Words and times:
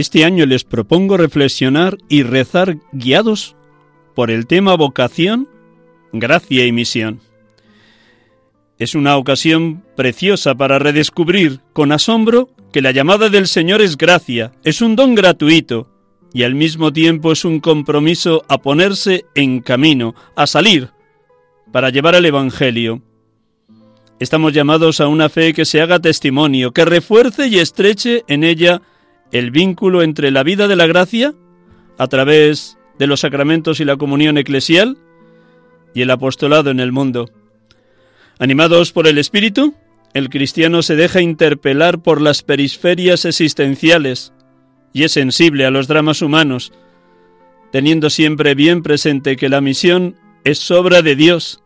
Este 0.00 0.24
año 0.24 0.46
les 0.46 0.64
propongo 0.64 1.18
reflexionar 1.18 1.98
y 2.08 2.22
rezar 2.22 2.78
guiados 2.90 3.54
por 4.14 4.30
el 4.30 4.46
tema 4.46 4.74
vocación, 4.74 5.46
gracia 6.10 6.64
y 6.64 6.72
misión. 6.72 7.20
Es 8.78 8.94
una 8.94 9.18
ocasión 9.18 9.84
preciosa 9.98 10.54
para 10.54 10.78
redescubrir 10.78 11.60
con 11.74 11.92
asombro 11.92 12.48
que 12.72 12.80
la 12.80 12.92
llamada 12.92 13.28
del 13.28 13.46
Señor 13.46 13.82
es 13.82 13.98
gracia, 13.98 14.52
es 14.64 14.80
un 14.80 14.96
don 14.96 15.14
gratuito 15.14 15.86
y 16.32 16.44
al 16.44 16.54
mismo 16.54 16.94
tiempo 16.94 17.32
es 17.32 17.44
un 17.44 17.60
compromiso 17.60 18.42
a 18.48 18.56
ponerse 18.56 19.26
en 19.34 19.60
camino, 19.60 20.14
a 20.34 20.46
salir, 20.46 20.88
para 21.72 21.90
llevar 21.90 22.14
el 22.14 22.24
Evangelio. 22.24 23.02
Estamos 24.18 24.54
llamados 24.54 25.02
a 25.02 25.08
una 25.08 25.28
fe 25.28 25.52
que 25.52 25.66
se 25.66 25.82
haga 25.82 25.98
testimonio, 25.98 26.72
que 26.72 26.86
refuerce 26.86 27.48
y 27.48 27.58
estreche 27.58 28.24
en 28.28 28.44
ella 28.44 28.80
el 29.32 29.50
vínculo 29.50 30.02
entre 30.02 30.30
la 30.30 30.42
vida 30.42 30.68
de 30.68 30.76
la 30.76 30.86
gracia, 30.86 31.34
a 31.98 32.06
través 32.06 32.78
de 32.98 33.06
los 33.06 33.20
sacramentos 33.20 33.80
y 33.80 33.84
la 33.84 33.96
comunión 33.96 34.38
eclesial, 34.38 34.98
y 35.94 36.02
el 36.02 36.10
apostolado 36.10 36.70
en 36.70 36.80
el 36.80 36.92
mundo. 36.92 37.30
Animados 38.38 38.92
por 38.92 39.06
el 39.06 39.18
Espíritu, 39.18 39.74
el 40.14 40.28
cristiano 40.28 40.82
se 40.82 40.96
deja 40.96 41.20
interpelar 41.20 42.00
por 42.00 42.20
las 42.20 42.42
perisferias 42.42 43.24
existenciales 43.24 44.32
y 44.92 45.04
es 45.04 45.12
sensible 45.12 45.66
a 45.66 45.70
los 45.70 45.86
dramas 45.86 46.20
humanos, 46.22 46.72
teniendo 47.70 48.10
siempre 48.10 48.54
bien 48.54 48.82
presente 48.82 49.36
que 49.36 49.48
la 49.48 49.60
misión 49.60 50.16
es 50.44 50.70
obra 50.70 51.02
de 51.02 51.14
Dios 51.14 51.62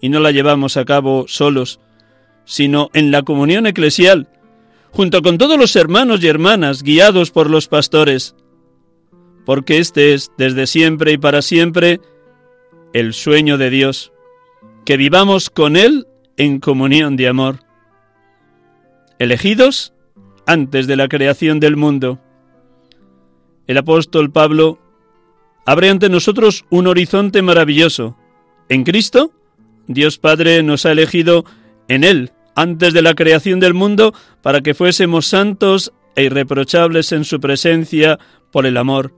y 0.00 0.08
no 0.08 0.18
la 0.20 0.32
llevamos 0.32 0.76
a 0.76 0.84
cabo 0.84 1.26
solos, 1.28 1.80
sino 2.44 2.90
en 2.94 3.10
la 3.10 3.22
comunión 3.22 3.66
eclesial, 3.66 4.28
junto 4.94 5.22
con 5.22 5.38
todos 5.38 5.58
los 5.58 5.74
hermanos 5.74 6.22
y 6.22 6.28
hermanas 6.28 6.84
guiados 6.84 7.32
por 7.32 7.50
los 7.50 7.66
pastores, 7.66 8.36
porque 9.44 9.78
este 9.78 10.14
es 10.14 10.30
desde 10.38 10.68
siempre 10.68 11.12
y 11.12 11.18
para 11.18 11.42
siempre 11.42 12.00
el 12.92 13.12
sueño 13.12 13.58
de 13.58 13.70
Dios, 13.70 14.12
que 14.84 14.96
vivamos 14.96 15.50
con 15.50 15.76
Él 15.76 16.06
en 16.36 16.60
comunión 16.60 17.16
de 17.16 17.26
amor. 17.26 17.58
Elegidos 19.18 19.92
antes 20.46 20.86
de 20.86 20.94
la 20.94 21.08
creación 21.08 21.58
del 21.58 21.76
mundo. 21.76 22.20
El 23.66 23.78
apóstol 23.78 24.30
Pablo 24.30 24.78
abre 25.66 25.90
ante 25.90 26.08
nosotros 26.08 26.66
un 26.70 26.86
horizonte 26.86 27.42
maravilloso. 27.42 28.16
En 28.68 28.84
Cristo, 28.84 29.32
Dios 29.88 30.18
Padre 30.18 30.62
nos 30.62 30.86
ha 30.86 30.92
elegido 30.92 31.44
en 31.88 32.04
Él 32.04 32.30
antes 32.54 32.92
de 32.92 33.02
la 33.02 33.14
creación 33.14 33.60
del 33.60 33.74
mundo 33.74 34.14
para 34.42 34.60
que 34.60 34.74
fuésemos 34.74 35.26
santos 35.26 35.92
e 36.16 36.24
irreprochables 36.24 37.12
en 37.12 37.24
su 37.24 37.40
presencia 37.40 38.18
por 38.50 38.66
el 38.66 38.76
amor. 38.76 39.12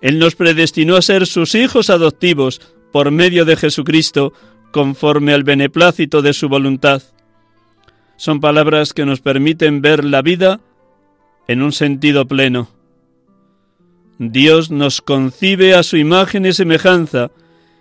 Él 0.00 0.18
nos 0.18 0.34
predestinó 0.34 0.96
a 0.96 1.02
ser 1.02 1.26
sus 1.26 1.54
hijos 1.54 1.90
adoptivos 1.90 2.60
por 2.92 3.10
medio 3.10 3.44
de 3.44 3.56
Jesucristo, 3.56 4.32
conforme 4.70 5.32
al 5.32 5.44
beneplácito 5.44 6.22
de 6.22 6.32
su 6.32 6.48
voluntad. 6.48 7.02
Son 8.16 8.40
palabras 8.40 8.92
que 8.92 9.06
nos 9.06 9.20
permiten 9.20 9.80
ver 9.80 10.04
la 10.04 10.22
vida 10.22 10.60
en 11.46 11.62
un 11.62 11.72
sentido 11.72 12.26
pleno. 12.26 12.68
Dios 14.18 14.70
nos 14.70 15.00
concibe 15.00 15.74
a 15.74 15.82
su 15.82 15.96
imagen 15.96 16.44
y 16.44 16.52
semejanza 16.52 17.30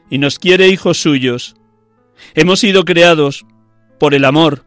y 0.10 0.20
nos 0.20 0.40
quiere 0.40 0.68
hijos 0.68 1.00
suyos. 1.02 1.56
Hemos 2.36 2.60
sido 2.60 2.86
creados 2.86 3.46
por 4.00 4.14
el 4.14 4.26
amor, 4.26 4.66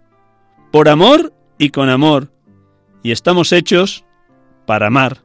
por 0.70 0.88
amor 0.88 1.32
y 1.58 1.70
con 1.70 1.88
amor, 1.88 2.32
y 3.02 3.12
estamos 3.12 3.52
hechos 3.52 4.04
para 4.66 4.88
amar. 4.88 5.22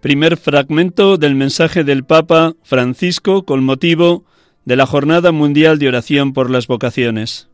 Primer 0.00 0.36
fragmento 0.36 1.16
del 1.16 1.36
mensaje 1.36 1.84
del 1.84 2.04
Papa 2.04 2.54
Francisco 2.64 3.44
con 3.44 3.62
motivo 3.62 4.24
de 4.64 4.74
la 4.74 4.84
Jornada 4.84 5.30
Mundial 5.30 5.78
de 5.78 5.88
Oración 5.88 6.32
por 6.32 6.50
las 6.50 6.66
Vocaciones. 6.66 7.51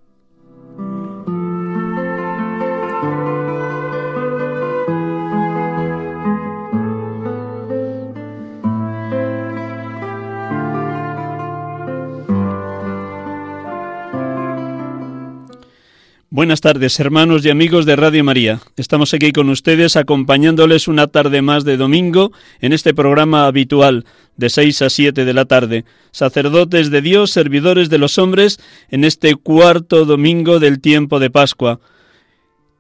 Buenas 16.39 16.61
tardes, 16.61 17.01
hermanos 17.01 17.45
y 17.45 17.51
amigos 17.51 17.85
de 17.85 17.97
Radio 17.97 18.23
María. 18.23 18.61
Estamos 18.77 19.13
aquí 19.13 19.33
con 19.33 19.49
ustedes 19.49 19.97
acompañándoles 19.97 20.87
una 20.87 21.09
tarde 21.09 21.43
más 21.43 21.65
de 21.65 21.77
domingo 21.77 22.31
en 22.61 22.73
este 22.73 22.95
programa 22.95 23.47
habitual 23.47 24.05
de 24.37 24.49
6 24.49 24.83
a 24.83 24.89
7 24.89 25.25
de 25.25 25.35
la 25.35 25.47
tarde. 25.47 25.85
Sacerdotes 26.13 26.91
de 26.91 27.03
Dios, 27.03 27.33
servidores 27.33 27.91
de 27.91 27.99
los 27.99 28.19
hombres, 28.19 28.61
en 28.89 29.03
este 29.03 29.35
cuarto 29.35 30.05
domingo 30.05 30.61
del 30.61 30.81
tiempo 30.81 31.19
de 31.19 31.29
Pascua. 31.29 31.81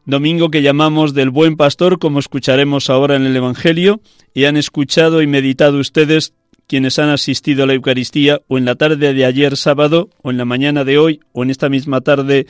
Domingo 0.04 0.52
que 0.52 0.62
llamamos 0.62 1.12
del 1.12 1.30
Buen 1.30 1.56
Pastor, 1.56 1.98
como 1.98 2.20
escucharemos 2.20 2.88
ahora 2.90 3.16
en 3.16 3.26
el 3.26 3.34
Evangelio, 3.34 4.00
y 4.34 4.44
han 4.44 4.56
escuchado 4.56 5.20
y 5.20 5.26
meditado 5.26 5.80
ustedes 5.80 6.32
quienes 6.68 7.00
han 7.00 7.08
asistido 7.08 7.64
a 7.64 7.66
la 7.66 7.74
Eucaristía 7.74 8.40
o 8.46 8.56
en 8.56 8.66
la 8.66 8.76
tarde 8.76 9.14
de 9.14 9.24
ayer 9.24 9.56
sábado, 9.56 10.10
o 10.22 10.30
en 10.30 10.36
la 10.36 10.44
mañana 10.44 10.84
de 10.84 10.98
hoy, 10.98 11.18
o 11.32 11.42
en 11.42 11.50
esta 11.50 11.68
misma 11.68 12.02
tarde 12.02 12.46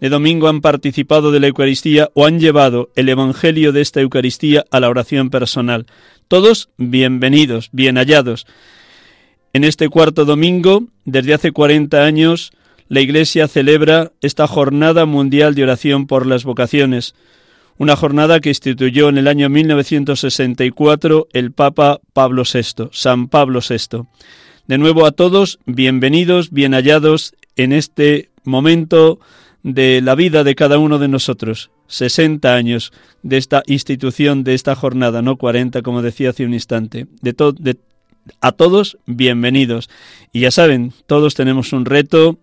de 0.00 0.08
domingo 0.08 0.48
han 0.48 0.60
participado 0.60 1.32
de 1.32 1.40
la 1.40 1.48
Eucaristía 1.48 2.10
o 2.14 2.26
han 2.26 2.38
llevado 2.38 2.90
el 2.94 3.08
Evangelio 3.08 3.72
de 3.72 3.80
esta 3.80 4.00
Eucaristía 4.00 4.64
a 4.70 4.80
la 4.80 4.88
oración 4.88 5.30
personal. 5.30 5.86
Todos 6.28 6.70
bienvenidos, 6.76 7.70
bien 7.72 7.96
hallados. 7.96 8.46
En 9.52 9.64
este 9.64 9.88
cuarto 9.88 10.24
domingo, 10.24 10.84
desde 11.04 11.34
hace 11.34 11.52
40 11.52 12.04
años, 12.04 12.52
la 12.88 13.00
Iglesia 13.00 13.48
celebra 13.48 14.12
esta 14.20 14.46
Jornada 14.46 15.04
Mundial 15.04 15.54
de 15.54 15.64
Oración 15.64 16.06
por 16.06 16.26
las 16.26 16.44
Vocaciones, 16.44 17.14
una 17.76 17.96
jornada 17.96 18.40
que 18.40 18.50
instituyó 18.50 19.08
en 19.08 19.18
el 19.18 19.28
año 19.28 19.48
1964 19.48 21.28
el 21.32 21.52
Papa 21.52 22.00
Pablo 22.12 22.42
VI, 22.42 22.88
San 22.92 23.28
Pablo 23.28 23.60
VI. 23.68 24.04
De 24.66 24.78
nuevo 24.78 25.06
a 25.06 25.12
todos, 25.12 25.58
bienvenidos, 25.64 26.50
bien 26.50 26.72
hallados 26.72 27.34
en 27.56 27.72
este 27.72 28.30
momento 28.44 29.18
de 29.74 30.00
la 30.00 30.14
vida 30.14 30.44
de 30.44 30.54
cada 30.54 30.78
uno 30.78 30.98
de 30.98 31.08
nosotros. 31.08 31.70
60 31.88 32.54
años 32.54 32.92
de 33.22 33.36
esta 33.36 33.62
institución, 33.66 34.44
de 34.44 34.54
esta 34.54 34.74
jornada, 34.74 35.22
no 35.22 35.36
40, 35.36 35.82
como 35.82 36.02
decía 36.02 36.30
hace 36.30 36.44
un 36.44 36.54
instante. 36.54 37.06
De, 37.20 37.76
a 38.40 38.52
todos, 38.52 38.98
bienvenidos. 39.06 39.90
Y 40.32 40.40
ya 40.40 40.50
saben, 40.50 40.92
todos 41.06 41.34
tenemos 41.34 41.72
un 41.72 41.84
reto 41.84 42.38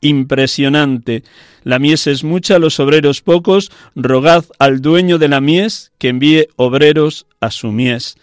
impresionante. 0.00 1.24
La 1.64 1.78
mies 1.78 2.06
es 2.06 2.22
mucha, 2.22 2.58
los 2.58 2.78
obreros 2.80 3.22
pocos, 3.22 3.70
rogad 3.94 4.44
al 4.58 4.80
dueño 4.80 5.18
de 5.18 5.28
la 5.28 5.40
mies 5.40 5.92
que 5.98 6.08
envíe 6.08 6.48
obreros 6.56 7.26
a 7.40 7.50
su 7.50 7.72
mies. 7.72 8.16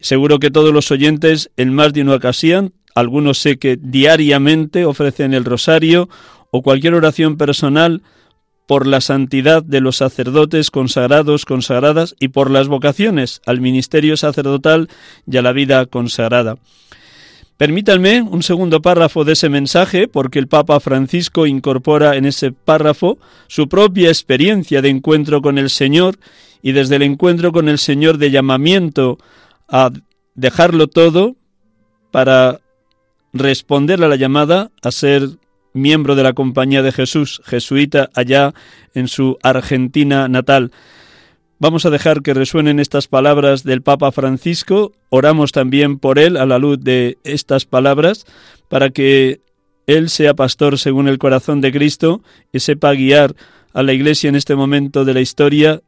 Seguro 0.00 0.38
que 0.38 0.50
todos 0.50 0.72
los 0.72 0.90
oyentes 0.90 1.50
en 1.56 1.72
más 1.72 1.92
de 1.92 2.02
una 2.02 2.14
ocasión, 2.14 2.72
algunos 2.94 3.38
sé 3.38 3.58
que 3.58 3.76
diariamente 3.80 4.84
ofrecen 4.84 5.34
el 5.34 5.44
rosario 5.44 6.08
o 6.56 6.62
cualquier 6.62 6.94
oración 6.94 7.36
personal 7.36 8.02
por 8.68 8.86
la 8.86 9.00
santidad 9.00 9.64
de 9.64 9.80
los 9.80 9.96
sacerdotes 9.96 10.70
consagrados, 10.70 11.46
consagradas 11.46 12.14
y 12.20 12.28
por 12.28 12.48
las 12.48 12.68
vocaciones 12.68 13.42
al 13.44 13.60
ministerio 13.60 14.16
sacerdotal 14.16 14.88
y 15.28 15.36
a 15.36 15.42
la 15.42 15.50
vida 15.50 15.84
consagrada. 15.86 16.54
Permítanme 17.56 18.22
un 18.22 18.44
segundo 18.44 18.80
párrafo 18.80 19.24
de 19.24 19.32
ese 19.32 19.48
mensaje, 19.48 20.06
porque 20.06 20.38
el 20.38 20.46
Papa 20.46 20.78
Francisco 20.78 21.44
incorpora 21.44 22.14
en 22.14 22.24
ese 22.24 22.52
párrafo 22.52 23.18
su 23.48 23.68
propia 23.68 24.10
experiencia 24.10 24.80
de 24.80 24.90
encuentro 24.90 25.42
con 25.42 25.58
el 25.58 25.70
Señor 25.70 26.20
y 26.62 26.70
desde 26.70 26.94
el 26.94 27.02
encuentro 27.02 27.50
con 27.50 27.68
el 27.68 27.80
Señor 27.80 28.18
de 28.18 28.30
llamamiento 28.30 29.18
a 29.68 29.90
dejarlo 30.36 30.86
todo 30.86 31.34
para 32.12 32.60
responder 33.32 34.04
a 34.04 34.08
la 34.08 34.14
llamada 34.14 34.70
a 34.82 34.92
ser 34.92 35.30
miembro 35.74 36.14
de 36.14 36.22
la 36.22 36.32
Compañía 36.32 36.82
de 36.82 36.92
Jesús, 36.92 37.42
jesuita 37.44 38.08
allá 38.14 38.54
en 38.94 39.08
su 39.08 39.36
Argentina 39.42 40.28
natal. 40.28 40.70
Vamos 41.58 41.84
a 41.84 41.90
dejar 41.90 42.22
que 42.22 42.34
resuenen 42.34 42.80
estas 42.80 43.08
palabras 43.08 43.64
del 43.64 43.82
Papa 43.82 44.12
Francisco, 44.12 44.92
oramos 45.10 45.52
también 45.52 45.98
por 45.98 46.18
él 46.18 46.36
a 46.36 46.46
la 46.46 46.58
luz 46.58 46.78
de 46.80 47.18
estas 47.24 47.66
palabras, 47.66 48.24
para 48.68 48.90
que 48.90 49.40
él 49.86 50.08
sea 50.08 50.34
pastor 50.34 50.78
según 50.78 51.08
el 51.08 51.18
corazón 51.18 51.60
de 51.60 51.72
Cristo 51.72 52.22
y 52.52 52.60
sepa 52.60 52.94
guiar 52.94 53.34
a 53.72 53.82
la 53.82 53.92
Iglesia 53.92 54.28
en 54.28 54.36
este 54.36 54.54
momento 54.54 55.04
de 55.04 55.14
la 55.14 55.20
historia 55.20 55.80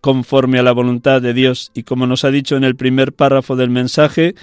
conforme 0.00 0.58
a 0.58 0.62
la 0.62 0.72
voluntad 0.72 1.20
de 1.20 1.34
Dios. 1.34 1.70
Y 1.74 1.82
como 1.82 2.06
nos 2.06 2.24
ha 2.24 2.30
dicho 2.30 2.56
en 2.56 2.64
el 2.64 2.76
primer 2.76 3.12
párrafo 3.12 3.56
del 3.56 3.70
mensaje, 3.70 4.34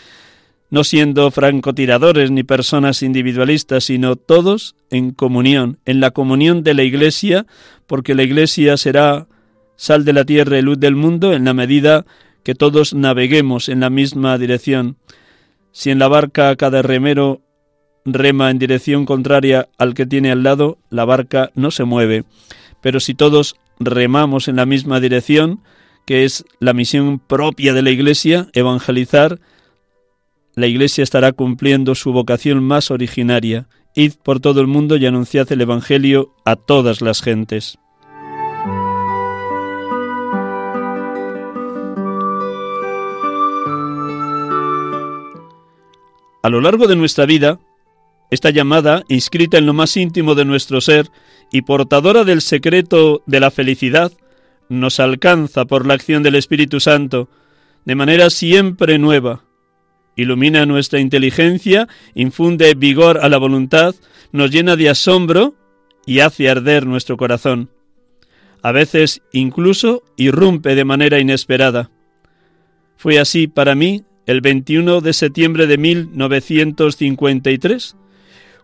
no 0.70 0.84
siendo 0.84 1.32
francotiradores 1.32 2.32
ni 2.32 2.44
personas 2.44 3.02
individualistas, 3.02 3.86
sino 3.86 4.16
todos 4.16 4.76
en 4.90 5.12
comunión, 5.12 5.80
en 5.86 6.00
la 6.00 6.12
comunión 6.12 6.64
de 6.64 6.74
la 6.74 6.84
Iglesia, 6.84 7.46
porque 7.88 8.16
la 8.16 8.24
Iglesia 8.24 8.78
será 8.78 9.28
sal 9.76 10.06
de 10.06 10.14
la 10.14 10.26
tierra 10.26 10.60
y 10.60 10.62
luz 10.62 10.80
del 10.80 10.96
mundo 10.96 11.34
en 11.34 11.46
la 11.46 11.54
medida 11.54 12.06
que 12.44 12.54
todos 12.56 12.94
naveguemos 12.94 13.70
en 13.70 13.80
la 13.80 13.90
misma 13.90 14.38
dirección. 14.38 14.98
Si 15.72 15.90
en 15.90 16.00
la 16.00 16.08
barca 16.08 16.56
cada 16.56 16.82
remero 16.82 17.42
rema 18.06 18.50
en 18.50 18.60
dirección 18.60 19.06
contraria 19.06 19.70
al 19.78 19.94
que 19.94 20.06
tiene 20.06 20.32
al 20.32 20.44
lado, 20.44 20.78
la 20.90 21.06
barca 21.06 21.52
no 21.56 21.72
se 21.72 21.84
mueve. 21.84 22.26
Pero 22.82 23.00
si 23.00 23.14
todos 23.14 23.56
remamos 23.80 24.48
en 24.48 24.58
la 24.58 24.66
misma 24.66 25.00
dirección, 25.00 25.62
que 26.06 26.26
es 26.26 26.46
la 26.60 26.74
misión 26.74 27.20
propia 27.20 27.74
de 27.74 27.82
la 27.82 27.92
Iglesia, 27.92 28.48
evangelizar, 28.54 29.40
la 30.60 30.68
Iglesia 30.68 31.04
estará 31.04 31.32
cumpliendo 31.32 31.96
su 31.96 32.12
vocación 32.12 32.62
más 32.64 32.92
originaria. 32.92 33.68
Id 33.96 34.14
por 34.22 34.40
todo 34.40 34.62
el 34.62 34.68
mundo 34.68 34.98
y 34.98 35.06
anunciad 35.06 35.52
el 35.52 35.62
Evangelio 35.62 36.36
a 36.46 36.58
todas 36.58 37.02
las 37.02 37.22
gentes. 37.22 37.80
A 46.42 46.50
lo 46.50 46.62
largo 46.62 46.88
de 46.88 46.96
nuestra 46.96 47.26
vida, 47.26 47.60
esta 48.30 48.50
llamada, 48.50 49.04
inscrita 49.08 49.58
en 49.58 49.66
lo 49.66 49.74
más 49.74 49.96
íntimo 49.98 50.36
de 50.36 50.46
nuestro 50.46 50.82
ser 50.82 51.10
y 51.52 51.62
portadora 51.62 52.24
del 52.24 52.42
secreto 52.42 53.24
de 53.26 53.40
la 53.40 53.50
felicidad, 53.50 54.12
nos 54.68 55.00
alcanza 55.00 55.66
por 55.66 55.88
la 55.88 55.96
acción 55.96 56.22
del 56.22 56.36
Espíritu 56.36 56.80
Santo, 56.80 57.30
de 57.86 57.96
manera 57.96 58.30
siempre 58.30 59.00
nueva, 59.00 59.44
ilumina 60.20 60.66
nuestra 60.66 61.00
inteligencia, 61.00 61.88
infunde 62.14 62.74
vigor 62.76 63.20
a 63.22 63.30
la 63.30 63.38
voluntad, 63.38 63.96
nos 64.32 64.52
llena 64.52 64.76
de 64.76 64.90
asombro 64.90 65.56
y 66.06 66.20
hace 66.20 66.50
arder 66.50 66.86
nuestro 66.86 67.18
corazón. 67.18 67.70
A 68.62 68.72
veces 68.72 69.22
incluso 69.32 70.04
irrumpe 70.18 70.76
de 70.76 70.86
manera 70.86 71.20
inesperada. 71.20 71.90
Fue 72.98 73.18
así 73.20 73.48
para 73.48 73.74
mí 73.76 74.04
el 74.26 74.42
21 74.42 75.02
de 75.02 75.14
septiembre 75.14 75.68
de 75.68 75.78
1953, 75.78 77.96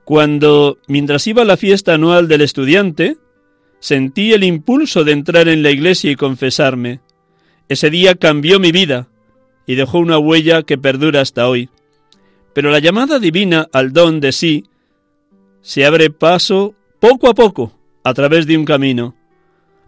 cuando, 0.04 0.78
mientras 0.88 1.26
iba 1.26 1.44
a 1.44 1.46
la 1.46 1.58
fiesta 1.58 1.94
anual 1.94 2.28
del 2.28 2.42
estudiante, 2.42 3.18
sentí 3.80 4.34
el 4.34 4.44
impulso 4.44 5.04
de 5.04 5.14
entrar 5.14 5.48
en 5.48 5.64
la 5.64 5.72
iglesia 5.72 6.12
y 6.12 6.16
confesarme. 6.16 7.00
Ese 7.70 7.90
día 7.90 8.14
cambió 8.16 8.60
mi 8.60 8.72
vida 8.72 9.08
y 9.66 9.76
dejó 9.76 10.00
una 10.00 10.18
huella 10.18 10.64
que 10.64 10.78
perdura 10.78 11.22
hasta 11.22 11.48
hoy. 11.48 11.70
Pero 12.54 12.72
la 12.72 12.80
llamada 12.80 13.20
divina 13.20 13.68
al 13.74 13.94
don 13.94 14.20
de 14.20 14.32
sí 14.32 14.66
se 15.62 15.86
abre 15.86 16.10
paso 16.10 16.76
poco 17.00 17.30
a 17.30 17.34
poco 17.34 17.74
a 18.04 18.14
través 18.14 18.46
de 18.46 18.58
un 18.58 18.66
camino. 18.66 19.16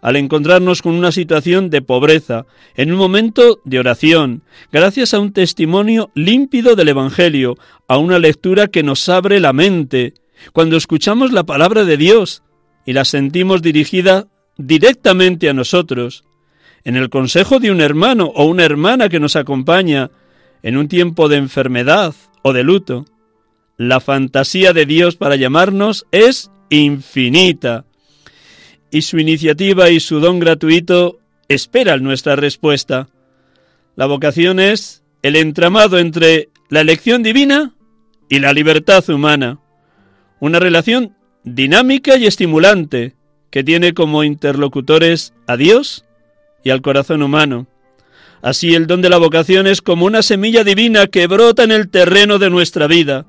Al 0.00 0.16
encontrarnos 0.16 0.82
con 0.82 0.94
una 0.94 1.10
situación 1.10 1.70
de 1.70 1.82
pobreza, 1.82 2.46
en 2.76 2.92
un 2.92 2.98
momento 2.98 3.60
de 3.64 3.80
oración, 3.80 4.42
gracias 4.70 5.12
a 5.12 5.18
un 5.18 5.32
testimonio 5.32 6.10
límpido 6.14 6.76
del 6.76 6.88
Evangelio, 6.88 7.56
a 7.88 7.98
una 7.98 8.18
lectura 8.18 8.68
que 8.68 8.82
nos 8.82 9.08
abre 9.08 9.40
la 9.40 9.52
mente, 9.52 10.14
cuando 10.52 10.76
escuchamos 10.76 11.32
la 11.32 11.44
palabra 11.44 11.84
de 11.84 11.96
Dios 11.96 12.42
y 12.86 12.92
la 12.92 13.04
sentimos 13.04 13.60
dirigida 13.60 14.28
directamente 14.56 15.48
a 15.48 15.52
nosotros, 15.52 16.24
en 16.88 16.96
el 16.96 17.10
consejo 17.10 17.58
de 17.58 17.70
un 17.70 17.82
hermano 17.82 18.32
o 18.34 18.46
una 18.46 18.64
hermana 18.64 19.10
que 19.10 19.20
nos 19.20 19.36
acompaña 19.36 20.10
en 20.62 20.78
un 20.78 20.88
tiempo 20.88 21.28
de 21.28 21.36
enfermedad 21.36 22.14
o 22.40 22.54
de 22.54 22.64
luto. 22.64 23.04
La 23.76 24.00
fantasía 24.00 24.72
de 24.72 24.86
Dios 24.86 25.14
para 25.14 25.36
llamarnos 25.36 26.06
es 26.12 26.50
infinita 26.70 27.84
y 28.90 29.02
su 29.02 29.18
iniciativa 29.18 29.90
y 29.90 30.00
su 30.00 30.18
don 30.18 30.38
gratuito 30.38 31.18
esperan 31.48 32.02
nuestra 32.02 32.36
respuesta. 32.36 33.10
La 33.94 34.06
vocación 34.06 34.58
es 34.58 35.02
el 35.20 35.36
entramado 35.36 35.98
entre 35.98 36.48
la 36.70 36.80
elección 36.80 37.22
divina 37.22 37.74
y 38.30 38.38
la 38.38 38.54
libertad 38.54 39.06
humana, 39.10 39.60
una 40.40 40.58
relación 40.58 41.14
dinámica 41.44 42.16
y 42.16 42.24
estimulante 42.24 43.14
que 43.50 43.62
tiene 43.62 43.92
como 43.92 44.24
interlocutores 44.24 45.34
a 45.46 45.58
Dios 45.58 46.06
y 46.68 46.70
al 46.70 46.82
corazón 46.82 47.22
humano. 47.22 47.66
Así 48.42 48.74
el 48.74 48.86
don 48.86 49.00
de 49.00 49.08
la 49.08 49.16
vocación 49.16 49.66
es 49.66 49.80
como 49.80 50.04
una 50.04 50.20
semilla 50.20 50.64
divina 50.64 51.06
que 51.06 51.26
brota 51.26 51.64
en 51.64 51.72
el 51.72 51.88
terreno 51.88 52.38
de 52.38 52.50
nuestra 52.50 52.86
vida. 52.86 53.24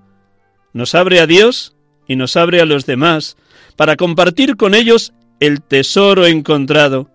Nos 0.73 0.93
abre 0.93 1.21
a 1.21 1.25
Dios 1.25 1.73
y 2.05 2.17
nos 2.17 2.35
abre 2.35 2.59
a 2.59 2.65
los 2.65 2.85
demás 2.85 3.37
para 3.77 3.95
compartir 3.95 4.57
con 4.57 4.75
ellos 4.75 5.13
el 5.39 5.61
tesoro 5.61 6.25
encontrado. 6.25 7.09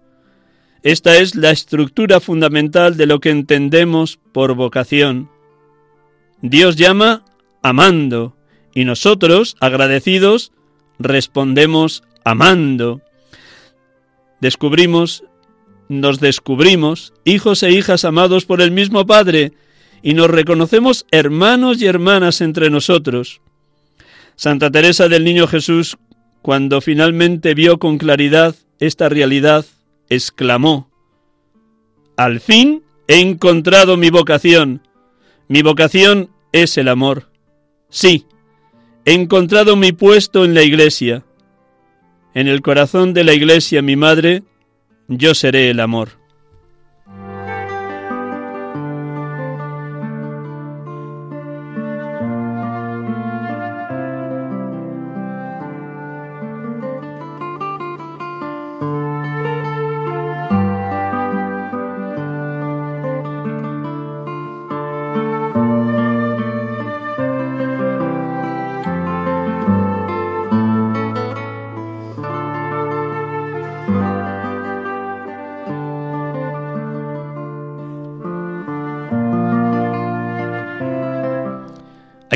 Esta 0.83 1.19
es 1.19 1.35
la 1.35 1.51
estructura 1.51 2.21
fundamental 2.21 2.97
de 2.97 3.05
lo 3.05 3.21
que 3.21 3.29
entendemos 3.29 4.19
por 4.33 4.55
vocación. 4.55 5.29
Dios 6.41 6.77
llama 6.77 7.23
amando 7.61 8.35
y 8.75 8.87
nosotros, 8.87 9.57
agradecidos, 9.61 10.53
respondemos 10.99 12.03
amando. 12.25 13.03
Descubrimos 14.41 15.23
nos 15.89 16.21
descubrimos 16.21 17.13
hijos 17.25 17.63
e 17.63 17.73
hijas 17.73 18.05
amados 18.05 18.45
por 18.45 18.61
el 18.61 18.71
mismo 18.71 19.07
Padre 19.07 19.53
y 20.03 20.15
nos 20.15 20.29
reconocemos 20.29 21.07
hermanos 21.11 21.81
y 21.81 21.87
hermanas 21.87 22.41
entre 22.41 22.71
nosotros. 22.71 23.41
Santa 24.37 24.71
Teresa 24.71 25.09
del 25.09 25.25
Niño 25.25 25.47
Jesús, 25.47 25.97
cuando 26.43 26.81
finalmente 26.81 27.55
vio 27.55 27.79
con 27.79 27.99
claridad 27.99 28.55
esta 28.81 29.09
realidad, 29.09 29.65
exclamó, 30.09 30.91
Al 32.17 32.41
fin 32.41 32.83
he 33.09 33.21
encontrado 33.21 33.97
mi 33.97 34.11
vocación. 34.11 34.83
Mi 35.49 35.63
vocación 35.63 36.31
es 36.53 36.77
el 36.79 36.89
amor. 36.89 37.31
Sí, 37.89 38.27
he 39.05 39.13
encontrado 39.13 39.77
mi 39.77 39.93
puesto 39.93 40.45
en 40.45 40.55
la 40.55 40.63
iglesia. 40.63 41.25
En 42.35 42.49
el 42.49 42.63
corazón 42.63 43.15
de 43.15 43.25
la 43.25 43.35
iglesia 43.35 43.83
mi 43.83 43.97
madre 43.97 44.43
yo 45.09 45.35
seré 45.35 45.71
el 45.71 45.81
amor. 45.81 46.24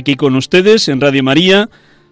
Aquí 0.09 0.17
con 0.17 0.37
ustedes 0.37 0.89
en 0.89 1.03
Radio 1.03 1.23
María, 1.23 1.69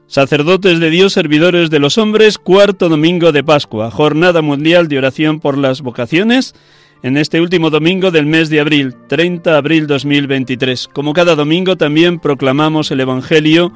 sacerdotes 0.07 0.81
de 0.81 0.91
Dios, 0.91 1.15
servidores 1.15 1.71
de 1.71 1.79
los 1.79 1.97
hombres, 1.97 2.37
cuarto 2.37 2.91
domingo 2.91 3.33
de 3.33 3.43
Pascua, 3.43 3.91
jornada 3.91 4.43
mundial 4.43 4.87
de 4.88 4.99
oración 4.99 5.41
por 5.41 5.57
las 5.57 5.81
vocaciones 5.81 6.55
en 7.03 7.17
este 7.17 7.41
último 7.41 7.71
domingo 7.71 8.11
del 8.11 8.26
mes 8.26 8.50
de 8.50 8.61
abril, 8.61 8.95
30 9.09 9.50
de 9.50 9.57
abril 9.57 9.87
2023. 9.87 10.88
Como 10.88 11.15
cada 11.15 11.37
domingo 11.37 11.76
también 11.76 12.19
proclamamos 12.19 12.91
el 12.91 13.00
Evangelio 13.00 13.73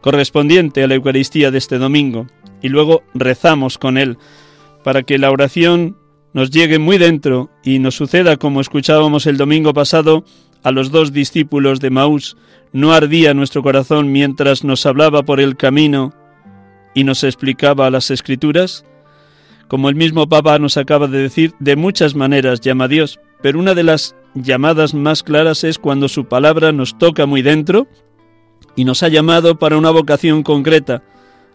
correspondiente 0.00 0.82
a 0.82 0.86
la 0.86 0.94
Eucaristía 0.94 1.50
de 1.50 1.58
este 1.58 1.76
domingo 1.76 2.28
y 2.62 2.70
luego 2.70 3.02
rezamos 3.12 3.76
con 3.76 3.98
él 3.98 4.16
para 4.82 5.02
que 5.02 5.18
la 5.18 5.30
oración 5.30 5.98
nos 6.32 6.50
llegue 6.50 6.78
muy 6.78 6.96
dentro 6.96 7.50
y 7.62 7.78
nos 7.78 7.94
suceda 7.94 8.38
como 8.38 8.62
escuchábamos 8.62 9.26
el 9.26 9.36
domingo 9.36 9.74
pasado 9.74 10.24
a 10.62 10.70
los 10.70 10.90
dos 10.90 11.12
discípulos 11.12 11.80
de 11.80 11.90
Maús, 11.90 12.36
no 12.72 12.92
ardía 12.92 13.34
nuestro 13.34 13.62
corazón 13.62 14.12
mientras 14.12 14.64
nos 14.64 14.84
hablaba 14.86 15.22
por 15.22 15.40
el 15.40 15.56
camino 15.56 16.12
y 16.94 17.04
nos 17.04 17.24
explicaba 17.24 17.90
las 17.90 18.10
escrituras? 18.10 18.84
Como 19.68 19.88
el 19.88 19.94
mismo 19.94 20.28
Papa 20.28 20.58
nos 20.58 20.76
acaba 20.76 21.06
de 21.06 21.18
decir, 21.18 21.54
de 21.58 21.76
muchas 21.76 22.14
maneras 22.14 22.60
llama 22.60 22.84
a 22.84 22.88
Dios, 22.88 23.20
pero 23.42 23.58
una 23.58 23.74
de 23.74 23.84
las 23.84 24.16
llamadas 24.34 24.94
más 24.94 25.22
claras 25.22 25.64
es 25.64 25.78
cuando 25.78 26.08
su 26.08 26.26
palabra 26.26 26.72
nos 26.72 26.96
toca 26.98 27.26
muy 27.26 27.42
dentro 27.42 27.86
y 28.76 28.84
nos 28.84 29.02
ha 29.02 29.08
llamado 29.08 29.58
para 29.58 29.76
una 29.76 29.90
vocación 29.90 30.42
concreta, 30.42 31.02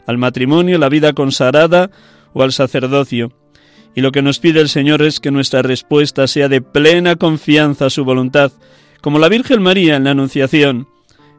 al 0.06 0.18
matrimonio, 0.18 0.78
la 0.78 0.90
vida 0.90 1.14
consagrada 1.14 1.90
o 2.34 2.44
al 2.44 2.52
sacerdocio. 2.52 3.32
Y 3.96 4.02
lo 4.02 4.12
que 4.12 4.22
nos 4.22 4.40
pide 4.40 4.60
el 4.60 4.70
Señor 4.70 5.02
es 5.02 5.20
que 5.20 5.32
nuestra 5.32 5.62
respuesta 5.62 6.28
sea 6.28 6.50
de 6.50 6.62
plena 6.62 7.16
confianza 7.16 7.86
a 7.88 7.90
su 7.90 8.04
voluntad, 8.04 8.52
como 9.04 9.20
la 9.20 9.28
Virgen 9.28 9.62
María 9.62 9.98
en 9.98 10.06
la 10.06 10.12
Anunciación. 10.12 10.88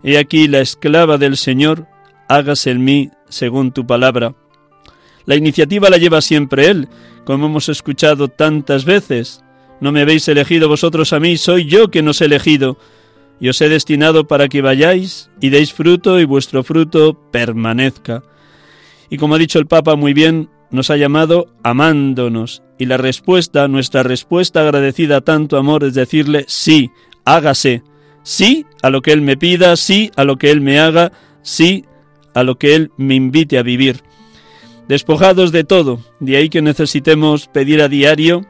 He 0.02 0.18
aquí 0.18 0.48
la 0.48 0.60
esclava 0.60 1.16
del 1.16 1.38
Señor, 1.38 1.86
hágase 2.28 2.70
en 2.70 2.84
mí 2.84 3.10
según 3.30 3.72
tu 3.72 3.86
palabra. 3.86 4.34
La 5.24 5.34
iniciativa 5.34 5.88
la 5.88 5.96
lleva 5.96 6.20
siempre 6.20 6.66
Él, 6.66 6.88
como 7.24 7.46
hemos 7.46 7.70
escuchado 7.70 8.28
tantas 8.28 8.84
veces. 8.84 9.42
No 9.80 9.92
me 9.92 10.02
habéis 10.02 10.28
elegido 10.28 10.68
vosotros 10.68 11.14
a 11.14 11.20
mí, 11.20 11.38
soy 11.38 11.64
yo 11.64 11.90
quien 11.90 12.06
os 12.06 12.20
he 12.20 12.26
elegido, 12.26 12.76
y 13.40 13.48
os 13.48 13.58
he 13.62 13.70
destinado 13.70 14.28
para 14.28 14.48
que 14.48 14.60
vayáis 14.60 15.30
y 15.40 15.48
deis 15.48 15.72
fruto 15.72 16.20
y 16.20 16.26
vuestro 16.26 16.64
fruto 16.64 17.18
permanezca. 17.30 18.22
Y 19.08 19.16
como 19.16 19.36
ha 19.36 19.38
dicho 19.38 19.58
el 19.58 19.66
Papa 19.66 19.96
muy 19.96 20.12
bien, 20.12 20.50
nos 20.70 20.90
ha 20.90 20.98
llamado 20.98 21.46
amándonos, 21.62 22.62
y 22.78 22.84
la 22.84 22.98
respuesta, 22.98 23.68
nuestra 23.68 24.02
respuesta 24.02 24.60
agradecida 24.60 25.16
a 25.16 25.20
tanto 25.22 25.56
amor 25.56 25.82
es 25.84 25.94
decirle 25.94 26.44
sí, 26.46 26.90
hágase, 27.24 27.82
sí 28.22 28.66
a 28.82 28.90
lo 28.90 29.02
que 29.02 29.12
Él 29.12 29.22
me 29.22 29.36
pida, 29.36 29.76
sí 29.76 30.10
a 30.16 30.24
lo 30.24 30.36
que 30.36 30.50
Él 30.50 30.60
me 30.60 30.78
haga, 30.78 31.12
sí 31.42 31.84
a 32.34 32.42
lo 32.42 32.58
que 32.58 32.74
Él 32.74 32.90
me 32.96 33.14
invite 33.14 33.58
a 33.58 33.62
vivir. 33.62 34.02
Despojados 34.88 35.52
de 35.52 35.64
todo, 35.64 36.00
de 36.20 36.36
ahí 36.36 36.48
que 36.50 36.60
necesitemos 36.60 37.46
pedir 37.46 37.80
a 37.80 37.88
diario 37.88 38.44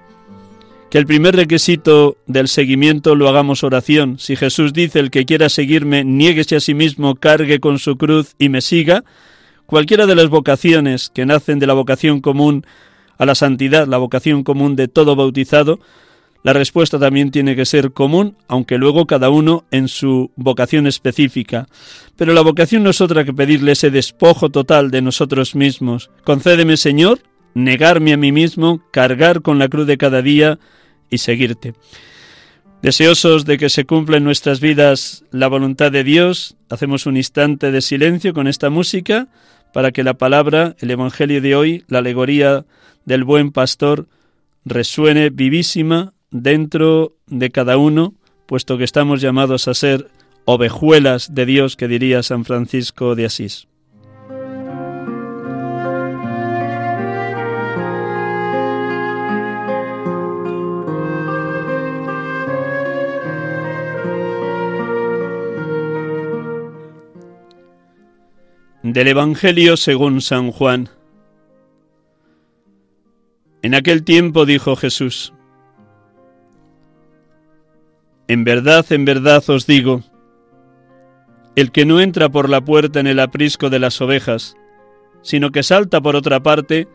que 0.90 0.98
el 0.98 1.06
primer 1.06 1.34
requisito 1.34 2.16
del 2.26 2.48
seguimiento 2.48 3.14
lo 3.16 3.28
hagamos 3.28 3.64
oración. 3.64 4.18
Si 4.18 4.36
Jesús 4.36 4.72
dice 4.72 5.00
el 5.00 5.10
que 5.10 5.24
quiera 5.24 5.48
seguirme, 5.48 6.04
niéguese 6.04 6.56
a 6.56 6.60
sí 6.60 6.74
mismo, 6.74 7.16
cargue 7.16 7.60
con 7.60 7.78
su 7.78 7.96
cruz 7.96 8.34
y 8.38 8.48
me 8.48 8.60
siga, 8.60 9.04
cualquiera 9.66 10.06
de 10.06 10.14
las 10.14 10.28
vocaciones 10.28 11.10
que 11.12 11.26
nacen 11.26 11.58
de 11.58 11.66
la 11.66 11.74
vocación 11.74 12.20
común 12.20 12.64
a 13.18 13.26
la 13.26 13.34
santidad, 13.34 13.86
la 13.86 13.98
vocación 13.98 14.44
común 14.44 14.76
de 14.76 14.88
todo 14.88 15.16
bautizado, 15.16 15.80
la 16.44 16.52
respuesta 16.52 16.98
también 16.98 17.32
tiene 17.32 17.56
que 17.56 17.66
ser 17.66 17.92
común, 17.92 18.36
aunque 18.46 18.78
luego 18.78 19.06
cada 19.06 19.30
uno 19.30 19.64
en 19.72 19.88
su 19.88 20.30
vocación 20.36 20.86
específica. 20.86 21.66
Pero 22.16 22.34
la 22.34 22.42
vocación 22.42 22.84
no 22.84 22.90
es 22.90 23.00
otra 23.00 23.24
que 23.24 23.32
pedirle 23.32 23.72
ese 23.72 23.90
despojo 23.90 24.50
total 24.50 24.92
de 24.92 25.02
nosotros 25.02 25.56
mismos. 25.56 26.10
Concédeme, 26.22 26.76
Señor, 26.76 27.20
negarme 27.54 28.12
a 28.12 28.16
mí 28.16 28.30
mismo, 28.30 28.82
cargar 28.92 29.42
con 29.42 29.58
la 29.58 29.68
cruz 29.68 29.86
de 29.86 29.98
cada 29.98 30.22
día, 30.22 30.58
y 31.10 31.18
seguirte. 31.18 31.74
Deseosos 32.82 33.46
de 33.46 33.56
que 33.56 33.70
se 33.70 33.86
cumpla 33.86 34.18
en 34.18 34.24
nuestras 34.24 34.60
vidas 34.60 35.24
la 35.30 35.48
voluntad 35.48 35.90
de 35.90 36.04
Dios, 36.04 36.56
hacemos 36.68 37.06
un 37.06 37.16
instante 37.16 37.70
de 37.70 37.80
silencio 37.80 38.34
con 38.34 38.46
esta 38.46 38.68
música 38.68 39.28
para 39.72 39.92
que 39.92 40.02
la 40.02 40.14
palabra, 40.14 40.76
el 40.80 40.90
Evangelio 40.90 41.40
de 41.40 41.56
hoy, 41.56 41.84
la 41.88 41.98
alegoría 41.98 42.66
del 43.06 43.24
buen 43.24 43.52
pastor, 43.52 44.08
resuene 44.66 45.30
vivísima 45.30 46.12
dentro 46.34 47.16
de 47.28 47.50
cada 47.50 47.76
uno, 47.78 48.12
puesto 48.46 48.76
que 48.76 48.82
estamos 48.82 49.20
llamados 49.20 49.68
a 49.68 49.74
ser 49.74 50.10
ovejuelas 50.44 51.32
de 51.32 51.46
Dios, 51.46 51.76
que 51.76 51.86
diría 51.86 52.24
San 52.24 52.44
Francisco 52.44 53.14
de 53.14 53.24
Asís. 53.26 53.68
Del 68.82 69.08
Evangelio 69.08 69.76
según 69.76 70.20
San 70.20 70.50
Juan. 70.50 70.88
En 73.62 73.74
aquel 73.74 74.04
tiempo 74.04 74.44
dijo 74.44 74.76
Jesús, 74.76 75.33
En 78.26 78.44
verdad, 78.44 78.86
en 78.90 79.04
verdad 79.04 79.42
os 79.48 79.66
digo, 79.66 80.02
el 81.56 81.70
que 81.70 81.84
no 81.84 82.00
entra 82.00 82.28
por 82.28 82.48
la 82.48 82.62
puerta 82.62 83.00
en 83.00 83.06
el 83.06 83.20
aprisco 83.20 83.70
de 83.70 83.78
las 83.78 84.00
ovejas, 84.00 84.56
sino 85.22 85.50
que 85.50 85.62
salta 85.62 86.00
por 86.00 86.16
otra 86.16 86.40
parte, 86.40 86.88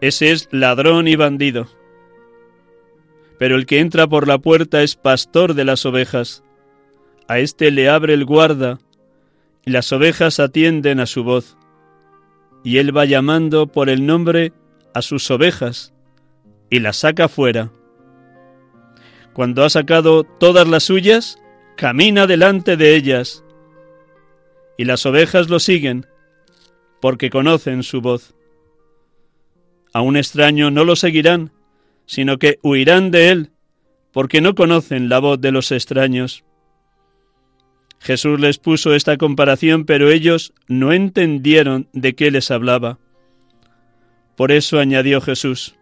ese 0.00 0.30
es 0.30 0.48
ladrón 0.50 1.08
y 1.08 1.16
bandido. 1.16 1.68
Pero 3.38 3.56
el 3.56 3.66
que 3.66 3.80
entra 3.80 4.06
por 4.06 4.26
la 4.26 4.38
puerta 4.38 4.82
es 4.82 4.96
pastor 4.96 5.54
de 5.54 5.64
las 5.64 5.86
ovejas. 5.86 6.42
A 7.28 7.38
éste 7.38 7.70
le 7.70 7.88
abre 7.88 8.14
el 8.14 8.24
guarda 8.24 8.78
y 9.64 9.70
las 9.70 9.92
ovejas 9.92 10.40
atienden 10.40 10.98
a 10.98 11.06
su 11.06 11.24
voz, 11.24 11.56
y 12.64 12.78
él 12.78 12.96
va 12.96 13.04
llamando 13.04 13.66
por 13.66 13.88
el 13.88 14.06
nombre 14.06 14.52
a 14.94 15.02
sus 15.02 15.30
ovejas, 15.30 15.94
y 16.70 16.80
las 16.80 16.98
saca 16.98 17.28
fuera. 17.28 17.70
Cuando 19.38 19.62
ha 19.62 19.70
sacado 19.70 20.24
todas 20.24 20.66
las 20.66 20.82
suyas, 20.82 21.38
camina 21.76 22.26
delante 22.26 22.76
de 22.76 22.96
ellas, 22.96 23.44
y 24.76 24.84
las 24.84 25.06
ovejas 25.06 25.48
lo 25.48 25.60
siguen, 25.60 26.06
porque 27.00 27.30
conocen 27.30 27.84
su 27.84 28.00
voz. 28.00 28.34
A 29.92 30.00
un 30.00 30.16
extraño 30.16 30.72
no 30.72 30.82
lo 30.82 30.96
seguirán, 30.96 31.52
sino 32.04 32.40
que 32.40 32.58
huirán 32.64 33.12
de 33.12 33.28
él, 33.30 33.52
porque 34.10 34.40
no 34.40 34.56
conocen 34.56 35.08
la 35.08 35.20
voz 35.20 35.40
de 35.40 35.52
los 35.52 35.70
extraños. 35.70 36.42
Jesús 38.00 38.40
les 38.40 38.58
puso 38.58 38.92
esta 38.92 39.18
comparación, 39.18 39.84
pero 39.84 40.10
ellos 40.10 40.52
no 40.66 40.92
entendieron 40.92 41.88
de 41.92 42.16
qué 42.16 42.32
les 42.32 42.50
hablaba. 42.50 42.98
Por 44.36 44.50
eso 44.50 44.80
añadió 44.80 45.20
Jesús, 45.20 45.76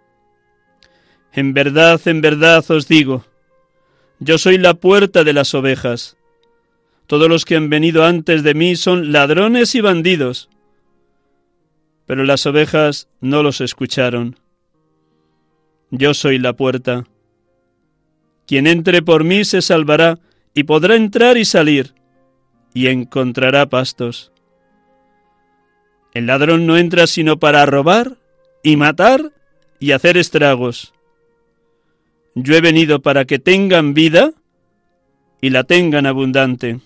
En 1.33 1.55
verdad, 1.55 1.99
en 2.05 2.21
verdad 2.21 2.63
os 2.71 2.87
digo, 2.87 3.25
yo 4.19 4.39
soy 4.39 4.59
la 4.59 4.75
puerta 4.75 5.25
de 5.25 5.33
las 5.33 5.55
ovejas. 5.55 6.17
Todos 7.07 7.29
los 7.29 7.45
que 7.45 7.57
han 7.57 7.69
venido 7.69 8.05
antes 8.05 8.43
de 8.43 8.55
mí 8.55 8.77
son 8.77 9.13
ladrones 9.13 9.75
y 9.75 9.81
bandidos. 9.81 10.49
Pero 12.07 12.25
las 12.25 12.47
ovejas 12.47 13.09
no 13.21 13.43
los 13.43 13.61
escucharon. 13.61 14.37
Yo 15.91 16.15
soy 16.15 16.39
la 16.39 16.55
puerta. 16.55 17.05
Quien 18.47 18.67
entre 18.67 19.03
por 19.03 19.25
mí 19.25 19.45
se 19.45 19.61
salvará 19.61 20.19
y 20.55 20.65
podrá 20.65 20.97
entrar 20.97 21.37
y 21.37 21.45
salir 21.45 21.95
y 22.73 22.89
encontrará 22.89 23.67
pastos. 23.67 24.33
El 26.15 26.27
ladrón 26.27 26.67
no 26.67 26.79
entra 26.79 27.07
sino 27.07 27.39
para 27.39 27.67
robar 27.67 28.17
y 28.63 28.77
matar 28.77 29.33
y 29.79 29.93
hacer 29.93 30.17
estragos. 30.17 30.95
Yo 32.39 32.55
he 32.55 32.61
venido 32.61 33.01
para 33.01 33.25
que 33.25 33.39
tengan 33.39 33.95
vida 33.95 34.31
y 35.41 35.49
la 35.49 35.65
tengan 35.65 36.05
abundante. 36.05 36.81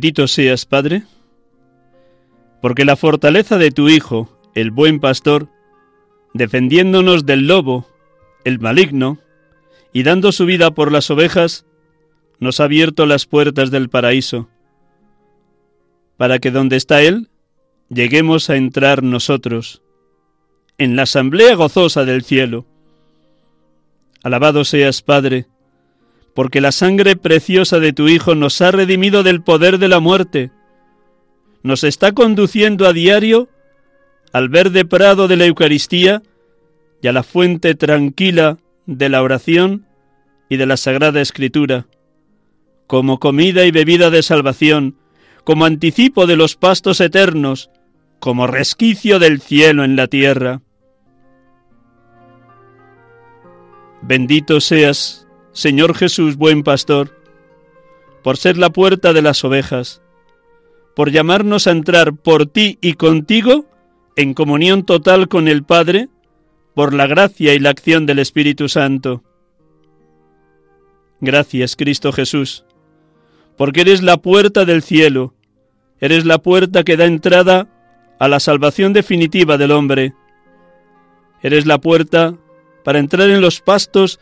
Bendito 0.00 0.28
seas, 0.28 0.64
Padre, 0.64 1.02
porque 2.62 2.86
la 2.86 2.96
fortaleza 2.96 3.58
de 3.58 3.70
tu 3.70 3.90
Hijo, 3.90 4.34
el 4.54 4.70
buen 4.70 4.98
pastor, 4.98 5.48
defendiéndonos 6.32 7.26
del 7.26 7.46
lobo, 7.46 7.86
el 8.44 8.60
maligno, 8.60 9.18
y 9.92 10.02
dando 10.02 10.32
su 10.32 10.46
vida 10.46 10.70
por 10.70 10.90
las 10.90 11.10
ovejas, 11.10 11.66
nos 12.38 12.60
ha 12.60 12.64
abierto 12.64 13.04
las 13.04 13.26
puertas 13.26 13.70
del 13.70 13.90
paraíso, 13.90 14.48
para 16.16 16.38
que 16.38 16.50
donde 16.50 16.76
está 16.76 17.02
Él, 17.02 17.28
lleguemos 17.90 18.48
a 18.48 18.56
entrar 18.56 19.02
nosotros, 19.02 19.82
en 20.78 20.96
la 20.96 21.02
asamblea 21.02 21.56
gozosa 21.56 22.06
del 22.06 22.24
cielo. 22.24 22.64
Alabado 24.22 24.64
seas, 24.64 25.02
Padre, 25.02 25.44
porque 26.40 26.62
la 26.62 26.72
sangre 26.72 27.16
preciosa 27.16 27.80
de 27.80 27.92
tu 27.92 28.08
Hijo 28.08 28.34
nos 28.34 28.62
ha 28.62 28.70
redimido 28.70 29.22
del 29.22 29.42
poder 29.42 29.76
de 29.76 29.88
la 29.88 30.00
muerte, 30.00 30.50
nos 31.62 31.84
está 31.84 32.12
conduciendo 32.12 32.86
a 32.86 32.94
diario 32.94 33.50
al 34.32 34.48
verde 34.48 34.86
prado 34.86 35.28
de 35.28 35.36
la 35.36 35.44
Eucaristía 35.44 36.22
y 37.02 37.08
a 37.08 37.12
la 37.12 37.24
fuente 37.24 37.74
tranquila 37.74 38.56
de 38.86 39.10
la 39.10 39.22
oración 39.22 39.84
y 40.48 40.56
de 40.56 40.64
la 40.64 40.78
Sagrada 40.78 41.20
Escritura, 41.20 41.88
como 42.86 43.20
comida 43.20 43.66
y 43.66 43.70
bebida 43.70 44.08
de 44.08 44.22
salvación, 44.22 44.96
como 45.44 45.66
anticipo 45.66 46.26
de 46.26 46.36
los 46.36 46.56
pastos 46.56 47.02
eternos, 47.02 47.68
como 48.18 48.46
resquicio 48.46 49.18
del 49.18 49.42
cielo 49.42 49.84
en 49.84 49.94
la 49.94 50.06
tierra. 50.06 50.62
Bendito 54.00 54.62
seas, 54.62 55.19
Señor 55.52 55.94
Jesús, 55.94 56.36
buen 56.36 56.62
pastor, 56.62 57.16
por 58.22 58.36
ser 58.36 58.56
la 58.56 58.70
puerta 58.70 59.12
de 59.12 59.22
las 59.22 59.44
ovejas, 59.44 60.00
por 60.94 61.10
llamarnos 61.10 61.66
a 61.66 61.72
entrar 61.72 62.14
por 62.14 62.46
ti 62.46 62.78
y 62.80 62.94
contigo 62.94 63.66
en 64.16 64.34
comunión 64.34 64.84
total 64.84 65.28
con 65.28 65.48
el 65.48 65.64
Padre, 65.64 66.08
por 66.74 66.94
la 66.94 67.06
gracia 67.06 67.54
y 67.54 67.58
la 67.58 67.70
acción 67.70 68.06
del 68.06 68.20
Espíritu 68.20 68.68
Santo. 68.68 69.24
Gracias, 71.20 71.74
Cristo 71.74 72.12
Jesús, 72.12 72.64
porque 73.56 73.80
eres 73.80 74.02
la 74.02 74.18
puerta 74.18 74.64
del 74.64 74.82
cielo, 74.82 75.34
eres 75.98 76.24
la 76.24 76.38
puerta 76.38 76.84
que 76.84 76.96
da 76.96 77.06
entrada 77.06 77.68
a 78.20 78.28
la 78.28 78.38
salvación 78.38 78.92
definitiva 78.92 79.58
del 79.58 79.72
hombre. 79.72 80.14
Eres 81.42 81.66
la 81.66 81.78
puerta 81.78 82.36
para 82.84 82.98
entrar 82.98 83.28
en 83.30 83.40
los 83.40 83.60
pastos 83.60 84.20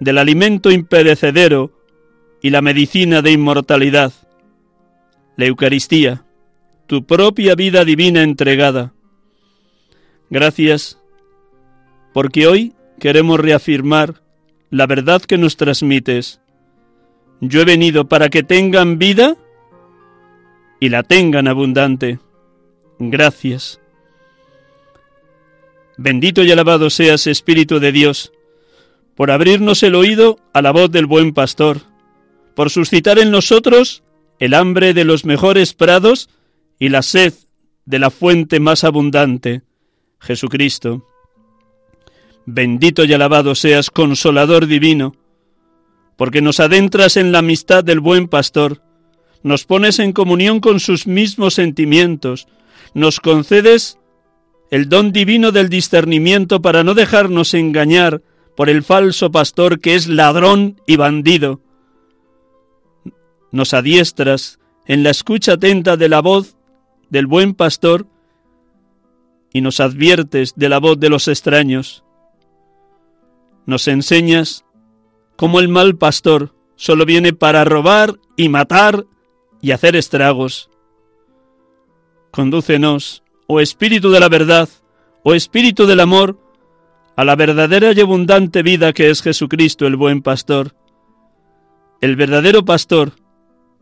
del 0.00 0.18
alimento 0.18 0.70
imperecedero 0.70 1.70
y 2.42 2.50
la 2.50 2.62
medicina 2.62 3.22
de 3.22 3.32
inmortalidad. 3.32 4.12
La 5.36 5.46
Eucaristía, 5.46 6.24
tu 6.86 7.04
propia 7.04 7.54
vida 7.54 7.84
divina 7.84 8.22
entregada. 8.22 8.92
Gracias 10.28 10.98
porque 12.12 12.46
hoy 12.46 12.74
queremos 12.98 13.40
reafirmar 13.40 14.22
la 14.70 14.86
verdad 14.86 15.22
que 15.22 15.38
nos 15.38 15.56
transmites. 15.56 16.40
Yo 17.40 17.60
he 17.60 17.64
venido 17.64 18.08
para 18.08 18.28
que 18.28 18.42
tengan 18.42 18.98
vida 18.98 19.36
y 20.80 20.88
la 20.88 21.02
tengan 21.02 21.48
abundante. 21.48 22.18
Gracias. 22.98 23.80
Bendito 25.96 26.42
y 26.42 26.50
alabado 26.50 26.90
seas, 26.90 27.26
Espíritu 27.26 27.78
de 27.78 27.92
Dios, 27.92 28.32
por 29.14 29.30
abrirnos 29.30 29.82
el 29.82 29.94
oído 29.94 30.38
a 30.52 30.62
la 30.62 30.72
voz 30.72 30.90
del 30.90 31.06
buen 31.06 31.32
pastor, 31.32 31.80
por 32.54 32.70
suscitar 32.70 33.18
en 33.18 33.30
nosotros 33.30 34.02
el 34.38 34.54
hambre 34.54 34.94
de 34.94 35.04
los 35.04 35.24
mejores 35.24 35.74
prados 35.74 36.28
y 36.78 36.88
la 36.88 37.02
sed 37.02 37.34
de 37.84 37.98
la 37.98 38.10
fuente 38.10 38.60
más 38.60 38.84
abundante, 38.84 39.62
Jesucristo. 40.20 41.06
Bendito 42.46 43.04
y 43.04 43.12
alabado 43.12 43.54
seas, 43.54 43.90
consolador 43.90 44.66
divino, 44.66 45.14
porque 46.16 46.42
nos 46.42 46.60
adentras 46.60 47.16
en 47.16 47.32
la 47.32 47.38
amistad 47.38 47.84
del 47.84 48.00
buen 48.00 48.28
pastor, 48.28 48.82
nos 49.42 49.64
pones 49.64 49.98
en 49.98 50.12
comunión 50.12 50.60
con 50.60 50.80
sus 50.80 51.06
mismos 51.06 51.54
sentimientos, 51.54 52.46
nos 52.94 53.20
concedes 53.20 53.98
el 54.70 54.88
don 54.88 55.12
divino 55.12 55.52
del 55.52 55.68
discernimiento 55.68 56.62
para 56.62 56.82
no 56.82 56.94
dejarnos 56.94 57.54
engañar 57.54 58.22
por 58.56 58.68
el 58.68 58.82
falso 58.82 59.30
pastor 59.30 59.80
que 59.80 59.94
es 59.94 60.08
ladrón 60.08 60.80
y 60.86 60.96
bandido. 60.96 61.60
Nos 63.50 63.74
adiestras 63.74 64.58
en 64.86 65.02
la 65.02 65.10
escucha 65.10 65.54
atenta 65.54 65.96
de 65.96 66.08
la 66.08 66.20
voz 66.20 66.56
del 67.10 67.26
buen 67.26 67.54
pastor 67.54 68.06
y 69.52 69.60
nos 69.60 69.80
adviertes 69.80 70.54
de 70.56 70.68
la 70.68 70.78
voz 70.78 70.98
de 70.98 71.10
los 71.10 71.28
extraños. 71.28 72.04
Nos 73.66 73.86
enseñas 73.88 74.64
cómo 75.36 75.60
el 75.60 75.68
mal 75.68 75.96
pastor 75.96 76.54
solo 76.76 77.04
viene 77.04 77.32
para 77.32 77.64
robar 77.64 78.18
y 78.36 78.48
matar 78.48 79.04
y 79.60 79.70
hacer 79.70 79.94
estragos. 79.94 80.70
Condúcenos, 82.30 83.22
oh 83.46 83.60
Espíritu 83.60 84.10
de 84.10 84.20
la 84.20 84.28
verdad, 84.28 84.68
oh 85.22 85.34
Espíritu 85.34 85.86
del 85.86 86.00
amor, 86.00 86.38
a 87.22 87.24
la 87.24 87.36
verdadera 87.36 87.92
y 87.92 88.00
abundante 88.00 88.64
vida 88.64 88.92
que 88.92 89.08
es 89.08 89.22
Jesucristo 89.22 89.86
el 89.86 89.94
buen 89.94 90.22
pastor, 90.22 90.74
el 92.00 92.16
verdadero 92.16 92.64
pastor 92.64 93.12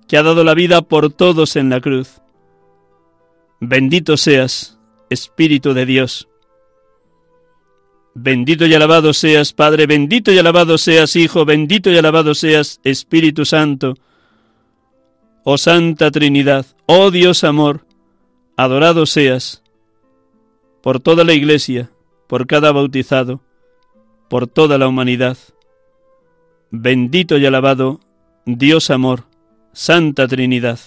que 0.07 0.18
ha 0.18 0.22
dado 0.22 0.44
la 0.44 0.53
vida 0.53 0.83
por 0.83 1.11
todos 1.11 1.57
en 1.57 1.70
la 1.70 1.81
cruz. 1.81 2.20
Bendito 3.59 4.18
seas, 4.18 4.79
Espíritu 5.09 5.72
de 5.72 5.87
Dios. 5.87 6.29
Bendito 8.14 8.66
y 8.66 8.74
alabado 8.74 9.14
seas, 9.14 9.55
Padre, 9.55 9.87
bendito 9.87 10.31
y 10.31 10.38
alabado 10.38 10.76
seas, 10.76 11.16
Hijo, 11.16 11.46
bendito 11.46 11.90
y 11.90 11.96
alabado 11.96 12.35
seas, 12.35 12.79
Espíritu 12.85 13.46
Santo. 13.46 13.94
Oh 15.44 15.57
Santa 15.57 16.11
Trinidad, 16.11 16.66
oh 16.85 17.11
Dios 17.11 17.42
amor, 17.44 17.87
adorado 18.59 19.07
seas 19.07 19.62
por 20.83 21.00
toda 21.00 21.24
la 21.24 21.33
Iglesia, 21.33 21.90
por 22.31 22.47
cada 22.47 22.71
bautizado, 22.71 23.40
por 24.29 24.47
toda 24.47 24.79
la 24.79 24.87
humanidad. 24.87 25.37
Bendito 26.71 27.37
y 27.38 27.45
alabado 27.45 27.99
Dios 28.47 28.90
amor, 28.90 29.25
Santa 29.73 30.29
Trinidad. 30.29 30.79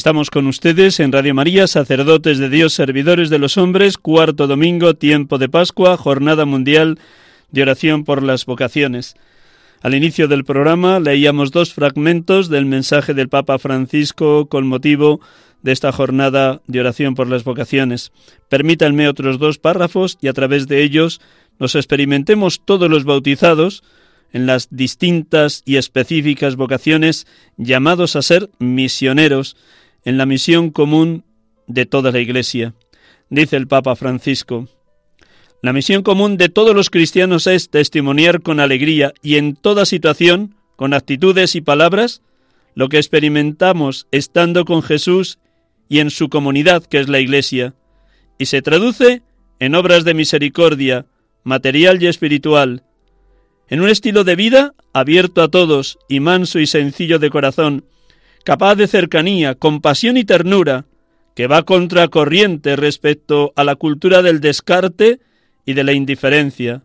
Estamos 0.00 0.30
con 0.30 0.46
ustedes 0.46 0.98
en 0.98 1.12
Radio 1.12 1.34
María, 1.34 1.66
sacerdotes 1.66 2.38
de 2.38 2.48
Dios, 2.48 2.72
servidores 2.72 3.28
de 3.28 3.38
los 3.38 3.58
hombres, 3.58 3.98
cuarto 3.98 4.46
domingo, 4.46 4.94
tiempo 4.94 5.36
de 5.36 5.50
Pascua, 5.50 5.98
jornada 5.98 6.46
mundial 6.46 6.98
de 7.50 7.60
oración 7.60 8.04
por 8.04 8.22
las 8.22 8.46
vocaciones. 8.46 9.14
Al 9.82 9.94
inicio 9.94 10.26
del 10.26 10.46
programa 10.46 11.00
leíamos 11.00 11.50
dos 11.50 11.74
fragmentos 11.74 12.48
del 12.48 12.64
mensaje 12.64 13.12
del 13.12 13.28
Papa 13.28 13.58
Francisco 13.58 14.46
con 14.46 14.66
motivo 14.66 15.20
de 15.60 15.72
esta 15.72 15.92
jornada 15.92 16.62
de 16.66 16.80
oración 16.80 17.14
por 17.14 17.28
las 17.28 17.44
vocaciones. 17.44 18.10
Permítanme 18.48 19.06
otros 19.06 19.38
dos 19.38 19.58
párrafos 19.58 20.16
y 20.22 20.28
a 20.28 20.32
través 20.32 20.66
de 20.66 20.82
ellos 20.82 21.20
nos 21.58 21.74
experimentemos 21.74 22.62
todos 22.64 22.88
los 22.88 23.04
bautizados 23.04 23.82
en 24.32 24.46
las 24.46 24.68
distintas 24.70 25.62
y 25.66 25.76
específicas 25.76 26.56
vocaciones 26.56 27.26
llamados 27.58 28.16
a 28.16 28.22
ser 28.22 28.48
misioneros 28.58 29.58
en 30.04 30.18
la 30.18 30.26
misión 30.26 30.70
común 30.70 31.24
de 31.66 31.86
toda 31.86 32.10
la 32.10 32.20
Iglesia. 32.20 32.74
Dice 33.28 33.56
el 33.56 33.68
Papa 33.68 33.96
Francisco, 33.96 34.68
la 35.62 35.72
misión 35.72 36.02
común 36.02 36.36
de 36.38 36.48
todos 36.48 36.74
los 36.74 36.88
cristianos 36.88 37.46
es 37.46 37.68
testimoniar 37.68 38.40
con 38.40 38.60
alegría 38.60 39.12
y 39.22 39.36
en 39.36 39.56
toda 39.56 39.84
situación, 39.84 40.54
con 40.76 40.94
actitudes 40.94 41.54
y 41.54 41.60
palabras, 41.60 42.22
lo 42.74 42.88
que 42.88 42.96
experimentamos 42.96 44.06
estando 44.10 44.64
con 44.64 44.82
Jesús 44.82 45.38
y 45.88 45.98
en 45.98 46.10
su 46.10 46.30
comunidad 46.30 46.84
que 46.84 46.98
es 47.00 47.08
la 47.08 47.20
Iglesia, 47.20 47.74
y 48.38 48.46
se 48.46 48.62
traduce 48.62 49.22
en 49.58 49.74
obras 49.74 50.04
de 50.04 50.14
misericordia, 50.14 51.04
material 51.44 52.02
y 52.02 52.06
espiritual, 52.06 52.84
en 53.68 53.82
un 53.82 53.90
estilo 53.90 54.24
de 54.24 54.36
vida 54.36 54.74
abierto 54.94 55.42
a 55.42 55.48
todos 55.48 55.98
y 56.08 56.20
manso 56.20 56.58
y 56.58 56.66
sencillo 56.66 57.18
de 57.18 57.28
corazón, 57.28 57.84
capaz 58.44 58.74
de 58.76 58.86
cercanía, 58.86 59.54
compasión 59.54 60.16
y 60.16 60.24
ternura, 60.24 60.86
que 61.34 61.46
va 61.46 61.62
contracorriente 61.62 62.76
respecto 62.76 63.52
a 63.56 63.64
la 63.64 63.76
cultura 63.76 64.22
del 64.22 64.40
descarte 64.40 65.20
y 65.64 65.74
de 65.74 65.84
la 65.84 65.92
indiferencia. 65.92 66.82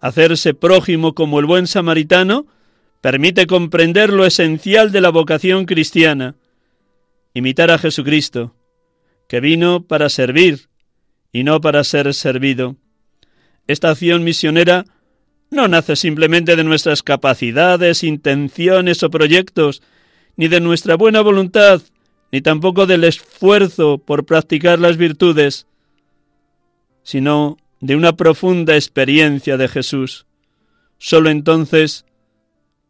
Hacerse 0.00 0.54
prójimo 0.54 1.14
como 1.14 1.40
el 1.40 1.46
buen 1.46 1.66
samaritano 1.66 2.46
permite 3.00 3.46
comprender 3.46 4.12
lo 4.12 4.24
esencial 4.24 4.92
de 4.92 5.00
la 5.00 5.10
vocación 5.10 5.66
cristiana, 5.66 6.36
imitar 7.34 7.70
a 7.70 7.78
Jesucristo, 7.78 8.54
que 9.28 9.40
vino 9.40 9.84
para 9.84 10.08
servir 10.08 10.68
y 11.32 11.44
no 11.44 11.60
para 11.60 11.84
ser 11.84 12.14
servido. 12.14 12.76
Esta 13.66 13.90
acción 13.90 14.24
misionera 14.24 14.84
no 15.50 15.68
nace 15.68 15.96
simplemente 15.96 16.56
de 16.56 16.64
nuestras 16.64 17.02
capacidades, 17.02 18.02
intenciones 18.02 19.02
o 19.02 19.10
proyectos, 19.10 19.82
ni 20.38 20.46
de 20.46 20.60
nuestra 20.60 20.94
buena 20.94 21.20
voluntad, 21.20 21.82
ni 22.30 22.40
tampoco 22.40 22.86
del 22.86 23.02
esfuerzo 23.02 23.98
por 23.98 24.24
practicar 24.24 24.78
las 24.78 24.96
virtudes, 24.96 25.66
sino 27.02 27.56
de 27.80 27.96
una 27.96 28.14
profunda 28.14 28.76
experiencia 28.76 29.56
de 29.56 29.66
Jesús. 29.66 30.26
Solo 30.96 31.30
entonces 31.30 32.04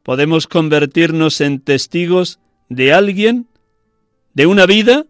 podemos 0.02 0.46
convertirnos 0.46 1.40
en 1.40 1.60
testigos 1.60 2.38
de 2.68 2.92
alguien, 2.92 3.48
de 4.34 4.44
una 4.44 4.66
vida, 4.66 5.06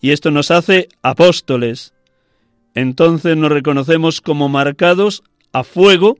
y 0.00 0.12
esto 0.12 0.30
nos 0.30 0.52
hace 0.52 0.88
apóstoles. 1.02 1.92
Entonces 2.76 3.36
nos 3.36 3.50
reconocemos 3.50 4.20
como 4.20 4.48
marcados 4.48 5.24
a 5.52 5.64
fuego 5.64 6.18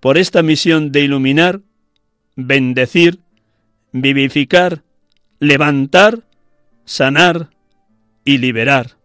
por 0.00 0.16
esta 0.16 0.42
misión 0.42 0.90
de 0.90 1.02
iluminar, 1.02 1.60
bendecir, 2.34 3.18
vivificar, 3.92 4.82
levantar, 5.38 6.20
sanar 6.84 7.50
y 8.24 8.38
liberar. 8.38 9.01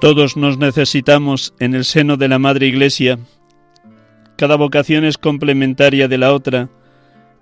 Todos 0.00 0.38
nos 0.38 0.56
necesitamos 0.56 1.52
en 1.60 1.74
el 1.74 1.84
seno 1.84 2.16
de 2.16 2.26
la 2.26 2.38
Madre 2.38 2.66
Iglesia. 2.66 3.18
Cada 4.36 4.56
vocación 4.56 5.04
es 5.04 5.18
complementaria 5.18 6.08
de 6.08 6.16
la 6.16 6.32
otra. 6.32 6.70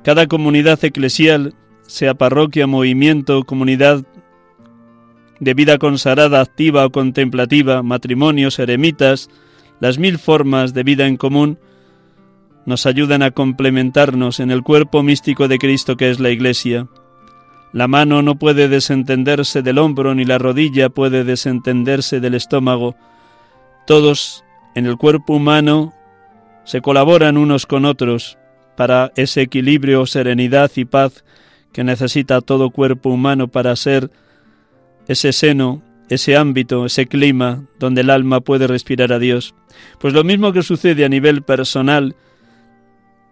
Cada 0.02 0.26
comunidad 0.26 0.84
eclesial, 0.84 1.54
sea 1.86 2.14
parroquia, 2.14 2.66
movimiento, 2.66 3.44
comunidad 3.44 4.04
de 5.38 5.54
vida 5.54 5.78
consagrada, 5.78 6.40
activa 6.40 6.84
o 6.84 6.90
contemplativa, 6.90 7.84
matrimonios, 7.84 8.58
eremitas, 8.58 9.30
las 9.78 9.98
mil 9.98 10.18
formas 10.18 10.74
de 10.74 10.82
vida 10.82 11.06
en 11.06 11.16
común, 11.16 11.60
nos 12.66 12.86
ayudan 12.86 13.22
a 13.22 13.30
complementarnos 13.30 14.40
en 14.40 14.50
el 14.50 14.64
cuerpo 14.64 15.04
místico 15.04 15.46
de 15.46 15.58
Cristo 15.58 15.96
que 15.96 16.10
es 16.10 16.18
la 16.18 16.30
Iglesia. 16.30 16.88
La 17.72 17.86
mano 17.86 18.22
no 18.22 18.36
puede 18.36 18.68
desentenderse 18.68 19.62
del 19.62 19.78
hombro 19.78 20.14
ni 20.14 20.24
la 20.24 20.38
rodilla 20.38 20.88
puede 20.88 21.24
desentenderse 21.24 22.20
del 22.20 22.34
estómago. 22.34 22.96
Todos 23.86 24.44
en 24.74 24.86
el 24.86 24.96
cuerpo 24.96 25.34
humano 25.34 25.92
se 26.64 26.80
colaboran 26.80 27.36
unos 27.36 27.66
con 27.66 27.84
otros 27.84 28.38
para 28.76 29.12
ese 29.16 29.42
equilibrio, 29.42 30.06
serenidad 30.06 30.70
y 30.76 30.84
paz 30.84 31.24
que 31.72 31.84
necesita 31.84 32.40
todo 32.40 32.70
cuerpo 32.70 33.10
humano 33.10 33.48
para 33.48 33.76
ser 33.76 34.10
ese 35.06 35.32
seno, 35.32 35.82
ese 36.08 36.36
ámbito, 36.36 36.86
ese 36.86 37.06
clima 37.06 37.64
donde 37.78 38.00
el 38.02 38.10
alma 38.10 38.40
puede 38.40 38.66
respirar 38.66 39.12
a 39.12 39.18
Dios. 39.18 39.54
Pues 39.98 40.14
lo 40.14 40.24
mismo 40.24 40.52
que 40.52 40.62
sucede 40.62 41.04
a 41.04 41.08
nivel 41.08 41.42
personal, 41.42 42.16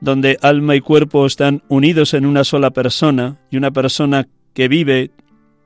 donde 0.01 0.39
alma 0.43 0.77
y 0.77 0.81
cuerpo 0.81 1.27
están 1.27 1.63
unidos 1.69 2.15
en 2.15 2.27
una 2.27 2.45
sola 2.45 2.71
persona 2.71 3.39
y 3.51 3.57
una 3.57 3.71
persona 3.71 4.29
que 4.55 4.69
vive 4.69 5.11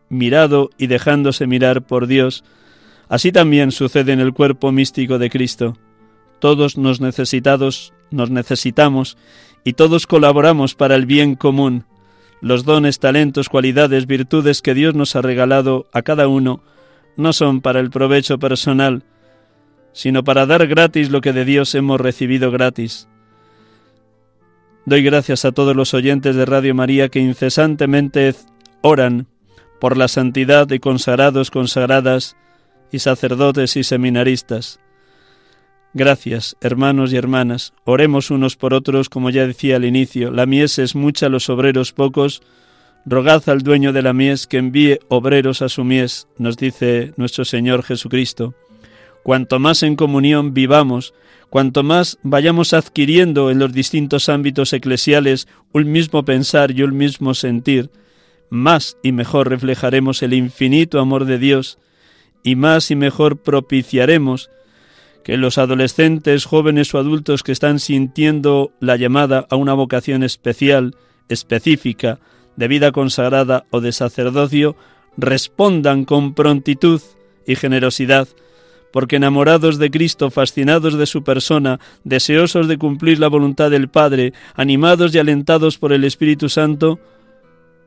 mirado 0.09 0.71
y 0.79 0.87
dejándose 0.87 1.47
mirar 1.47 1.83
por 1.83 2.07
Dios, 2.07 2.45
así 3.09 3.33
también 3.33 3.73
sucede 3.73 4.13
en 4.13 4.21
el 4.21 4.33
cuerpo 4.33 4.73
místico 4.73 5.19
de 5.19 5.31
Cristo. 5.31 5.77
Todos 6.41 6.79
nos 6.79 7.01
necesitados, 7.01 7.93
nos 8.11 8.31
necesitamos 8.31 9.17
y 9.65 9.75
todos 9.75 10.07
colaboramos 10.07 10.75
para 10.75 10.97
el 10.97 11.07
bien 11.07 11.35
común. 11.35 11.85
Los 12.41 12.65
dones, 12.65 12.99
talentos, 12.99 13.49
cualidades, 13.49 14.07
virtudes 14.07 14.63
que 14.63 14.75
Dios 14.75 14.95
nos 14.95 15.15
ha 15.15 15.23
regalado 15.23 15.87
a 15.93 16.03
cada 16.03 16.27
uno 16.27 16.63
no 17.17 17.33
son 17.33 17.61
para 17.61 17.81
el 17.81 17.91
provecho 17.91 18.39
personal, 18.39 19.05
sino 19.93 20.25
para 20.25 20.47
dar 20.47 20.67
gratis 20.67 21.11
lo 21.11 21.21
que 21.21 21.33
de 21.33 21.45
Dios 21.45 21.75
hemos 21.75 22.01
recibido 22.01 22.51
gratis. 22.51 23.09
Doy 24.91 25.05
gracias 25.05 25.45
a 25.45 25.53
todos 25.53 25.77
los 25.77 25.95
oyentes 25.95 26.35
de 26.35 26.45
Radio 26.45 26.75
María 26.75 27.11
que 27.11 27.21
incesantemente 27.21 28.35
oran 28.81 29.29
por 29.81 29.97
la 29.97 30.09
santidad 30.09 30.67
de 30.67 30.81
consagrados, 30.81 31.53
consagradas 31.53 32.37
y 32.91 32.99
sacerdotes 32.99 33.77
y 33.77 33.85
seminaristas. 33.85 34.81
Gracias, 35.95 36.57
hermanos 36.61 37.13
y 37.13 37.17
hermanas. 37.19 37.73
Oremos 37.85 38.33
unos 38.33 38.57
por 38.57 38.75
otros, 38.75 39.09
como 39.09 39.31
ya 39.31 39.47
decía 39.47 39.77
al 39.77 39.85
inicio. 39.85 40.33
La 40.33 40.45
mies 40.45 40.81
es 40.81 40.97
mucha, 40.97 41.29
los 41.29 41.49
obreros 41.51 41.93
pocos. 41.93 42.43
Rogad 43.07 43.49
al 43.49 43.61
dueño 43.61 43.93
de 43.93 44.03
la 44.03 44.13
mies 44.13 44.49
que 44.49 44.59
envíe 44.59 44.99
obreros 45.07 45.63
a 45.63 45.69
su 45.69 45.85
mies, 45.85 46.27
nos 46.37 46.57
dice 46.57 47.13
nuestro 47.17 47.45
Señor 47.45 47.85
Jesucristo. 47.85 48.57
Cuanto 49.23 49.59
más 49.59 49.83
en 49.83 49.97
comunión 49.97 50.55
vivamos, 50.55 51.15
cuanto 51.51 51.83
más 51.83 52.19
vayamos 52.23 52.73
adquiriendo 52.73 53.51
en 53.51 53.59
los 53.59 53.73
distintos 53.73 54.29
ámbitos 54.29 54.73
eclesiales 54.73 55.49
un 55.73 55.91
mismo 55.91 56.25
pensar 56.25 56.71
y 56.71 56.83
un 56.83 56.97
mismo 56.97 57.35
sentir, 57.35 57.91
más 58.49 58.97
y 59.03 59.13
mejor 59.13 59.49
reflejaremos 59.49 60.23
el 60.23 60.35
infinito 60.35 61.01
amor 61.01 61.25
de 61.25 61.39
Dios 61.39 61.79
y 62.43 62.57
más 62.57 62.91
y 62.91 62.97
mejor 62.97 63.39
propiciaremos 63.39 64.51
que 65.23 65.37
los 65.37 65.59
adolescentes, 65.59 66.47
jóvenes 66.47 66.95
o 66.95 66.99
adultos 66.99 67.43
que 67.43 67.53
están 67.53 67.79
sintiendo 67.79 68.73
la 68.81 68.97
llamada 68.97 69.47
a 69.51 69.57
una 69.57 69.75
vocación 69.75 70.23
especial, 70.23 70.97
específica, 71.29 72.19
de 72.57 72.69
vida 72.69 72.91
consagrada 72.91 73.65
o 73.71 73.81
de 73.81 73.93
sacerdocio, 73.93 74.77
respondan 75.17 76.05
con 76.05 76.35
prontitud 76.35 77.01
y 77.47 77.57
generosidad 77.57 78.29
porque 78.93 79.17
enamorados 79.17 79.79
de 79.79 79.91
Cristo, 79.91 80.31
fascinados 80.31 80.99
de 80.99 81.07
su 81.07 81.23
persona, 81.23 81.81
deseosos 82.05 82.69
de 82.69 82.79
cumplir 82.79 83.19
la 83.19 83.29
voluntad 83.29 83.71
del 83.71 83.89
Padre, 83.89 84.33
animados 84.55 85.15
y 85.15 85.19
alentados 85.19 85.79
por 85.79 85.93
el 85.93 86.05
Espíritu 86.05 86.49
Santo, 86.49 86.99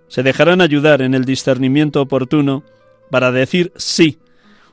se 0.07 0.23
dejarán 0.23 0.61
ayudar 0.61 1.01
en 1.01 1.13
el 1.13 1.25
discernimiento 1.25 2.01
oportuno 2.01 2.63
para 3.09 3.31
decir 3.31 3.71
sí, 3.75 4.17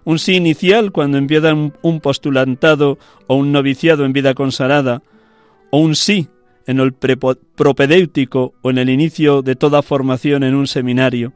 un 0.05 0.19
sí 0.19 0.35
inicial 0.35 0.93
cuando 0.93 1.19
empiezan 1.19 1.75
un 1.83 2.01
postulantado 2.01 2.99
o 3.27 3.37
un 3.37 3.53
noviciado 3.53 4.05
en 4.05 4.12
vida 4.12 4.35
consagrada, 4.35 5.03
o 5.71 5.79
un 5.79 5.95
sí 5.95 6.29
en 6.66 6.79
el 6.79 6.93
propedéutico 6.93 8.55
o 8.62 8.71
en 8.71 8.79
el 8.79 8.90
inicio 8.90 9.43
de 9.43 9.57
toda 9.57 9.83
formación 9.83 10.43
en 10.43 10.55
un 10.55 10.66
seminario. 10.66 11.33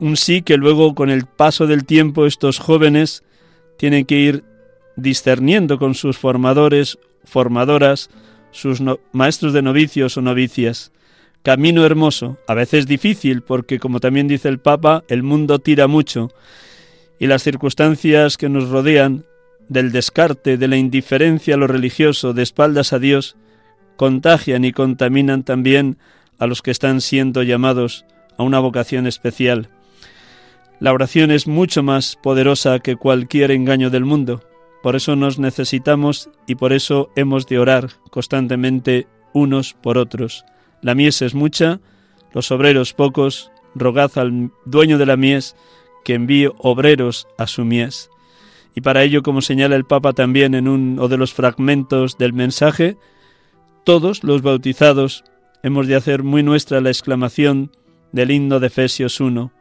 Un 0.00 0.16
sí 0.16 0.42
que 0.42 0.56
luego 0.56 0.94
con 0.94 1.10
el 1.10 1.26
paso 1.26 1.66
del 1.66 1.84
tiempo 1.84 2.24
estos 2.24 2.58
jóvenes 2.58 3.24
tienen 3.78 4.04
que 4.04 4.16
ir 4.16 4.44
discerniendo 4.96 5.78
con 5.78 5.94
sus 5.94 6.18
formadores, 6.18 6.98
formadoras, 7.24 8.10
sus 8.50 8.82
maestros 9.12 9.52
de 9.52 9.62
novicios 9.62 10.16
o 10.16 10.22
novicias. 10.22 10.92
Camino 11.42 11.86
hermoso, 11.86 12.36
a 12.46 12.54
veces 12.54 12.86
difícil, 12.86 13.42
porque 13.42 13.78
como 13.78 14.00
también 14.00 14.28
dice 14.28 14.48
el 14.48 14.58
Papa, 14.58 15.04
el 15.08 15.22
mundo 15.22 15.60
tira 15.60 15.86
mucho 15.86 16.30
y 17.18 17.26
las 17.26 17.42
circunstancias 17.42 18.36
que 18.36 18.48
nos 18.48 18.68
rodean 18.68 19.24
del 19.68 19.92
descarte, 19.92 20.56
de 20.56 20.68
la 20.68 20.76
indiferencia 20.76 21.54
a 21.54 21.58
lo 21.58 21.66
religioso, 21.66 22.32
de 22.32 22.42
espaldas 22.42 22.92
a 22.92 22.98
Dios, 22.98 23.36
contagian 23.96 24.64
y 24.64 24.72
contaminan 24.72 25.42
también 25.42 25.98
a 26.38 26.46
los 26.46 26.62
que 26.62 26.70
están 26.70 27.00
siendo 27.00 27.42
llamados 27.42 28.04
a 28.36 28.42
una 28.42 28.60
vocación 28.60 29.06
especial. 29.06 29.68
La 30.80 30.92
oración 30.92 31.32
es 31.32 31.48
mucho 31.48 31.82
más 31.82 32.16
poderosa 32.22 32.78
que 32.78 32.94
cualquier 32.94 33.50
engaño 33.50 33.90
del 33.90 34.04
mundo. 34.04 34.42
Por 34.80 34.94
eso 34.94 35.16
nos 35.16 35.40
necesitamos 35.40 36.30
y 36.46 36.54
por 36.54 36.72
eso 36.72 37.10
hemos 37.16 37.46
de 37.48 37.58
orar 37.58 37.88
constantemente 38.10 39.08
unos 39.32 39.74
por 39.74 39.98
otros. 39.98 40.44
La 40.80 40.94
mies 40.94 41.20
es 41.22 41.34
mucha, 41.34 41.80
los 42.32 42.52
obreros 42.52 42.92
pocos, 42.92 43.50
rogad 43.74 44.16
al 44.18 44.52
dueño 44.66 44.98
de 44.98 45.06
la 45.06 45.16
mies 45.16 45.56
que 46.04 46.14
envíe 46.14 46.52
obreros 46.58 47.26
a 47.38 47.48
su 47.48 47.64
mies. 47.64 48.08
Y 48.76 48.80
para 48.80 49.02
ello, 49.02 49.24
como 49.24 49.42
señala 49.42 49.74
el 49.74 49.84
Papa 49.84 50.12
también 50.12 50.54
en 50.54 50.68
uno 50.68 51.08
de 51.08 51.16
los 51.16 51.34
fragmentos 51.34 52.18
del 52.18 52.32
mensaje, 52.32 52.96
todos 53.82 54.22
los 54.22 54.42
bautizados 54.42 55.24
hemos 55.64 55.88
de 55.88 55.96
hacer 55.96 56.22
muy 56.22 56.44
nuestra 56.44 56.80
la 56.80 56.90
exclamación 56.90 57.72
del 58.12 58.30
himno 58.30 58.60
de 58.60 58.68
Efesios 58.68 59.18
1. 59.18 59.57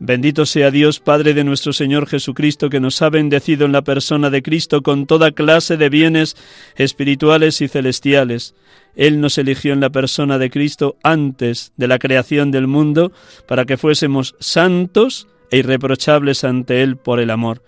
Bendito 0.00 0.44
sea 0.44 0.70
Dios, 0.72 0.98
Padre 0.98 1.34
de 1.34 1.44
nuestro 1.44 1.72
Señor 1.72 2.08
Jesucristo, 2.08 2.68
que 2.68 2.80
nos 2.80 3.00
ha 3.00 3.10
bendecido 3.10 3.64
en 3.64 3.72
la 3.72 3.82
persona 3.82 4.28
de 4.28 4.42
Cristo 4.42 4.82
con 4.82 5.06
toda 5.06 5.30
clase 5.30 5.76
de 5.76 5.88
bienes 5.88 6.36
espirituales 6.76 7.60
y 7.60 7.68
celestiales. 7.68 8.54
Él 8.96 9.20
nos 9.20 9.38
eligió 9.38 9.72
en 9.72 9.80
la 9.80 9.90
persona 9.90 10.38
de 10.38 10.50
Cristo 10.50 10.96
antes 11.04 11.72
de 11.76 11.88
la 11.88 11.98
creación 11.98 12.50
del 12.50 12.66
mundo 12.66 13.12
para 13.46 13.66
que 13.66 13.76
fuésemos 13.76 14.34
santos 14.40 15.28
e 15.50 15.58
irreprochables 15.58 16.42
ante 16.42 16.82
Él 16.82 16.96
por 16.96 17.20
el 17.20 17.30
amor. 17.30 17.62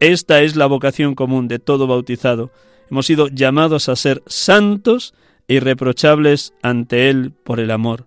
Esta 0.00 0.42
es 0.42 0.56
la 0.56 0.66
vocación 0.66 1.14
común 1.14 1.46
de 1.46 1.58
todo 1.58 1.86
bautizado. 1.86 2.50
Hemos 2.90 3.06
sido 3.06 3.28
llamados 3.28 3.88
a 3.88 3.96
ser 3.96 4.22
santos 4.26 5.14
e 5.46 5.54
irreprochables 5.54 6.54
ante 6.62 7.10
Él 7.10 7.32
por 7.44 7.60
el 7.60 7.70
amor. 7.70 8.06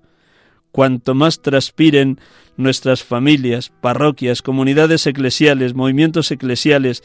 Cuanto 0.72 1.16
más 1.16 1.42
transpiren 1.42 2.20
nuestras 2.60 3.04
familias, 3.04 3.72
parroquias, 3.82 4.42
comunidades 4.42 5.08
eclesiales, 5.08 5.74
movimientos 5.74 6.30
eclesiales, 6.30 7.04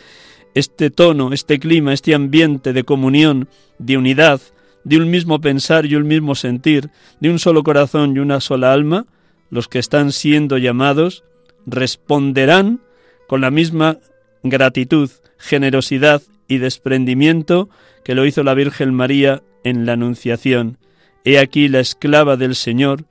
este 0.54 0.90
tono, 0.90 1.32
este 1.32 1.60
clima, 1.60 1.92
este 1.92 2.12
ambiente 2.12 2.72
de 2.72 2.82
comunión, 2.82 3.48
de 3.78 3.96
unidad, 3.96 4.40
de 4.82 4.96
un 4.96 5.10
mismo 5.10 5.40
pensar 5.40 5.86
y 5.86 5.94
un 5.94 6.08
mismo 6.08 6.34
sentir, 6.34 6.90
de 7.20 7.30
un 7.30 7.38
solo 7.38 7.62
corazón 7.62 8.16
y 8.16 8.18
una 8.18 8.40
sola 8.40 8.72
alma, 8.72 9.06
los 9.48 9.68
que 9.68 9.78
están 9.78 10.10
siendo 10.10 10.58
llamados 10.58 11.22
responderán 11.66 12.80
con 13.28 13.40
la 13.40 13.52
misma 13.52 13.98
gratitud, 14.42 15.08
generosidad 15.38 16.20
y 16.48 16.58
desprendimiento 16.58 17.68
que 18.04 18.16
lo 18.16 18.26
hizo 18.26 18.42
la 18.42 18.54
Virgen 18.54 18.92
María 18.92 19.42
en 19.62 19.86
la 19.86 19.92
Anunciación. 19.92 20.78
He 21.24 21.38
aquí 21.38 21.68
la 21.68 21.78
esclava 21.78 22.36
del 22.36 22.56
Señor, 22.56 23.04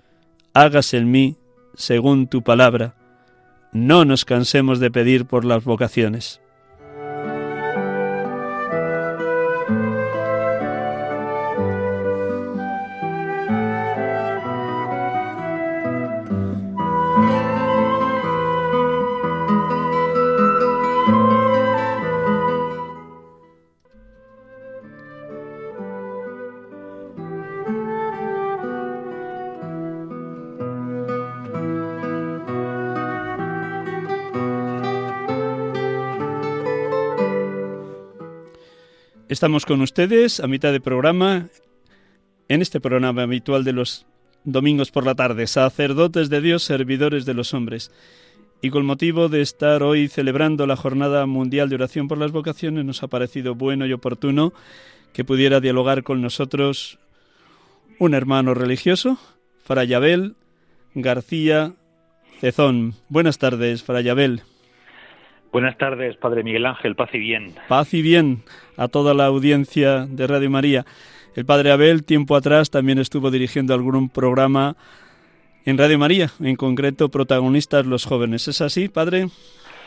hágase 0.54 0.98
en 0.98 1.10
mí 1.10 1.38
según 1.76 2.28
tu 2.28 2.44
palabra. 2.44 2.96
No 3.72 4.06
nos 4.06 4.26
cansemos 4.26 4.80
de 4.80 4.92
pedir 4.92 5.26
por 5.26 5.46
las 5.46 5.64
vocaciones. 5.64 6.43
Estamos 39.34 39.66
con 39.66 39.82
ustedes 39.82 40.40
a 40.42 40.48
mitad 40.48 40.72
de 40.72 40.80
programa, 40.80 41.48
en 42.50 42.62
este 42.62 42.80
programa 42.80 43.24
habitual 43.24 43.64
de 43.64 43.74
los 43.74 44.06
domingos 44.44 44.92
por 44.92 45.08
la 45.08 45.16
tarde, 45.16 45.48
sacerdotes 45.48 46.30
de 46.30 46.40
Dios, 46.40 46.62
servidores 46.62 47.26
de 47.26 47.34
los 47.34 47.56
hombres. 47.56 47.92
Y 48.62 48.70
con 48.70 48.86
motivo 48.86 49.30
de 49.30 49.42
estar 49.42 49.82
hoy 49.82 50.08
celebrando 50.08 50.68
la 50.68 50.76
Jornada 50.76 51.26
Mundial 51.26 51.68
de 51.68 51.74
Oración 51.74 52.08
por 52.08 52.20
las 52.20 52.32
Vocaciones, 52.32 52.86
nos 52.86 53.02
ha 53.02 53.08
parecido 53.08 53.56
bueno 53.56 53.88
y 53.88 53.94
oportuno 53.94 54.54
que 55.14 55.26
pudiera 55.26 55.60
dialogar 55.60 56.04
con 56.04 56.22
nosotros 56.22 57.00
un 57.98 58.14
hermano 58.14 58.54
religioso, 58.54 59.18
Fray 59.64 59.96
Abel 59.96 60.36
García 60.94 61.74
Cezón. 62.40 62.94
Buenas 63.10 63.40
tardes, 63.40 63.82
Fray 63.82 64.08
Abel. 64.10 64.44
Buenas 65.54 65.78
tardes, 65.78 66.18
Padre 66.18 66.42
Miguel 66.42 66.66
Ángel, 66.66 66.96
paz 66.96 67.12
y 67.14 67.20
bien. 67.20 67.54
Paz 67.68 67.94
y 67.94 68.02
bien 68.02 68.42
a 68.76 68.88
toda 68.88 69.14
la 69.14 69.28
audiencia 69.28 70.08
de 70.08 70.26
Radio 70.26 70.50
María. 70.50 70.84
El 71.36 71.46
Padre 71.46 71.72
Abel, 71.72 72.04
tiempo 72.04 72.36
atrás, 72.36 72.72
también 72.72 72.98
estuvo 72.98 73.30
dirigiendo 73.30 73.76
algún 73.76 74.10
programa 74.10 74.76
en 75.64 75.78
Radio 75.78 76.00
María, 76.00 76.32
en 76.40 76.56
concreto 76.56 77.10
protagonistas 77.10 77.86
los 77.86 78.04
jóvenes. 78.04 78.48
¿Es 78.48 78.62
así, 78.62 78.90
Padre? 78.90 79.28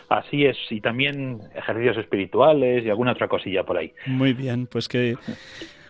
Así 0.08 0.44
es, 0.44 0.56
y 0.70 0.80
también 0.80 1.40
ejercicios 1.56 1.96
espirituales 1.96 2.84
y 2.84 2.88
alguna 2.88 3.10
otra 3.10 3.26
cosilla 3.26 3.64
por 3.64 3.76
ahí. 3.76 3.92
Muy 4.06 4.34
bien, 4.34 4.68
pues 4.68 4.86
que 4.86 5.16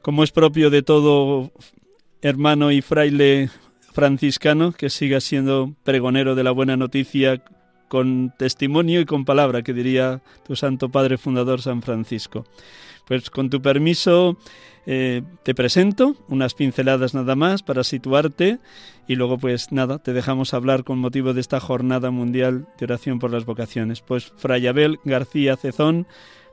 como 0.00 0.24
es 0.24 0.32
propio 0.32 0.70
de 0.70 0.82
todo 0.82 1.50
hermano 2.22 2.72
y 2.72 2.80
fraile 2.80 3.50
franciscano, 3.92 4.72
que 4.72 4.88
siga 4.88 5.20
siendo 5.20 5.74
pregonero 5.84 6.34
de 6.34 6.44
la 6.44 6.52
buena 6.52 6.78
noticia 6.78 7.42
con 7.88 8.32
testimonio 8.38 9.00
y 9.00 9.04
con 9.04 9.24
palabra, 9.24 9.62
que 9.62 9.72
diría 9.72 10.22
tu 10.46 10.56
Santo 10.56 10.88
Padre 10.88 11.18
Fundador 11.18 11.62
San 11.62 11.82
Francisco. 11.82 12.44
Pues 13.06 13.30
con 13.30 13.50
tu 13.50 13.62
permiso 13.62 14.36
eh, 14.86 15.22
te 15.42 15.54
presento 15.54 16.16
unas 16.28 16.54
pinceladas 16.54 17.14
nada 17.14 17.34
más 17.34 17.62
para 17.62 17.84
situarte 17.84 18.58
y 19.08 19.16
luego 19.16 19.38
pues 19.38 19.72
nada, 19.72 19.98
te 19.98 20.12
dejamos 20.12 20.54
hablar 20.54 20.84
con 20.84 20.98
motivo 20.98 21.34
de 21.34 21.40
esta 21.40 21.60
Jornada 21.60 22.10
Mundial 22.10 22.68
de 22.78 22.84
Oración 22.84 23.18
por 23.18 23.30
las 23.30 23.44
Vocaciones. 23.44 24.00
Pues 24.00 24.32
Fray 24.36 24.66
Abel 24.66 24.98
García 25.04 25.56
Cezón 25.56 26.06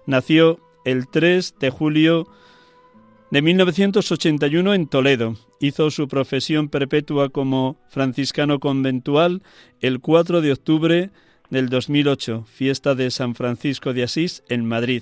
nació 0.05 0.59
el 0.85 1.07
3 1.07 1.55
de 1.59 1.69
julio 1.69 2.27
de 3.33 3.41
1981 3.41 4.75
en 4.75 4.85
Toledo. 4.85 5.35
Hizo 5.59 5.89
su 5.89 6.07
profesión 6.07 6.69
perpetua 6.69 7.29
como 7.29 7.77
franciscano 7.89 8.59
conventual 8.59 9.41
el 9.81 10.01
4 10.01 10.41
de 10.41 10.51
octubre 10.51 11.09
del 11.49 11.69
2008, 11.69 12.45
fiesta 12.47 12.93
de 12.93 13.09
San 13.09 13.33
Francisco 13.33 13.91
de 13.91 14.03
Asís 14.03 14.43
en 14.49 14.67
Madrid, 14.67 15.01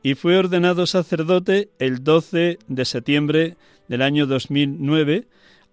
y 0.00 0.14
fue 0.14 0.36
ordenado 0.38 0.86
sacerdote 0.86 1.70
el 1.80 2.04
12 2.04 2.60
de 2.68 2.84
septiembre 2.84 3.56
del 3.88 4.02
año 4.02 4.28
2009, 4.28 5.26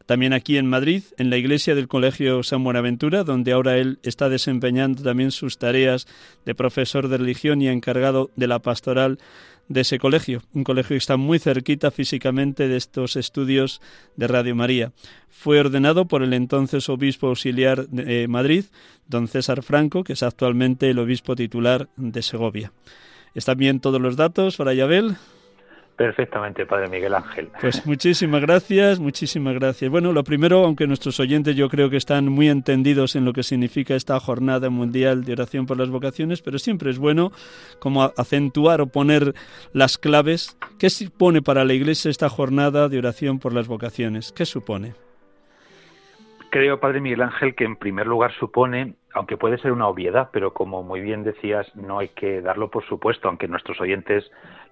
también 0.09 0.33
aquí 0.33 0.57
en 0.57 0.65
Madrid, 0.65 1.03
en 1.19 1.29
la 1.29 1.37
iglesia 1.37 1.75
del 1.75 1.87
Colegio 1.87 2.41
San 2.41 2.63
Buenaventura, 2.63 3.23
donde 3.23 3.51
ahora 3.51 3.77
él 3.77 3.99
está 4.01 4.27
desempeñando 4.27 5.03
también 5.03 5.29
sus 5.29 5.59
tareas 5.59 6.07
de 6.47 6.55
profesor 6.55 7.09
de 7.09 7.19
religión 7.19 7.61
y 7.61 7.67
encargado 7.67 8.31
de 8.35 8.47
la 8.47 8.57
pastoral 8.57 9.19
de 9.67 9.81
ese 9.81 9.99
colegio, 9.99 10.41
un 10.51 10.63
colegio 10.63 10.95
que 10.95 10.97
está 10.97 11.15
muy 11.15 11.37
cerquita 11.37 11.91
físicamente 11.91 12.67
de 12.67 12.77
estos 12.77 13.17
estudios 13.17 13.81
de 14.15 14.27
Radio 14.27 14.55
María. 14.55 14.93
Fue 15.29 15.59
ordenado 15.59 16.07
por 16.07 16.23
el 16.23 16.33
entonces 16.33 16.89
obispo 16.89 17.27
auxiliar 17.27 17.87
de 17.89 18.27
Madrid, 18.27 18.65
don 19.07 19.27
César 19.27 19.61
Franco, 19.61 20.03
que 20.03 20.13
es 20.13 20.23
actualmente 20.23 20.89
el 20.89 20.97
obispo 20.97 21.35
titular 21.35 21.87
de 21.97 22.23
Segovia. 22.23 22.73
¿Están 23.35 23.59
bien 23.59 23.79
todos 23.79 24.01
los 24.01 24.15
datos, 24.15 24.55
Fray 24.55 24.81
Abel? 24.81 25.17
Perfectamente, 25.99 26.65
Padre 26.65 26.87
Miguel 26.87 27.13
Ángel. 27.13 27.49
Pues 27.59 27.85
muchísimas 27.85 28.39
gracias, 28.39 29.01
muchísimas 29.01 29.53
gracias. 29.53 29.91
Bueno, 29.91 30.13
lo 30.13 30.23
primero, 30.23 30.63
aunque 30.63 30.87
nuestros 30.87 31.19
oyentes 31.19 31.57
yo 31.57 31.67
creo 31.67 31.89
que 31.89 31.97
están 31.97 32.29
muy 32.29 32.47
entendidos 32.47 33.17
en 33.17 33.25
lo 33.25 33.33
que 33.33 33.43
significa 33.43 33.95
esta 33.95 34.17
jornada 34.21 34.69
mundial 34.69 35.25
de 35.25 35.33
oración 35.33 35.65
por 35.65 35.77
las 35.77 35.89
vocaciones, 35.89 36.41
pero 36.41 36.57
siempre 36.57 36.89
es 36.89 36.99
bueno 36.99 37.31
como 37.79 38.13
acentuar 38.15 38.79
o 38.79 38.87
poner 38.87 39.33
las 39.73 39.97
claves. 39.97 40.57
¿Qué 40.79 40.89
supone 40.89 41.41
para 41.41 41.65
la 41.65 41.73
Iglesia 41.73 42.09
esta 42.09 42.29
jornada 42.29 42.87
de 42.87 42.97
oración 42.97 43.37
por 43.37 43.51
las 43.51 43.67
vocaciones? 43.67 44.31
¿Qué 44.31 44.45
supone? 44.45 44.93
Creo, 46.49 46.79
Padre 46.79 47.01
Miguel 47.01 47.23
Ángel, 47.23 47.55
que 47.55 47.65
en 47.65 47.75
primer 47.75 48.07
lugar 48.07 48.31
supone, 48.39 48.93
aunque 49.13 49.35
puede 49.35 49.57
ser 49.57 49.73
una 49.73 49.89
obviedad, 49.89 50.29
pero 50.31 50.53
como 50.53 50.81
muy 50.81 51.01
bien 51.01 51.23
decías, 51.23 51.67
no 51.75 51.99
hay 51.99 52.07
que 52.07 52.39
darlo 52.39 52.71
por 52.71 52.85
supuesto, 52.85 53.27
aunque 53.27 53.49
nuestros 53.49 53.81
oyentes 53.81 54.31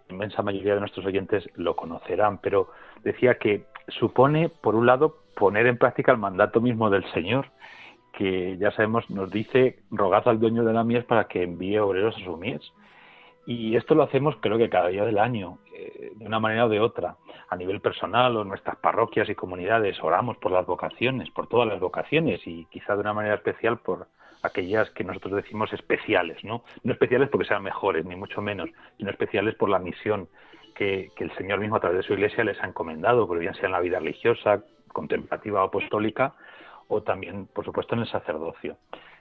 inmensa 0.10 0.42
mayoría 0.42 0.74
de 0.74 0.80
nuestros 0.80 1.06
oyentes 1.06 1.50
lo 1.56 1.76
conocerán, 1.76 2.40
pero 2.40 2.70
decía 3.04 3.36
que 3.36 3.66
supone, 3.88 4.50
por 4.50 4.76
un 4.76 4.86
lado, 4.86 5.18
poner 5.36 5.68
en 5.68 5.78
práctica 5.78 6.12
el 6.12 6.18
mandato 6.18 6.62
mismo 6.62 6.90
del 6.90 7.06
Señor, 7.12 7.48
que 8.14 8.58
ya 8.58 8.72
sabemos, 8.72 9.10
nos 9.10 9.30
dice, 9.30 9.80
rogad 9.92 10.28
al 10.28 10.40
dueño 10.40 10.64
de 10.64 10.74
la 10.74 10.84
mies 10.84 11.06
para 11.06 11.26
que 11.26 11.44
envíe 11.44 11.78
obreros 11.78 12.16
a 12.18 12.24
su 12.24 12.36
mies. 12.36 12.62
Y 13.46 13.78
esto 13.78 13.96
lo 13.96 14.04
hacemos 14.04 14.36
creo 14.42 14.58
que 14.58 14.70
cada 14.70 14.90
día 14.90 15.06
del 15.06 15.20
año, 15.20 15.60
eh, 15.74 16.12
de 16.16 16.26
una 16.26 16.40
manera 16.40 16.66
o 16.66 16.70
de 16.70 16.80
otra. 16.80 17.16
a 17.50 17.56
nivel 17.56 17.80
personal 17.80 18.36
o 18.36 18.42
en 18.42 18.50
nuestras 18.50 18.76
parroquias 18.78 19.30
y 19.30 19.36
comunidades 19.36 20.04
oramos 20.04 20.36
por 20.38 20.52
las 20.52 20.66
vocaciones, 20.66 21.30
por 21.30 21.48
todas 21.48 21.66
las 21.66 21.80
vocaciones 21.80 22.46
y 22.46 22.66
quizá 22.66 22.96
de 22.96 23.00
una 23.02 23.14
manera 23.14 23.36
especial 23.36 23.78
por 23.78 24.08
aquellas 24.42 24.90
que 24.92 25.04
nosotros 25.04 25.36
decimos 25.36 25.72
especiales, 25.74 26.44
¿no? 26.44 26.64
No 26.84 26.94
especiales 26.94 27.30
porque 27.30 27.48
sean 27.48 27.64
mejores, 27.64 28.06
ni 28.06 28.16
mucho 28.16 28.42
menos, 28.42 28.70
sino 28.98 29.10
especiales 29.10 29.56
por 29.56 29.70
la 29.70 29.80
misión 29.80 30.28
que, 30.76 31.12
el 31.18 31.36
Señor 31.36 31.60
mismo 31.60 31.76
a 31.76 31.80
través 31.80 31.98
de 31.98 32.04
su 32.04 32.14
iglesia 32.14 32.44
les 32.44 32.62
ha 32.62 32.68
encomendado, 32.68 33.28
pero 33.28 33.40
bien 33.40 33.54
sea 33.56 33.66
en 33.66 33.72
la 33.72 33.80
vida 33.80 34.00
religiosa, 34.00 34.64
contemplativa 34.94 35.64
o 35.64 35.68
apostólica, 35.68 36.34
o 36.88 37.02
también, 37.02 37.48
por 37.48 37.66
supuesto, 37.66 37.96
en 37.96 38.02
el 38.02 38.08
sacerdocio. 38.08 38.78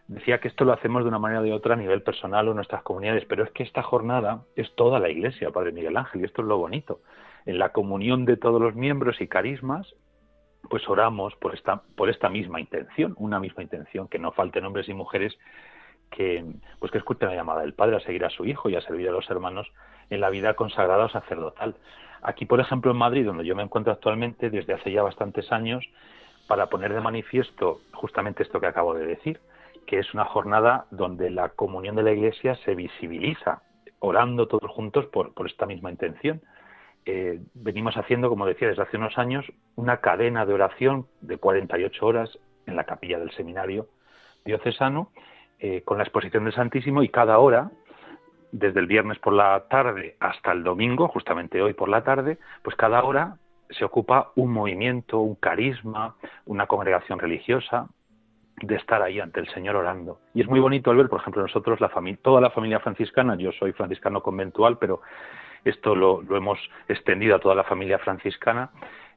Decía 0.07 0.39
que 0.39 0.49
esto 0.49 0.65
lo 0.65 0.73
hacemos 0.73 1.03
de 1.03 1.09
una 1.09 1.19
manera 1.19 1.41
o 1.41 1.43
de 1.43 1.53
otra 1.53 1.75
a 1.75 1.79
nivel 1.79 2.03
personal 2.03 2.47
o 2.47 2.51
en 2.53 2.57
nuestras 2.57 2.83
comunidades, 2.83 3.25
pero 3.25 3.43
es 3.43 3.51
que 3.51 3.65
esta 3.65 3.83
jornada 3.83 4.45
es 4.55 4.73
toda 4.77 5.01
la 5.01 5.09
iglesia, 5.09 5.51
Padre 5.51 5.73
Miguel 5.73 5.97
Ángel, 5.97 6.21
y 6.21 6.25
esto 6.25 6.43
es 6.43 6.49
lo 6.49 6.59
bonito. 6.59 7.01
En 7.45 7.59
la 7.59 7.71
comunión 7.73 8.25
de 8.25 8.37
todos 8.37 8.61
los 8.61 8.75
miembros 8.77 9.21
y 9.21 9.27
carismas, 9.27 9.95
pues 10.69 10.89
oramos 10.89 11.35
por 11.37 11.55
esta, 11.55 11.83
por 11.97 12.11
esta 12.11 12.29
misma 12.29 12.61
intención, 12.61 13.15
una 13.19 13.41
misma 13.41 13.63
intención, 13.63 14.09
que 14.09 14.19
no 14.19 14.33
falten 14.33 14.65
hombres 14.65 14.89
y 14.89 14.95
mujeres 14.95 15.37
que, 16.11 16.45
pues 16.79 16.93
que 16.93 16.99
escuchen 16.99 17.29
la 17.29 17.35
llamada 17.35 17.63
del 17.63 17.75
Padre 17.75 17.97
a 17.97 18.01
seguir 18.01 18.25
a 18.25 18.31
su 18.31 18.45
Hijo 18.45 18.69
y 18.69 18.77
a 18.77 18.81
servir 18.81 19.09
a 19.09 19.13
los 19.13 19.29
hermanos 19.31 19.67
en 20.11 20.21
la 20.21 20.31
vida 20.31 20.55
consagrada 20.55 21.07
o 21.07 21.09
sacerdotal. 21.09 21.75
Aquí, 22.23 22.47
por 22.47 22.61
ejemplo, 22.61 22.91
en 22.91 22.97
Madrid, 22.97 23.27
donde 23.27 23.45
yo 23.45 23.55
me 23.55 23.63
encuentro 23.63 23.93
actualmente 23.93 24.51
desde 24.51 24.75
hace 24.75 24.93
ya 24.93 25.03
bastantes 25.03 25.53
años, 25.53 25.85
para 26.47 26.67
poner 26.67 26.93
de 26.95 27.01
manifiesto 27.01 27.81
justamente 27.93 28.43
esto 28.43 28.61
que 28.61 28.67
acabo 28.67 28.95
de 28.95 29.07
decir, 29.07 29.41
que 29.87 29.99
es 29.99 30.15
una 30.15 30.25
jornada 30.25 30.87
donde 30.91 31.31
la 31.31 31.51
comunión 31.51 31.97
de 31.97 32.03
la 32.03 32.13
Iglesia 32.13 32.57
se 32.65 32.75
visibiliza, 32.75 33.63
orando 34.01 34.47
todos 34.49 34.71
juntos 34.71 35.07
por, 35.07 35.33
esta 35.47 35.67
misma 35.67 35.91
intención. 35.91 36.43
Eh, 37.09 37.41
venimos 37.55 37.97
haciendo, 37.97 38.29
como 38.29 38.47
decía, 38.47 38.69
desde 38.69 38.83
hace 38.83 38.97
unos 38.97 39.17
años, 39.17 39.47
una 39.77 39.99
cadena 39.99 40.45
de 40.45 40.53
oración 40.53 41.07
de 41.21 41.39
48 41.39 42.05
horas 42.05 42.39
en 42.67 42.75
la 42.75 42.83
capilla 42.83 43.21
del 43.21 43.31
seminario 43.31 43.87
diocesano, 44.45 45.13
eh, 45.61 45.83
con 45.83 45.99
la 45.99 46.05
exposición 46.05 46.45
del 46.45 46.53
Santísimo 46.53 47.05
y 47.05 47.09
cada 47.09 47.39
hora, 47.39 47.71
desde 48.51 48.81
el 48.81 48.87
viernes 48.87 49.21
por 49.21 49.35
la 49.35 49.69
tarde 49.69 50.17
hasta 50.19 50.51
el 50.51 50.65
domingo, 50.65 51.07
justamente 51.07 51.63
hoy 51.63 51.75
por 51.75 51.89
la 51.89 52.03
tarde, 52.03 52.39
pues 52.63 52.75
cada 52.77 53.05
hora 53.05 53.37
se 53.71 53.85
ocupa 53.85 54.33
un 54.35 54.53
movimiento, 54.53 55.21
un 55.21 55.37
carisma, 55.37 56.17
una 56.45 56.67
congregación 56.67 57.21
religiosa, 57.21 57.89
de 58.63 58.75
estar 58.77 59.03
ahí 59.03 59.21
ante 59.21 59.41
el 59.41 59.49
Señor 59.49 59.77
orando. 59.77 60.19
Y 60.35 60.41
es 60.41 60.49
muy 60.49 60.61
bonito 60.61 60.91
al 60.91 60.97
ver, 60.97 61.09
por 61.09 61.21
ejemplo, 61.21 61.43
nosotros, 61.43 61.81
la 61.81 61.91
toda 62.23 62.41
la 62.41 62.51
familia 62.51 62.81
franciscana, 62.81 63.37
yo 63.37 63.53
soy 63.53 63.73
franciscano 63.73 64.23
conventual, 64.23 64.79
pero 64.79 65.03
esto 65.69 65.95
lo, 65.95 66.23
hemos 66.37 66.59
extendido 66.89 67.37
a 67.37 67.39
toda 67.39 67.55
la 67.55 67.65
familia 67.65 67.99
franciscana. 67.99 68.71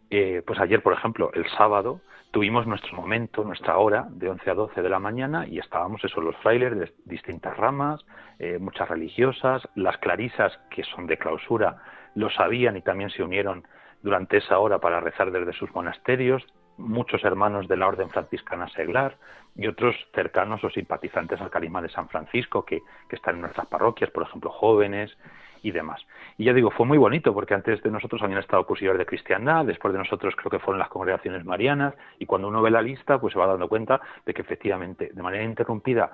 Eh, 0.09 0.41
pues 0.45 0.59
ayer, 0.59 0.81
por 0.81 0.93
ejemplo, 0.93 1.31
el 1.33 1.47
sábado, 1.51 2.01
tuvimos 2.31 2.65
nuestro 2.65 2.95
momento, 2.95 3.43
nuestra 3.43 3.77
hora, 3.77 4.07
de 4.09 4.29
11 4.29 4.49
a 4.49 4.53
12 4.55 4.81
de 4.81 4.89
la 4.89 4.99
mañana, 4.99 5.47
y 5.47 5.59
estábamos 5.59 6.03
eso, 6.03 6.21
los 6.21 6.35
frailes 6.37 6.77
de 6.77 6.91
distintas 7.05 7.55
ramas, 7.57 8.03
eh, 8.39 8.57
muchas 8.59 8.89
religiosas, 8.89 9.67
las 9.75 9.97
clarisas, 9.97 10.57
que 10.71 10.83
son 10.83 11.07
de 11.07 11.17
clausura, 11.17 11.77
lo 12.15 12.29
sabían 12.29 12.77
y 12.77 12.81
también 12.81 13.09
se 13.11 13.23
unieron 13.23 13.63
durante 14.01 14.37
esa 14.37 14.59
hora 14.59 14.79
para 14.79 14.99
rezar 14.99 15.31
desde 15.31 15.53
sus 15.53 15.73
monasterios, 15.75 16.45
muchos 16.77 17.23
hermanos 17.23 17.67
de 17.67 17.77
la 17.77 17.87
Orden 17.87 18.09
Franciscana 18.09 18.69
Seglar 18.69 19.17
y 19.55 19.67
otros 19.67 19.95
cercanos 20.13 20.63
o 20.63 20.69
simpatizantes 20.69 21.41
al 21.41 21.49
carisma 21.49 21.81
de 21.81 21.89
San 21.89 22.07
Francisco 22.07 22.63
que, 22.63 22.81
están 23.09 23.35
en 23.35 23.41
nuestras 23.41 23.67
parroquias, 23.67 24.09
por 24.11 24.23
ejemplo, 24.23 24.49
jóvenes 24.49 25.15
y 25.61 25.71
demás. 25.71 26.05
Y 26.37 26.45
ya 26.45 26.53
digo, 26.53 26.71
fue 26.71 26.85
muy 26.85 26.97
bonito 26.97 27.33
porque 27.33 27.53
antes 27.53 27.81
de 27.83 27.91
nosotros 27.91 28.21
habían 28.21 28.39
estado 28.39 28.65
cursillos 28.65 28.97
de 28.97 29.05
cristiandad, 29.05 29.65
después 29.65 29.93
de 29.93 29.99
nosotros 29.99 30.35
creo 30.35 30.49
que 30.51 30.59
fueron 30.59 30.79
las 30.79 30.89
congregaciones 30.89 31.45
marianas 31.45 31.93
y 32.17 32.25
cuando 32.25 32.47
uno 32.47 32.61
ve 32.61 32.71
la 32.71 32.81
lista 32.81 33.19
pues 33.19 33.33
se 33.33 33.39
va 33.39 33.47
dando 33.47 33.67
cuenta 33.67 34.01
de 34.25 34.33
que 34.33 34.41
efectivamente 34.41 35.11
de 35.13 35.21
manera 35.21 35.43
interrumpida 35.43 36.11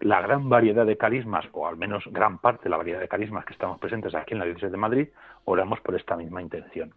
la 0.00 0.20
gran 0.20 0.48
variedad 0.48 0.86
de 0.86 0.96
carismas, 0.96 1.46
o 1.52 1.66
al 1.66 1.76
menos 1.76 2.04
gran 2.10 2.38
parte 2.38 2.64
de 2.64 2.70
la 2.70 2.76
variedad 2.76 3.00
de 3.00 3.08
carismas 3.08 3.44
que 3.44 3.52
estamos 3.52 3.78
presentes 3.78 4.14
aquí 4.14 4.34
en 4.34 4.38
la 4.38 4.44
Diócesis 4.44 4.70
de 4.70 4.76
Madrid, 4.76 5.08
oramos 5.44 5.80
por 5.80 5.94
esta 5.94 6.16
misma 6.16 6.40
intención. 6.40 6.94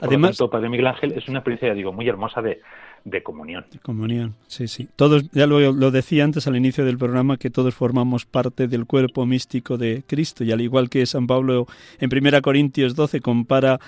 Además, 0.00 0.36
Por 0.36 0.50
Padre 0.50 0.68
Miguel 0.68 0.86
Ángel 0.86 1.12
es 1.12 1.28
una 1.28 1.38
experiencia, 1.38 1.74
digo, 1.74 1.92
muy 1.92 2.08
hermosa 2.08 2.42
de, 2.42 2.60
de 3.04 3.22
comunión. 3.22 3.64
De 3.70 3.78
comunión, 3.78 4.34
sí, 4.48 4.68
sí. 4.68 4.88
Todos, 4.96 5.30
ya 5.32 5.46
lo, 5.46 5.72
lo, 5.72 5.90
decía 5.90 6.24
antes 6.24 6.46
al 6.46 6.56
inicio 6.56 6.84
del 6.84 6.98
programa, 6.98 7.36
que 7.36 7.50
todos 7.50 7.74
formamos 7.74 8.26
parte 8.26 8.66
del 8.66 8.86
cuerpo 8.86 9.26
místico 9.26 9.78
de 9.78 10.02
Cristo, 10.06 10.44
y 10.44 10.52
al 10.52 10.60
igual 10.60 10.90
que 10.90 11.06
San 11.06 11.26
Pablo 11.26 11.66
en 12.00 12.10
1 12.12 12.42
Corintios 12.42 12.94
12 12.94 13.20
compara 13.20 13.80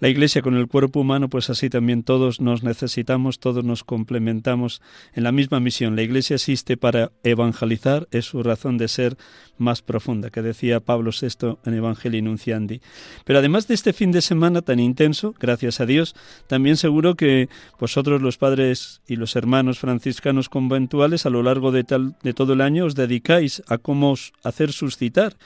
la 0.00 0.08
Iglesia 0.08 0.40
con 0.40 0.56
el 0.56 0.66
cuerpo 0.66 1.00
humano, 1.00 1.28
pues 1.28 1.50
así 1.50 1.68
también 1.68 2.02
todos 2.02 2.40
nos 2.40 2.62
necesitamos, 2.62 3.38
todos 3.38 3.64
nos 3.64 3.84
complementamos 3.84 4.80
en 5.14 5.24
la 5.24 5.30
misma 5.30 5.60
misión. 5.60 5.94
La 5.94 6.02
Iglesia 6.02 6.36
existe 6.36 6.78
para 6.78 7.12
evangelizar, 7.22 8.08
es 8.10 8.24
su 8.24 8.42
razón 8.42 8.78
de 8.78 8.88
ser 8.88 9.16
más 9.58 9.82
profunda, 9.82 10.30
que 10.30 10.40
decía 10.40 10.80
Pablo 10.80 11.10
VI 11.12 11.58
en 11.66 11.74
Evangelii 11.74 12.22
Nunciandi. 12.22 12.80
Pero 13.26 13.40
además 13.40 13.68
de 13.68 13.74
este 13.74 13.92
fin 13.92 14.10
de 14.10 14.22
semana 14.22 14.62
tan 14.62 14.80
intenso, 14.80 15.34
gracias 15.38 15.80
a 15.80 15.86
Dios, 15.86 16.14
también 16.46 16.78
seguro 16.78 17.14
que 17.14 17.50
vosotros 17.78 18.22
los 18.22 18.38
padres 18.38 19.02
y 19.06 19.16
los 19.16 19.36
hermanos 19.36 19.78
franciscanos 19.78 20.48
conventuales 20.48 21.26
a 21.26 21.30
lo 21.30 21.42
largo 21.42 21.72
de, 21.72 21.84
tal, 21.84 22.16
de 22.22 22.32
todo 22.32 22.54
el 22.54 22.62
año 22.62 22.86
os 22.86 22.94
dedicáis 22.94 23.62
a 23.68 23.76
cómo 23.76 24.14
hacer 24.42 24.72
suscitar 24.72 25.36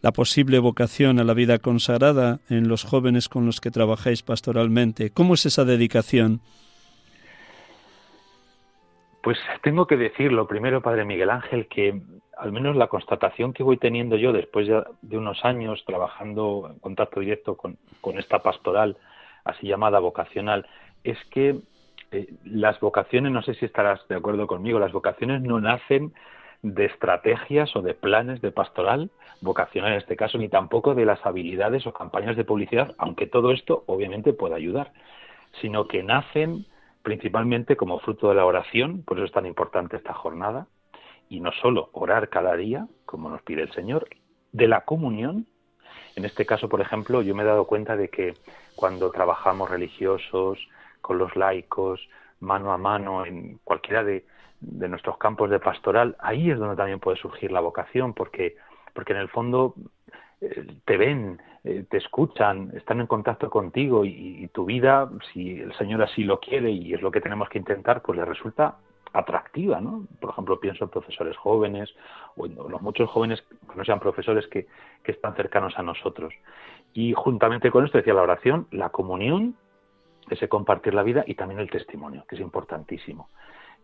la 0.00 0.12
posible 0.12 0.58
vocación 0.58 1.18
a 1.18 1.24
la 1.24 1.34
vida 1.34 1.58
consagrada 1.58 2.40
en 2.48 2.68
los 2.68 2.84
jóvenes 2.84 3.28
con 3.28 3.46
los 3.46 3.60
que 3.60 3.70
trabajáis 3.70 4.22
pastoralmente. 4.22 5.10
¿Cómo 5.10 5.34
es 5.34 5.46
esa 5.46 5.64
dedicación? 5.64 6.40
Pues 9.22 9.38
tengo 9.62 9.86
que 9.86 9.96
decirlo 9.96 10.46
primero, 10.46 10.80
Padre 10.80 11.04
Miguel 11.04 11.30
Ángel, 11.30 11.66
que 11.66 12.00
al 12.38 12.52
menos 12.52 12.76
la 12.76 12.86
constatación 12.86 13.52
que 13.52 13.64
voy 13.64 13.76
teniendo 13.76 14.16
yo 14.16 14.32
después 14.32 14.68
de 15.02 15.18
unos 15.18 15.44
años 15.44 15.82
trabajando 15.84 16.70
en 16.72 16.78
contacto 16.78 17.20
directo 17.20 17.56
con, 17.56 17.76
esta 18.16 18.38
pastoral, 18.38 18.96
así 19.44 19.66
llamada 19.66 19.98
vocacional, 19.98 20.66
es 21.02 21.18
que 21.30 21.58
eh, 22.12 22.28
las 22.44 22.78
vocaciones, 22.78 23.32
no 23.32 23.42
sé 23.42 23.54
si 23.54 23.66
estarás 23.66 24.06
de 24.08 24.14
acuerdo 24.14 24.46
conmigo, 24.46 24.78
las 24.78 24.92
vocaciones 24.92 25.42
no 25.42 25.60
nacen 25.60 26.14
de 26.62 26.86
estrategias 26.86 27.74
o 27.76 27.82
de 27.82 27.94
planes 27.94 28.40
de 28.40 28.50
pastoral 28.50 29.10
vocacional 29.40 29.92
en 29.92 29.98
este 29.98 30.16
caso, 30.16 30.38
ni 30.38 30.48
tampoco 30.48 30.94
de 30.94 31.04
las 31.04 31.24
habilidades 31.24 31.86
o 31.86 31.92
campañas 31.92 32.36
de 32.36 32.44
publicidad, 32.44 32.94
aunque 32.98 33.26
todo 33.26 33.52
esto 33.52 33.84
obviamente 33.86 34.32
puede 34.32 34.56
ayudar, 34.56 34.92
sino 35.60 35.86
que 35.86 36.02
nacen 36.02 36.66
principalmente 37.02 37.76
como 37.76 38.00
fruto 38.00 38.28
de 38.28 38.34
la 38.34 38.44
oración, 38.44 39.02
por 39.02 39.18
eso 39.18 39.26
es 39.26 39.32
tan 39.32 39.46
importante 39.46 39.96
esta 39.96 40.14
jornada, 40.14 40.66
y 41.28 41.40
no 41.40 41.52
solo 41.52 41.90
orar 41.92 42.28
cada 42.28 42.56
día, 42.56 42.86
como 43.04 43.30
nos 43.30 43.42
pide 43.42 43.62
el 43.62 43.72
Señor, 43.72 44.08
de 44.52 44.66
la 44.66 44.82
comunión. 44.82 45.46
En 46.16 46.24
este 46.24 46.44
caso, 46.44 46.68
por 46.68 46.80
ejemplo, 46.80 47.22
yo 47.22 47.34
me 47.34 47.42
he 47.42 47.46
dado 47.46 47.66
cuenta 47.66 47.96
de 47.96 48.08
que 48.08 48.34
cuando 48.74 49.10
trabajamos 49.10 49.70
religiosos, 49.70 50.58
con 51.00 51.18
los 51.18 51.36
laicos, 51.36 52.00
mano 52.40 52.72
a 52.72 52.78
mano, 52.78 53.24
en 53.24 53.58
cualquiera 53.64 54.04
de, 54.04 54.24
de 54.60 54.88
nuestros 54.88 55.18
campos 55.18 55.50
de 55.50 55.60
pastoral, 55.60 56.16
ahí 56.18 56.50
es 56.50 56.58
donde 56.58 56.76
también 56.76 57.00
puede 57.00 57.16
surgir 57.16 57.52
la 57.52 57.60
vocación, 57.60 58.14
porque, 58.14 58.56
porque 58.92 59.12
en 59.12 59.20
el 59.20 59.28
fondo 59.28 59.74
eh, 60.40 60.66
te 60.84 60.96
ven, 60.96 61.40
eh, 61.64 61.84
te 61.88 61.96
escuchan, 61.98 62.72
están 62.74 63.00
en 63.00 63.06
contacto 63.06 63.50
contigo 63.50 64.04
y, 64.04 64.48
tu 64.52 64.64
vida, 64.64 65.10
si 65.32 65.60
el 65.60 65.72
Señor 65.74 66.02
así 66.02 66.24
lo 66.24 66.40
quiere 66.40 66.70
y 66.70 66.94
es 66.94 67.02
lo 67.02 67.10
que 67.10 67.20
tenemos 67.20 67.48
que 67.48 67.58
intentar, 67.58 68.02
pues 68.02 68.18
le 68.18 68.24
resulta 68.24 68.76
atractiva, 69.12 69.80
¿no? 69.80 70.06
Por 70.20 70.30
ejemplo, 70.30 70.60
pienso 70.60 70.84
en 70.84 70.90
profesores 70.90 71.36
jóvenes 71.36 71.94
o 72.36 72.46
en 72.46 72.54
los 72.54 72.82
muchos 72.82 73.08
jóvenes 73.10 73.42
que 73.42 73.76
no 73.76 73.84
sean 73.84 74.00
profesores 74.00 74.46
que, 74.48 74.66
que 75.02 75.12
están 75.12 75.34
cercanos 75.34 75.78
a 75.78 75.82
nosotros. 75.82 76.32
Y 76.92 77.14
juntamente 77.14 77.70
con 77.70 77.84
esto 77.84 77.98
decía 77.98 78.14
la 78.14 78.22
oración, 78.22 78.66
la 78.70 78.90
comunión, 78.90 79.56
ese 80.30 80.48
compartir 80.48 80.94
la 80.94 81.02
vida 81.02 81.24
y 81.26 81.34
también 81.34 81.60
el 81.60 81.70
testimonio, 81.70 82.24
que 82.28 82.36
es 82.36 82.40
importantísimo. 82.40 83.28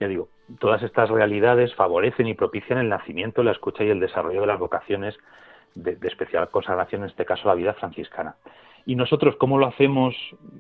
Ya 0.01 0.09
digo, 0.09 0.29
todas 0.59 0.83
estas 0.83 1.09
realidades 1.11 1.75
favorecen 1.75 2.27
y 2.27 2.35
propician 2.35 2.79
el 2.79 2.89
nacimiento, 2.89 3.43
la 3.43 3.53
escucha 3.53 3.85
y 3.85 3.91
el 3.91 4.01
desarrollo 4.01 4.41
de 4.41 4.47
las 4.47 4.59
vocaciones 4.59 5.17
de, 5.75 5.99
especial 6.07 6.49
consagración, 6.51 7.03
en 7.03 7.11
este 7.11 7.25
caso 7.25 7.49
la 7.49 7.55
vida 7.55 7.75
franciscana. 7.75 8.37
Y 8.87 8.97
nosotros, 8.97 9.37
¿cómo 9.37 9.59
lo 9.59 9.67
hacemos? 9.67 10.15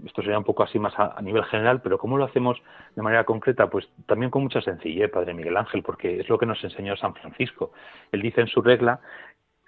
Esto 0.06 0.22
sería 0.22 0.38
un 0.38 0.44
poco 0.44 0.62
así 0.62 0.78
más 0.78 0.94
a, 0.98 1.20
nivel 1.20 1.44
general, 1.44 1.82
pero 1.82 1.98
¿cómo 1.98 2.16
lo 2.16 2.24
hacemos 2.24 2.60
de 2.96 3.02
manera 3.02 3.24
concreta? 3.24 3.68
Pues 3.68 3.86
también 4.06 4.30
con 4.30 4.42
mucha 4.42 4.62
sencillez, 4.62 5.10
Padre 5.10 5.34
Miguel 5.34 5.56
Ángel, 5.56 5.82
porque 5.82 6.20
es 6.20 6.28
lo 6.28 6.38
que 6.38 6.46
nos 6.46 6.62
enseñó 6.64 6.96
San 6.96 7.14
Francisco. 7.14 7.72
Él 8.12 8.22
dice 8.22 8.40
en 8.40 8.46
su 8.46 8.62
regla, 8.62 9.00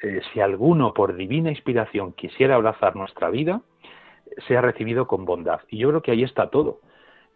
eh, 0.03 0.23
si 0.33 0.41
alguno 0.41 0.95
por 0.95 1.17
divina 1.17 1.51
inspiración 1.51 2.13
quisiera 2.13 2.55
abrazar 2.55 2.97
nuestra 2.97 3.29
vida, 3.29 3.61
sea 4.49 4.63
recibido 4.63 5.07
con 5.07 5.27
bondad. 5.27 5.61
Y 5.69 5.79
yo 5.79 5.91
creo 5.91 6.03
que 6.03 6.13
ahí 6.13 6.23
está 6.23 6.49
todo. 6.49 6.81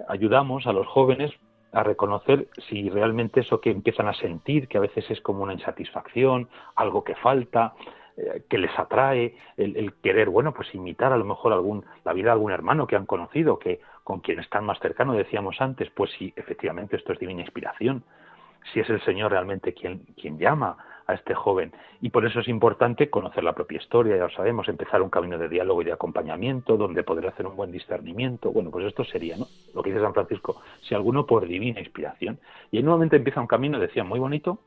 Ayudamos 0.08 0.66
a 0.66 0.72
los 0.72 0.86
jóvenes 0.86 1.32
a 1.72 1.82
reconocer 1.82 2.48
si 2.68 2.88
realmente 2.90 3.40
eso 3.40 3.60
que 3.60 3.70
empiezan 3.70 4.08
a 4.08 4.14
sentir, 4.14 4.68
que 4.68 4.78
a 4.78 4.80
veces 4.80 5.08
es 5.10 5.20
como 5.20 5.42
una 5.42 5.52
insatisfacción, 5.52 6.48
algo 6.74 7.04
que 7.04 7.14
falta, 7.14 7.74
eh, 8.16 8.42
que 8.48 8.58
les 8.58 8.76
atrae, 8.78 9.34
el, 9.56 9.94
querer, 10.02 10.28
bueno, 10.30 10.52
pues 10.52 10.74
imitar 10.74 11.12
a 11.12 11.16
lo 11.16 11.24
mejor 11.24 11.52
algún, 11.52 11.84
la 12.04 12.12
vida 12.12 12.26
de 12.26 12.32
algún 12.32 12.52
hermano 12.52 12.86
que 12.86 12.96
han 12.96 13.06
conocido, 13.06 13.58
que 13.58 13.80
con 14.02 14.20
quien 14.20 14.40
están 14.40 14.64
más 14.64 14.80
cercanos, 14.80 15.16
decíamos 15.16 15.60
antes, 15.60 15.90
pues 15.90 16.10
si 16.18 16.32
efectivamente 16.36 16.96
esto 16.96 17.12
es 17.12 17.18
divina 17.18 17.42
inspiración, 17.42 18.02
si 18.72 18.80
es 18.80 18.90
el 18.90 19.00
Señor 19.02 19.30
realmente 19.30 19.72
quien, 19.72 20.00
quien 20.20 20.38
llama 20.38 20.76
a 21.10 21.14
este 21.14 21.34
joven. 21.34 21.72
Y 22.00 22.10
por 22.10 22.24
eso 22.24 22.40
es 22.40 22.48
importante 22.48 23.10
conocer 23.10 23.44
la 23.44 23.52
propia 23.52 23.78
historia, 23.78 24.16
ya 24.16 24.24
lo 24.24 24.30
sabemos, 24.30 24.68
empezar 24.68 25.02
un 25.02 25.10
camino 25.10 25.38
de 25.38 25.48
diálogo 25.48 25.82
y 25.82 25.84
de 25.84 25.92
acompañamiento, 25.92 26.76
donde 26.76 27.02
poder 27.02 27.26
hacer 27.26 27.46
un 27.46 27.56
buen 27.56 27.70
discernimiento. 27.70 28.52
Bueno, 28.52 28.70
pues 28.70 28.86
esto 28.86 29.04
sería, 29.04 29.36
¿no? 29.36 29.46
Lo 29.74 29.82
que 29.82 29.90
dice 29.90 30.02
San 30.02 30.14
Francisco, 30.14 30.62
si 30.82 30.94
alguno 30.94 31.26
por 31.26 31.46
divina 31.46 31.80
inspiración. 31.80 32.38
Y 32.70 32.78
en 32.78 32.86
un 32.86 32.94
momento 32.94 33.16
empieza 33.16 33.40
un 33.40 33.46
camino, 33.46 33.78
decía, 33.78 34.04
muy 34.04 34.18
bonito, 34.18 34.58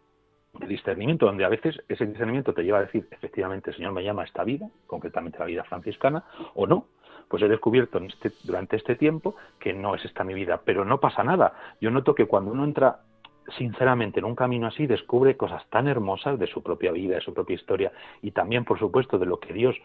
de 0.60 0.68
discernimiento, 0.68 1.26
donde 1.26 1.46
a 1.46 1.50
veces 1.50 1.82
ese 1.90 2.06
discernimiento 2.06 2.54
te 2.54 2.64
lleva 2.64 2.78
a 2.78 2.82
decir, 2.82 3.08
efectivamente, 3.10 3.72
el 3.72 3.76
Señor 3.76 3.92
me 3.92 4.04
llama 4.04 4.22
a 4.22 4.26
esta 4.26 4.44
vida, 4.44 4.70
concretamente 4.86 5.40
la 5.40 5.46
vida 5.46 5.64
franciscana, 5.64 6.24
o 6.54 6.68
no, 6.68 6.86
pues 7.28 7.42
he 7.42 7.48
descubierto 7.48 7.98
este, 8.00 8.32
durante 8.44 8.76
este 8.76 8.96
tiempo 8.96 9.36
que 9.60 9.74
no 9.74 9.96
es 9.96 10.06
esta 10.06 10.24
mi 10.24 10.34
vida, 10.34 10.62
pero 10.64 10.86
no 10.86 11.00
pasa 11.00 11.24
nada. 11.24 11.54
Yo 11.82 11.90
noto 11.90 12.14
que 12.14 12.28
cuando 12.28 12.52
uno 12.52 12.64
entra 12.64 13.00
sinceramente 13.58 14.20
en 14.20 14.26
un 14.26 14.36
camino 14.36 14.68
así 14.68 14.88
descubre 14.88 15.38
cosas 15.38 15.66
tan 15.70 15.88
hermosas 15.88 16.40
de 16.40 16.48
su 16.48 16.64
propia 16.64 16.92
vida, 16.92 17.16
de 17.16 17.22
su 17.22 17.34
propia 17.34 17.56
historia 17.56 17.92
y 18.22 18.32
también, 18.32 18.66
por 18.66 18.80
supuesto, 18.80 19.18
de 19.18 19.26
lo 19.26 19.40
que 19.40 19.54
Dios 19.54 19.76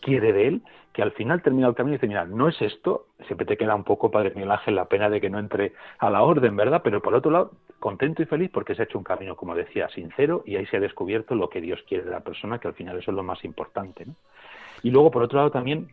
quiere 0.00 0.32
de 0.32 0.48
él, 0.48 0.62
que 0.92 1.02
al 1.02 1.12
final 1.12 1.42
termina 1.42 1.68
el 1.68 1.74
camino 1.74 1.94
y 1.94 1.98
dice, 1.98 2.08
mira, 2.08 2.24
no 2.24 2.48
es 2.48 2.60
esto, 2.62 3.06
siempre 3.26 3.46
te 3.46 3.56
queda 3.56 3.74
un 3.74 3.84
poco, 3.84 4.10
Padre 4.10 4.30
Miguel 4.34 4.50
Ángel, 4.50 4.76
la 4.76 4.86
pena 4.86 5.10
de 5.10 5.20
que 5.20 5.30
no 5.30 5.38
entre 5.38 5.72
a 5.98 6.10
la 6.10 6.22
orden, 6.22 6.56
¿verdad? 6.56 6.80
Pero 6.82 7.02
por 7.02 7.14
otro 7.14 7.30
lado, 7.30 7.52
contento 7.78 8.22
y 8.22 8.26
feliz 8.26 8.50
porque 8.52 8.74
se 8.74 8.82
ha 8.82 8.84
hecho 8.84 8.98
un 8.98 9.04
camino, 9.04 9.36
como 9.36 9.54
decía, 9.54 9.88
sincero 9.88 10.42
y 10.46 10.56
ahí 10.56 10.66
se 10.66 10.76
ha 10.76 10.80
descubierto 10.80 11.34
lo 11.34 11.50
que 11.50 11.60
Dios 11.60 11.82
quiere 11.88 12.04
de 12.04 12.10
la 12.10 12.20
persona, 12.20 12.58
que 12.58 12.68
al 12.68 12.74
final 12.74 12.98
eso 12.98 13.10
es 13.10 13.16
lo 13.16 13.22
más 13.22 13.44
importante, 13.44 14.06
¿no? 14.06 14.14
Y 14.82 14.90
luego, 14.90 15.10
por 15.10 15.22
otro 15.22 15.38
lado, 15.38 15.50
también 15.50 15.88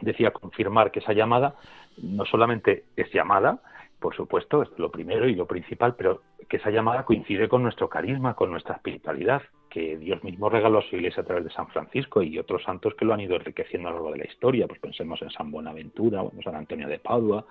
decía 0.00 0.30
confirmar 0.30 0.90
que 0.90 1.00
esa 1.00 1.12
llamada 1.12 1.54
no 2.02 2.24
solamente 2.24 2.84
es 2.96 3.12
llamada, 3.12 3.60
por 4.00 4.16
supuesto, 4.16 4.62
es 4.62 4.70
lo 4.78 4.90
primero 4.90 5.28
y 5.28 5.34
lo 5.34 5.46
principal, 5.46 5.94
pero 5.94 6.22
que 6.48 6.56
esa 6.56 6.70
llamada 6.70 7.04
coincide 7.04 7.48
con 7.48 7.62
nuestro 7.62 7.88
carisma, 7.88 8.34
con 8.34 8.50
nuestra 8.50 8.74
espiritualidad, 8.74 9.42
que 9.68 9.96
Dios 9.96 10.22
mismo 10.24 10.48
regaló 10.48 10.80
a 10.80 10.82
su 10.82 10.96
iglesia 10.96 11.22
a 11.22 11.26
través 11.26 11.44
de 11.44 11.50
San 11.50 11.68
Francisco 11.68 12.22
y 12.22 12.38
otros 12.38 12.62
santos 12.64 12.94
que 12.94 13.04
lo 13.04 13.14
han 13.14 13.20
ido 13.20 13.36
enriqueciendo 13.36 13.88
a 13.88 13.92
lo 13.92 13.98
largo 13.98 14.12
de 14.12 14.18
la 14.18 14.24
historia. 14.24 14.66
Pues 14.66 14.80
pensemos 14.80 15.22
en 15.22 15.30
San 15.30 15.50
Buenaventura, 15.50 16.24
San 16.42 16.56
Antonio 16.56 16.88
de 16.88 16.98
Padua, 16.98 17.44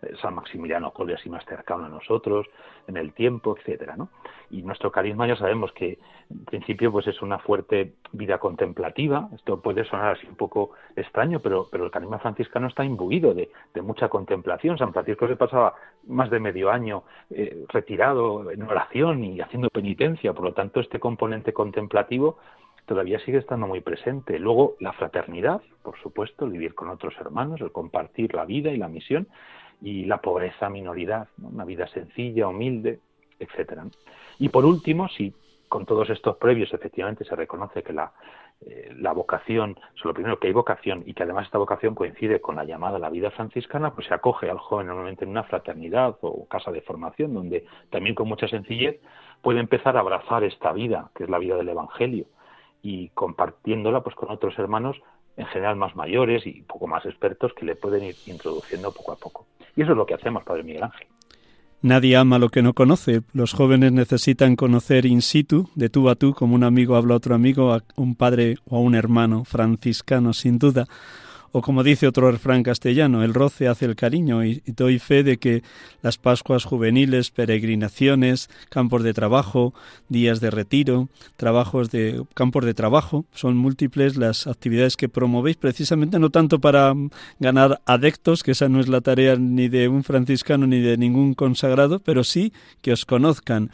eh, 0.00 0.14
San 0.22 0.34
Maximiliano 0.34 0.92
Colli, 0.92 1.12
así 1.12 1.28
más 1.28 1.44
cercano 1.44 1.84
a 1.84 1.88
nosotros, 1.88 2.46
en 2.88 2.96
el 2.96 3.12
tiempo, 3.12 3.56
etcétera, 3.56 3.96
¿no? 3.96 4.08
Y 4.50 4.62
nuestro 4.62 4.92
carisma 4.92 5.26
ya 5.26 5.36
sabemos 5.36 5.72
que 5.72 5.98
en 6.30 6.44
principio 6.44 6.92
pues 6.92 7.06
es 7.06 7.20
una 7.20 7.38
fuerte 7.38 7.94
vida 8.12 8.38
contemplativa. 8.38 9.28
Esto 9.34 9.60
puede 9.60 9.84
sonar 9.84 10.16
así 10.16 10.26
un 10.26 10.36
poco 10.36 10.70
extraño, 10.94 11.40
pero, 11.40 11.68
pero 11.70 11.84
el 11.84 11.90
carisma 11.90 12.18
franciscano 12.18 12.68
está 12.68 12.84
imbuido 12.84 13.34
de, 13.34 13.50
mucha 13.82 14.08
contemplación. 14.08 14.78
San 14.78 14.92
Francisco 14.92 15.26
se 15.26 15.36
pasaba 15.36 15.74
más 16.06 16.30
de 16.30 16.40
medio 16.40 16.70
año 16.70 17.04
eh, 17.30 17.64
retirado 17.68 18.50
en 18.50 18.62
oración 18.62 19.24
y 19.24 19.40
haciendo 19.40 19.68
penitencia, 19.68 20.32
por 20.32 20.44
lo 20.44 20.52
tanto 20.54 20.80
este 20.80 20.98
componente 21.00 21.52
contemplativo 21.52 22.38
todavía 22.86 23.18
sigue 23.20 23.38
estando 23.38 23.66
muy 23.66 23.80
presente. 23.80 24.38
Luego 24.38 24.76
la 24.80 24.92
fraternidad, 24.92 25.60
por 25.82 25.98
supuesto, 26.00 26.44
el 26.44 26.52
vivir 26.52 26.74
con 26.74 26.88
otros 26.88 27.14
hermanos, 27.20 27.60
el 27.60 27.72
compartir 27.72 28.34
la 28.34 28.44
vida 28.44 28.70
y 28.70 28.76
la 28.76 28.88
misión, 28.88 29.28
y 29.82 30.04
la 30.04 30.20
pobreza, 30.20 30.68
minoridad, 30.68 31.28
una 31.42 31.64
vida 31.64 31.86
sencilla, 31.88 32.48
humilde, 32.48 33.00
etcétera. 33.38 33.84
Y 34.38 34.48
por 34.48 34.64
último, 34.64 35.08
si 35.08 35.34
con 35.68 35.84
todos 35.84 36.10
estos 36.10 36.36
previos 36.36 36.72
efectivamente 36.72 37.24
se 37.24 37.34
reconoce 37.34 37.82
que 37.82 37.92
la, 37.92 38.12
eh, 38.60 38.94
la 38.98 39.12
vocación, 39.12 39.78
lo 40.02 40.14
primero 40.14 40.38
que 40.38 40.46
hay 40.46 40.52
vocación 40.52 41.02
y 41.04 41.12
que 41.12 41.24
además 41.24 41.46
esta 41.46 41.58
vocación 41.58 41.94
coincide 41.94 42.40
con 42.40 42.56
la 42.56 42.64
llamada 42.64 42.96
a 42.96 43.00
la 43.00 43.10
vida 43.10 43.30
franciscana, 43.30 43.92
pues 43.92 44.06
se 44.06 44.14
acoge 44.14 44.48
al 44.48 44.58
joven 44.58 44.86
normalmente 44.86 45.24
en 45.24 45.30
una 45.30 45.42
fraternidad 45.42 46.16
o 46.22 46.46
casa 46.46 46.70
de 46.70 46.80
formación 46.80 47.34
donde 47.34 47.66
también 47.90 48.14
con 48.14 48.28
mucha 48.28 48.48
sencillez 48.48 49.00
puede 49.42 49.60
empezar 49.60 49.96
a 49.96 50.00
abrazar 50.00 50.42
esta 50.44 50.72
vida, 50.72 51.10
que 51.14 51.24
es 51.24 51.30
la 51.30 51.38
vida 51.38 51.56
del 51.56 51.68
Evangelio, 51.68 52.26
y 52.80 53.10
compartiéndola 53.10 54.02
pues 54.02 54.16
con 54.16 54.30
otros 54.30 54.58
hermanos 54.58 54.96
en 55.36 55.46
general 55.46 55.76
más 55.76 55.94
mayores 55.96 56.46
y 56.46 56.62
poco 56.62 56.86
más 56.86 57.04
expertos 57.04 57.52
que 57.54 57.64
le 57.64 57.76
pueden 57.76 58.04
ir 58.04 58.16
introduciendo 58.26 58.92
poco 58.92 59.12
a 59.12 59.16
poco. 59.16 59.46
Y 59.74 59.82
eso 59.82 59.92
es 59.92 59.96
lo 59.96 60.06
que 60.06 60.14
hacemos, 60.14 60.44
Padre 60.44 60.62
Miguel 60.62 60.84
Ángel. 60.84 61.06
Nadie 61.82 62.16
ama 62.16 62.38
lo 62.38 62.48
que 62.48 62.62
no 62.62 62.72
conoce. 62.72 63.20
Los 63.32 63.52
jóvenes 63.52 63.92
necesitan 63.92 64.56
conocer 64.56 65.04
in 65.04 65.20
situ, 65.20 65.68
de 65.74 65.90
tú 65.90 66.08
a 66.08 66.14
tú, 66.14 66.34
como 66.34 66.54
un 66.54 66.64
amigo 66.64 66.96
habla 66.96 67.14
a 67.14 67.16
otro 67.18 67.34
amigo, 67.34 67.72
a 67.72 67.82
un 67.96 68.14
padre 68.16 68.56
o 68.64 68.76
a 68.76 68.80
un 68.80 68.94
hermano 68.94 69.44
franciscano, 69.44 70.32
sin 70.32 70.58
duda. 70.58 70.86
O 71.52 71.62
como 71.62 71.82
dice 71.82 72.06
otro 72.06 72.30
refrán 72.30 72.62
castellano, 72.62 73.22
el 73.22 73.34
roce 73.34 73.68
hace 73.68 73.86
el 73.86 73.96
cariño 73.96 74.44
y, 74.44 74.62
doy 74.66 74.98
fe 74.98 75.22
de 75.22 75.38
que 75.38 75.62
las 76.02 76.18
Pascuas 76.18 76.64
juveniles, 76.64 77.30
peregrinaciones, 77.30 78.48
campos 78.68 79.02
de 79.02 79.14
trabajo, 79.14 79.74
días 80.08 80.40
de 80.40 80.50
retiro, 80.50 81.08
trabajos 81.36 81.90
de 81.90 82.22
campos 82.34 82.64
de 82.64 82.74
trabajo, 82.74 83.24
son 83.32 83.56
múltiples 83.56 84.16
las 84.16 84.46
actividades 84.46 84.96
que 84.96 85.08
promovéis 85.08 85.56
precisamente 85.56 86.18
no 86.18 86.30
tanto 86.30 86.60
para 86.60 86.94
ganar 87.38 87.80
adeptos, 87.86 88.42
que 88.42 88.52
esa 88.52 88.68
no 88.68 88.80
es 88.80 88.88
la 88.88 89.00
tarea 89.00 89.36
ni 89.36 89.68
de 89.68 89.88
un 89.88 90.04
franciscano 90.04 90.66
ni 90.66 90.80
de 90.80 90.96
ningún 90.96 91.34
consagrado, 91.34 92.00
pero 92.00 92.24
sí 92.24 92.52
que 92.82 92.92
os 92.92 93.04
conozcan 93.04 93.70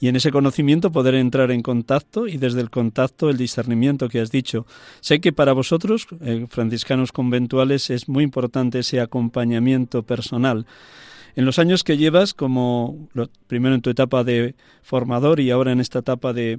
y 0.00 0.08
en 0.08 0.16
ese 0.16 0.30
conocimiento 0.30 0.92
poder 0.92 1.14
entrar 1.14 1.50
en 1.50 1.62
contacto 1.62 2.26
y 2.26 2.36
desde 2.36 2.60
el 2.60 2.70
contacto 2.70 3.30
el 3.30 3.36
discernimiento 3.36 4.08
que 4.08 4.20
has 4.20 4.30
dicho. 4.30 4.66
Sé 5.00 5.20
que 5.20 5.32
para 5.32 5.52
vosotros, 5.52 6.06
eh, 6.20 6.46
franciscanos 6.48 7.12
conventuales, 7.12 7.90
es 7.90 8.08
muy 8.08 8.24
importante 8.24 8.80
ese 8.80 9.00
acompañamiento 9.00 10.02
personal. 10.02 10.66
En 11.34 11.44
los 11.44 11.58
años 11.58 11.84
que 11.84 11.96
llevas, 11.96 12.34
como 12.34 13.08
primero 13.46 13.74
en 13.74 13.82
tu 13.82 13.90
etapa 13.90 14.24
de 14.24 14.54
formador 14.82 15.40
y 15.40 15.50
ahora 15.50 15.72
en 15.72 15.80
esta 15.80 16.00
etapa 16.00 16.32
de, 16.32 16.58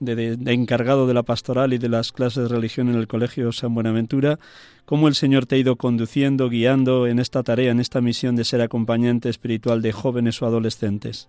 de, 0.00 0.36
encargado 0.52 1.06
de 1.06 1.14
la 1.14 1.22
pastoral 1.22 1.72
y 1.72 1.78
de 1.78 1.88
las 1.88 2.12
clases 2.12 2.44
de 2.44 2.54
religión 2.54 2.88
en 2.88 2.96
el 2.96 3.08
Colegio 3.08 3.52
San 3.52 3.74
Buenaventura, 3.74 4.38
cómo 4.84 5.08
el 5.08 5.14
Señor 5.14 5.46
te 5.46 5.56
ha 5.56 5.58
ido 5.58 5.76
conduciendo, 5.76 6.48
guiando 6.48 7.06
en 7.06 7.18
esta 7.18 7.42
tarea, 7.42 7.70
en 7.70 7.80
esta 7.80 8.00
misión 8.00 8.36
de 8.36 8.44
ser 8.44 8.60
acompañante 8.60 9.28
espiritual 9.28 9.82
de 9.82 9.92
jóvenes 9.92 10.40
o 10.42 10.46
adolescentes. 10.46 11.28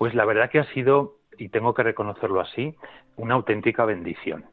Pues 0.00 0.14
la 0.14 0.24
verdad 0.24 0.48
que 0.48 0.58
ha 0.58 0.64
sido, 0.72 1.18
y 1.36 1.50
tengo 1.50 1.74
que 1.74 1.82
reconocerlo 1.82 2.40
así, 2.40 2.74
una 3.16 3.34
auténtica 3.34 3.84
bendición. 3.84 4.46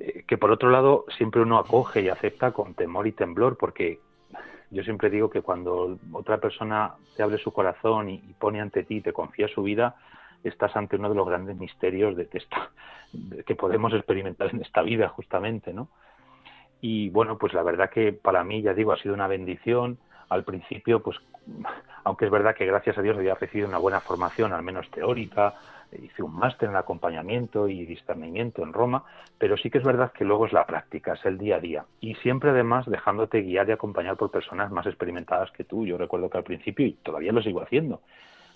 Eh, 0.00 0.24
que 0.26 0.36
por 0.36 0.50
otro 0.50 0.70
lado 0.70 1.04
siempre 1.16 1.40
uno 1.40 1.56
acoge 1.56 2.00
y 2.00 2.08
acepta 2.08 2.50
con 2.50 2.74
temor 2.74 3.06
y 3.06 3.12
temblor, 3.12 3.56
porque 3.56 4.00
yo 4.72 4.82
siempre 4.82 5.08
digo 5.08 5.30
que 5.30 5.40
cuando 5.40 5.96
otra 6.12 6.38
persona 6.38 6.94
te 7.16 7.22
abre 7.22 7.38
su 7.38 7.52
corazón 7.52 8.10
y, 8.10 8.18
pone 8.40 8.60
ante 8.60 8.82
ti 8.82 8.96
y 8.96 9.00
te 9.00 9.12
confía 9.12 9.46
su 9.46 9.62
vida, 9.62 9.94
estás 10.42 10.74
ante 10.74 10.96
uno 10.96 11.10
de 11.10 11.14
los 11.14 11.28
grandes 11.28 11.56
misterios 11.56 12.16
de 12.16 12.26
que, 12.26 12.40
que 13.46 13.54
podemos 13.54 13.94
experimentar 13.94 14.52
en 14.52 14.62
esta 14.62 14.82
vida, 14.82 15.10
justamente, 15.10 15.72
¿no? 15.72 15.90
Y 16.80 17.10
bueno, 17.10 17.38
pues 17.38 17.54
la 17.54 17.62
verdad 17.62 17.88
que 17.88 18.12
para 18.12 18.42
mí, 18.42 18.62
ya 18.62 18.74
digo, 18.74 18.90
ha 18.90 18.98
sido 18.98 19.14
una 19.14 19.28
bendición. 19.28 19.96
Al 20.28 20.44
principio, 20.44 21.02
pues 21.02 21.18
aunque 22.04 22.26
es 22.26 22.30
verdad 22.30 22.54
que 22.54 22.66
gracias 22.66 22.96
a 22.98 23.02
Dios 23.02 23.16
había 23.16 23.34
recibido 23.34 23.68
una 23.68 23.78
buena 23.78 24.00
formación, 24.00 24.52
al 24.52 24.62
menos 24.62 24.90
teórica, 24.90 25.54
hice 25.92 26.22
un 26.22 26.34
máster 26.34 26.68
en 26.68 26.76
acompañamiento 26.76 27.68
y 27.68 27.84
discernimiento 27.86 28.62
en 28.62 28.72
Roma, 28.72 29.04
pero 29.38 29.56
sí 29.56 29.70
que 29.70 29.78
es 29.78 29.84
verdad 29.84 30.12
que 30.12 30.24
luego 30.24 30.46
es 30.46 30.52
la 30.52 30.66
práctica, 30.66 31.14
es 31.14 31.24
el 31.24 31.38
día 31.38 31.56
a 31.56 31.60
día. 31.60 31.84
Y 32.00 32.14
siempre 32.16 32.50
además 32.50 32.86
dejándote 32.86 33.42
guiar 33.42 33.68
y 33.68 33.72
acompañar 33.72 34.16
por 34.16 34.30
personas 34.30 34.70
más 34.70 34.86
experimentadas 34.86 35.50
que 35.52 35.64
tú. 35.64 35.86
Yo 35.86 35.96
recuerdo 35.98 36.28
que 36.30 36.38
al 36.38 36.44
principio, 36.44 36.86
y 36.86 36.92
todavía 36.92 37.32
lo 37.32 37.42
sigo 37.42 37.62
haciendo, 37.62 38.00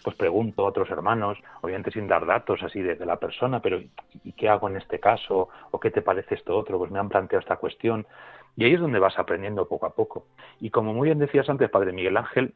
pues 0.03 0.17
pregunto 0.17 0.65
a 0.65 0.69
otros 0.69 0.91
hermanos, 0.91 1.39
obviamente 1.61 1.93
sin 1.93 2.09
dar 2.09 2.27
datos 2.27 2.63
así 2.63 2.81
de, 2.81 2.97
la 3.07 3.17
persona, 3.17 3.61
pero 3.61 3.81
¿y 4.25 4.33
qué 4.33 4.49
hago 4.49 4.69
en 4.69 4.77
este 4.77 4.99
caso? 4.99 5.49
¿O 5.71 5.79
qué 5.79 5.91
te 5.91 6.03
parece 6.03 6.35
esto 6.35 6.57
otro? 6.57 6.79
Pues 6.79 6.91
me 6.91 6.99
han 6.99 7.09
planteado 7.09 7.41
esta 7.41 7.57
cuestión. 7.57 8.07
Y 8.57 8.65
ahí 8.65 8.75
es 8.75 8.81
donde 8.81 8.99
vas 8.99 9.19
aprendiendo 9.19 9.69
poco 9.69 9.87
a 9.87 9.95
poco. 9.95 10.27
Y 10.61 10.71
como 10.71 10.93
muy 10.93 11.09
bien 11.09 11.19
decías 11.19 11.49
antes, 11.49 11.71
Padre 11.71 11.93
Miguel 11.93 12.17
Ángel, 12.17 12.55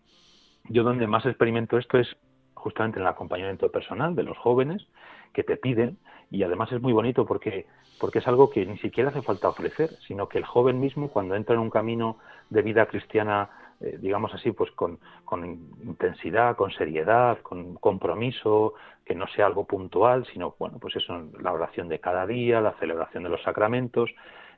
yo 0.68 0.82
donde 0.82 1.06
más 1.06 1.24
experimento 1.26 1.78
esto 1.78 1.98
es 1.98 2.16
justamente 2.54 2.98
en 2.98 3.04
el 3.04 3.08
acompañamiento 3.08 3.70
personal 3.70 4.14
de 4.14 4.24
los 4.24 4.36
jóvenes 4.38 4.86
que 5.32 5.44
te 5.44 5.56
piden 5.56 5.98
y 6.30 6.42
además 6.42 6.72
es 6.72 6.80
muy 6.80 6.92
bonito 6.92 7.24
porque 7.26 7.66
porque 7.98 8.18
es 8.18 8.28
algo 8.28 8.50
que 8.50 8.66
ni 8.66 8.76
siquiera 8.78 9.10
hace 9.10 9.22
falta 9.22 9.48
ofrecer, 9.48 9.90
sino 10.06 10.28
que 10.28 10.38
el 10.38 10.44
joven 10.44 10.80
mismo 10.80 11.08
cuando 11.08 11.34
entra 11.34 11.54
en 11.54 11.60
un 11.62 11.70
camino 11.70 12.18
de 12.50 12.62
vida 12.62 12.86
cristiana, 12.86 13.48
eh, 13.80 13.98
digamos 14.00 14.34
así, 14.34 14.52
pues 14.52 14.70
con, 14.72 14.98
con 15.24 15.44
intensidad, 15.82 16.56
con 16.56 16.70
seriedad, 16.72 17.38
con 17.40 17.76
compromiso, 17.76 18.74
que 19.04 19.14
no 19.14 19.26
sea 19.28 19.46
algo 19.46 19.64
puntual, 19.64 20.26
sino 20.32 20.54
bueno, 20.58 20.78
pues 20.78 20.96
eso, 20.96 21.30
la 21.40 21.52
oración 21.52 21.88
de 21.88 22.00
cada 22.00 22.26
día, 22.26 22.60
la 22.60 22.74
celebración 22.74 23.22
de 23.22 23.30
los 23.30 23.42
sacramentos, 23.42 24.10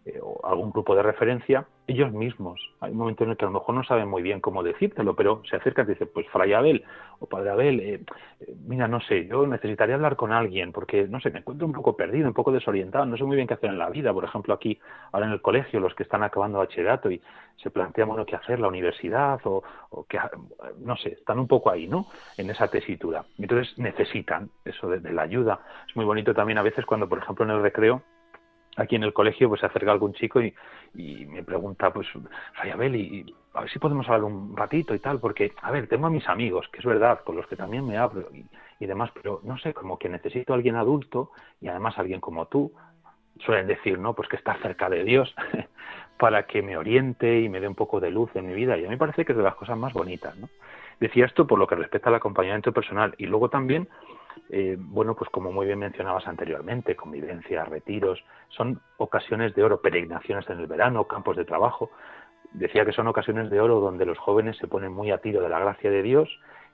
eh, 0.09 0.21
o 0.23 0.41
algún 0.47 0.71
grupo 0.71 0.95
de 0.95 1.03
referencia, 1.03 1.67
ellos 1.87 2.13
mismos. 2.13 2.61
Hay 2.81 2.93
un 2.93 2.99
momento 2.99 3.25
en 3.25 3.31
el 3.31 3.37
que 3.37 3.45
a 3.45 3.49
lo 3.49 3.55
mejor 3.59 3.75
no 3.75 3.85
saben 3.85 4.09
muy 4.09 4.23
bien 4.23 4.41
cómo 4.41 4.63
decírtelo, 4.63 5.15
pero 5.15 5.43
se 5.49 5.57
acercan 5.57 5.87
y 5.87 5.91
dicen, 5.91 6.09
pues 6.13 6.27
Fray 6.29 6.53
Abel 6.55 6.85
o 7.19 7.27
Padre 7.27 7.51
Abel, 7.51 7.81
eh, 7.81 8.01
eh, 8.41 8.55
mira, 8.67 8.89
no 8.89 9.01
sé, 9.01 9.27
yo 9.27 9.47
necesitaría 9.47 9.97
hablar 9.97 10.17
con 10.17 10.33
alguien 10.33 10.73
porque, 10.73 11.07
no 11.09 11.21
sé, 11.21 11.31
me 11.31 11.41
encuentro 11.41 11.67
un 11.67 11.73
poco 11.73 11.97
perdido, 11.97 12.27
un 12.27 12.35
poco 12.35 12.53
desorientado, 12.53 13.05
no 13.05 13.17
sé 13.17 13.25
muy 13.25 13.37
bien 13.37 13.49
qué 13.49 13.55
hacer 13.55 13.71
en 13.71 13.79
la 13.79 13.91
vida. 13.91 14.13
Por 14.15 14.25
ejemplo, 14.25 14.55
aquí, 14.55 14.79
ahora 15.13 15.27
en 15.27 15.33
el 15.33 15.43
colegio, 15.43 15.81
los 15.81 15.95
que 15.95 16.05
están 16.05 16.23
acabando 16.23 16.59
bachillerato 16.59 17.11
y 17.11 17.21
se 17.57 17.71
plantean, 17.71 18.09
bueno, 18.09 18.25
qué 18.25 18.37
hacer, 18.37 18.61
la 18.61 18.69
universidad 18.69 19.41
o, 19.45 19.63
o 19.91 20.05
que, 20.05 20.19
no 20.79 20.97
sé, 20.97 21.11
están 21.11 21.39
un 21.39 21.49
poco 21.49 21.71
ahí, 21.71 21.87
¿no? 21.87 22.07
En 22.39 22.49
esa 22.49 22.69
tesitura. 22.69 23.25
Entonces 23.37 23.77
necesitan 23.79 24.49
eso 24.65 24.89
de 24.89 25.13
la 25.13 25.23
ayuda. 25.23 25.61
Es 25.87 25.97
muy 25.97 26.05
bonito 26.05 26.33
también 26.33 26.59
a 26.59 26.63
veces 26.63 26.87
cuando, 26.87 27.09
por 27.09 27.19
ejemplo, 27.19 27.45
en 27.45 27.51
el 27.51 27.63
recreo, 27.63 28.03
aquí 28.79 28.97
en 28.97 29.03
el 29.03 29.13
colegio 29.13 29.49
pues 29.49 29.61
se 29.61 29.67
acerca 29.67 29.93
algún 29.93 30.15
chico 30.15 30.41
y, 30.41 30.55
me 30.95 31.43
pregunta 31.43 31.93
pues 31.93 32.07
Abel 32.73 32.97
y, 32.97 33.35
a 33.53 33.61
ver 33.61 33.71
si 33.71 33.79
podemos 33.79 34.07
hablar 34.09 34.25
un 34.25 34.57
ratito 34.57 34.95
y 34.95 34.99
tal 34.99 35.21
porque 35.21 35.53
a 35.63 35.71
ver 35.71 35.87
tengo 35.87 36.07
a 36.07 36.11
mis 36.11 36.27
amigos 36.29 36.67
que 36.73 36.79
es 36.79 36.85
verdad 36.85 37.21
con 37.25 37.37
los 37.37 37.47
que 37.47 37.57
también 37.57 37.87
me 37.87 37.99
hablo 37.99 38.29
y, 38.33 38.47
y 38.81 38.87
demás 38.87 39.11
pero 39.15 39.41
no 39.45 39.59
sé 39.59 39.75
como 39.75 39.99
que 39.99 40.09
necesito 40.09 40.53
a 40.53 40.57
alguien 40.57 40.77
adulto 40.77 41.31
y 41.61 41.69
además 41.69 41.99
alguien 41.99 42.21
como 42.21 42.47
tú 42.47 42.73
suelen 43.45 43.67
decir 43.67 43.99
no 43.99 44.15
pues 44.15 44.29
que 44.29 44.37
está 44.37 44.55
cerca 44.63 44.89
de 44.89 45.05
Dios 45.05 45.35
para 46.19 46.47
que 46.47 46.63
me 46.63 46.77
oriente 46.77 47.41
y 47.41 47.49
me 47.49 47.61
dé 47.61 47.69
un 47.69 47.75
poco 47.75 48.01
de 48.01 48.11
luz 48.11 48.31
en 48.35 48.47
mi 48.47 48.55
vida 48.55 48.77
y 48.79 48.85
a 48.85 48.89
mí 48.89 48.97
parece 48.97 49.25
que 49.25 49.33
es 49.33 49.39
de 49.39 49.45
las 49.45 49.57
cosas 49.57 49.77
más 49.77 49.93
bonitas 49.93 50.37
no 50.37 50.49
decía 51.01 51.27
esto 51.27 51.47
por 51.47 51.59
lo 51.59 51.67
que 51.67 51.75
respecta 51.75 52.09
al 52.09 52.17
acompañamiento 52.17 52.73
personal 52.73 53.15
y 53.19 53.27
luego 53.27 53.51
también 53.51 53.89
eh, 54.51 54.77
bueno, 54.79 55.15
pues 55.15 55.31
como 55.31 55.53
muy 55.53 55.67
bien 55.67 55.79
mencionabas 55.79 56.27
anteriormente, 56.27 56.97
convivencias, 56.97 57.69
retiros, 57.69 58.23
son 58.49 58.81
ocasiones 58.97 59.55
de 59.55 59.65
oro, 59.65 59.81
peregrinaciones 59.81 60.49
en 60.51 60.59
el 60.61 60.67
verano, 60.67 61.05
campos 61.05 61.37
de 61.37 61.45
trabajo. 61.45 61.91
Decía 62.53 62.85
que 62.85 62.93
son 62.93 63.07
ocasiones 63.07 63.51
de 63.51 63.61
oro 63.61 63.81
donde 63.81 64.07
los 64.07 64.19
jóvenes 64.19 64.57
se 64.57 64.69
ponen 64.69 64.93
muy 64.93 65.11
a 65.11 65.19
tiro 65.19 65.43
de 65.43 65.49
la 65.49 65.59
gracia 65.59 65.91
de 65.91 66.03
Dios 66.03 66.29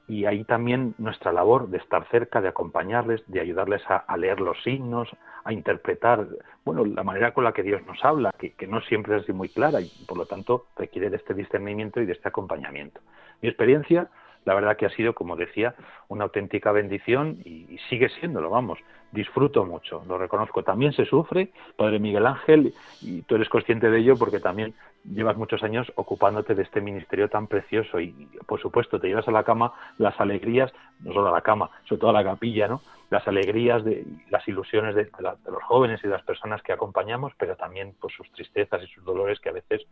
y 0.06 0.26
ahí 0.26 0.44
también 0.44 0.94
nuestra 0.98 1.32
labor 1.32 1.68
de 1.68 1.78
estar 1.78 2.06
cerca, 2.08 2.40
de 2.40 2.48
acompañarles, 2.48 3.22
de 3.26 3.40
ayudarles 3.40 3.82
a, 3.88 4.16
leer 4.16 4.40
los 4.40 4.62
signos, 4.62 5.08
a 5.44 5.52
interpretar, 5.52 6.26
bueno, 6.64 6.84
la 6.84 7.02
manera 7.02 7.32
con 7.32 7.44
la 7.44 7.52
que 7.52 7.62
Dios 7.62 7.84
nos 7.86 8.04
habla, 8.04 8.30
que, 8.38 8.52
que, 8.52 8.66
no 8.66 8.80
siempre 8.82 9.16
es 9.16 9.22
así 9.22 9.32
muy 9.32 9.48
clara 9.48 9.80
y 9.80 9.90
por 10.06 10.18
lo 10.18 10.26
tanto 10.26 10.66
requiere 10.76 11.10
de 11.10 11.16
este 11.16 11.32
discernimiento 11.32 12.00
y 12.00 12.06
de 12.06 12.12
este 12.12 12.28
acompañamiento. 12.28 13.00
Mi 13.40 13.48
experiencia 13.48 14.10
la 14.44 14.54
verdad 14.54 14.76
que 14.76 14.86
ha 14.86 14.90
sido, 14.90 15.14
como 15.14 15.36
decía, 15.36 15.74
una 16.08 16.24
auténtica 16.24 16.72
bendición 16.72 17.38
y, 17.44 17.78
sigue 17.88 18.08
siéndolo, 18.08 18.50
vamos, 18.50 18.78
disfruto 19.12 19.64
mucho, 19.64 20.02
lo 20.06 20.18
reconozco. 20.18 20.62
También 20.62 20.92
se 20.92 21.04
sufre, 21.04 21.50
Padre 21.76 21.98
Miguel 21.98 22.26
Ángel, 22.26 22.74
y 23.00 23.22
tú 23.22 23.36
eres 23.36 23.48
consciente 23.48 23.90
de 23.90 23.98
ello 23.98 24.16
porque 24.16 24.40
también 24.40 24.74
llevas 25.04 25.36
muchos 25.36 25.62
años 25.62 25.90
ocupándote 25.96 26.54
de 26.54 26.62
este 26.62 26.80
ministerio 26.80 27.28
tan 27.28 27.46
precioso 27.46 28.00
y, 28.00 28.12
por 28.46 28.60
supuesto, 28.60 28.98
te 29.00 29.08
llevas 29.08 29.28
a 29.28 29.32
la 29.32 29.44
cama 29.44 29.72
las 29.98 30.18
alegrías, 30.20 30.72
no 31.00 31.12
solo 31.12 31.28
a 31.28 31.32
la 31.32 31.42
cama, 31.42 31.70
sobre 31.84 32.00
todo 32.00 32.10
a 32.10 32.14
la 32.14 32.24
capilla, 32.24 32.68
¿no? 32.68 32.80
Las 33.10 33.26
alegrías, 33.28 33.84
de, 33.84 34.04
las 34.30 34.46
ilusiones 34.48 34.94
de, 34.94 35.08
los 35.20 35.62
jóvenes 35.62 36.00
y 36.02 36.08
de 36.08 36.14
las 36.14 36.22
personas 36.22 36.62
que 36.62 36.72
acompañamos, 36.72 37.32
pero 37.38 37.56
también 37.56 37.94
pues, 38.00 38.14
sus 38.14 38.30
tristezas 38.32 38.82
y 38.82 38.86
sus 38.88 39.04
dolores 39.04 39.40
que 39.40 39.50
a 39.50 39.52
veces 39.52 39.86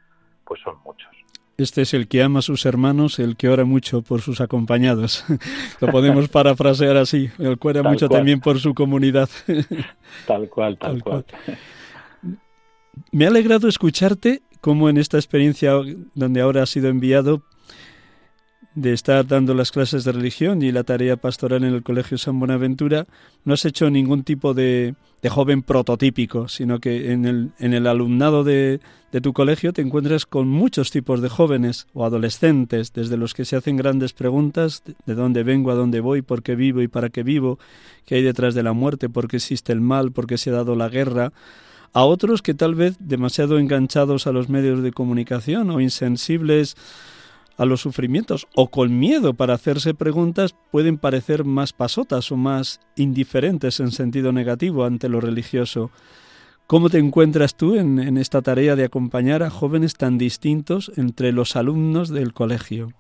pues 0.45 0.61
son 0.63 0.77
muchos. 0.85 1.09
Este 1.59 1.83
es 1.83 1.95
el 1.95 2.09
que 2.09 2.23
ama 2.23 2.41
a 2.41 2.43
sus 2.43 2.65
hermanos, 2.65 3.19
el 3.19 3.37
que 3.37 3.49
ora 3.49 3.65
mucho 3.65 4.03
por 4.03 4.21
sus 4.23 4.41
acompañados. 4.41 5.25
Lo 5.81 5.89
podemos 5.89 6.29
parafrasear 6.29 6.97
así. 6.97 7.31
El 7.39 7.59
que 7.59 7.69
ora 7.69 7.83
mucho 7.83 8.09
también 8.09 8.41
por 8.41 8.59
su 8.59 8.75
comunidad. 8.75 9.29
Tal 10.27 10.49
cual, 10.49 10.79
tal, 10.79 11.03
cual. 11.03 11.25
Me 13.11 13.25
ha 13.25 13.29
alegrado 13.29 13.69
escucharte 13.69 14.43
cómo 14.61 14.89
en 14.89 14.99
esta 14.99 15.17
experiencia 15.17 15.73
donde 16.15 16.41
ahora 16.41 16.63
has 16.63 16.71
sido 16.71 16.89
enviado 16.89 17.43
de 18.75 18.93
estar 18.93 19.27
dando 19.27 19.55
las 19.55 19.71
clases 19.71 20.05
de 20.05 20.13
religión 20.13 20.63
y 20.63 20.73
la 20.73 20.85
tarea 20.85 21.17
pastoral 21.17 21.65
en 21.65 21.75
el 21.75 21.83
Colegio 21.83 22.17
San 22.17 22.39
Buenaventura, 22.39 23.07
no 23.45 23.55
has 23.55 23.65
hecho 23.65 23.91
ningún 23.91 24.23
tipo 24.23 24.55
de, 24.55 24.95
de 25.21 25.29
joven 25.29 25.63
prototípico, 25.63 26.49
sino 26.49 26.81
que 26.81 27.13
en 27.13 27.27
el, 27.27 27.51
en 27.59 27.75
el 27.75 27.87
alumnado 27.87 28.45
de, 28.45 28.81
de, 29.13 29.21
tu 29.21 29.33
colegio 29.33 29.73
te 29.73 29.83
encuentras 29.83 30.25
con 30.25 30.49
muchos 30.49 30.91
tipos 30.91 31.21
de 31.21 31.29
jóvenes 31.29 31.87
o 31.93 32.05
adolescentes, 32.05 32.93
desde 32.93 33.19
los 33.19 33.35
que 33.35 33.45
se 33.45 33.57
hacen 33.57 33.77
grandes 33.77 34.15
preguntas 34.15 34.83
de 35.05 35.15
dónde 35.15 35.43
vengo, 35.43 35.71
a 35.71 35.75
dónde 35.75 36.01
voy, 36.01 36.23
por 36.23 36.43
qué 36.43 36.55
vivo 36.55 36.81
y 36.81 36.89
para 36.89 37.11
qué 37.11 37.23
vivo, 37.23 37.59
qué 38.07 38.17
hay 38.17 38.23
detrás 38.23 38.55
de 38.55 38.63
la 38.63 38.73
muerte, 38.73 39.11
por 39.11 39.29
qué 39.29 39.37
existe 39.37 39.73
el 39.73 39.83
mal, 39.83 40.13
por 40.13 40.27
qué 40.27 40.39
se 40.39 40.51
ha 40.51 40.55
dado 40.55 40.77
la 40.77 40.89
guerra, 40.89 41.33
a 41.93 42.05
otros 42.05 42.41
que 42.41 42.55
tal 42.55 42.75
vez 42.75 42.97
demasiado 43.01 43.59
enganchados 43.59 44.27
a 44.27 44.33
los 44.33 44.49
medios 44.49 44.83
de 44.83 44.93
comunicación 44.93 45.71
o 45.71 45.81
insensibles 45.81 46.75
a 47.57 47.65
los 47.65 47.81
sufrimientos 47.81 48.47
o 48.55 48.69
con 48.69 48.99
miedo 48.99 49.35
para 49.35 49.55
hacerse 49.55 49.95
preguntas 49.95 50.55
pueden 50.71 50.99
parecer 50.99 51.45
más 51.45 51.73
pasotas 51.73 52.33
o 52.33 52.37
más 52.37 52.81
indiferentes 52.97 53.81
en 53.81 53.91
sentido 53.91 54.33
negativo 54.33 54.85
ante 54.85 55.09
lo 55.09 55.21
religioso. 55.21 55.91
¿Cómo 56.67 56.89
te 56.89 56.99
encuentras 56.99 57.57
tú 57.57 57.77
en, 57.77 57.99
en 57.99 58.17
esta 58.17 58.41
tarea 58.41 58.77
de 58.77 58.85
acompañar 58.85 59.43
a 59.43 59.51
jóvenes 59.51 59.95
tan 59.95 60.17
distintos 60.17 60.91
entre 60.97 61.33
los 61.33 61.57
alumnos 61.57 62.09
del 62.09 62.33
colegio? 62.33 62.93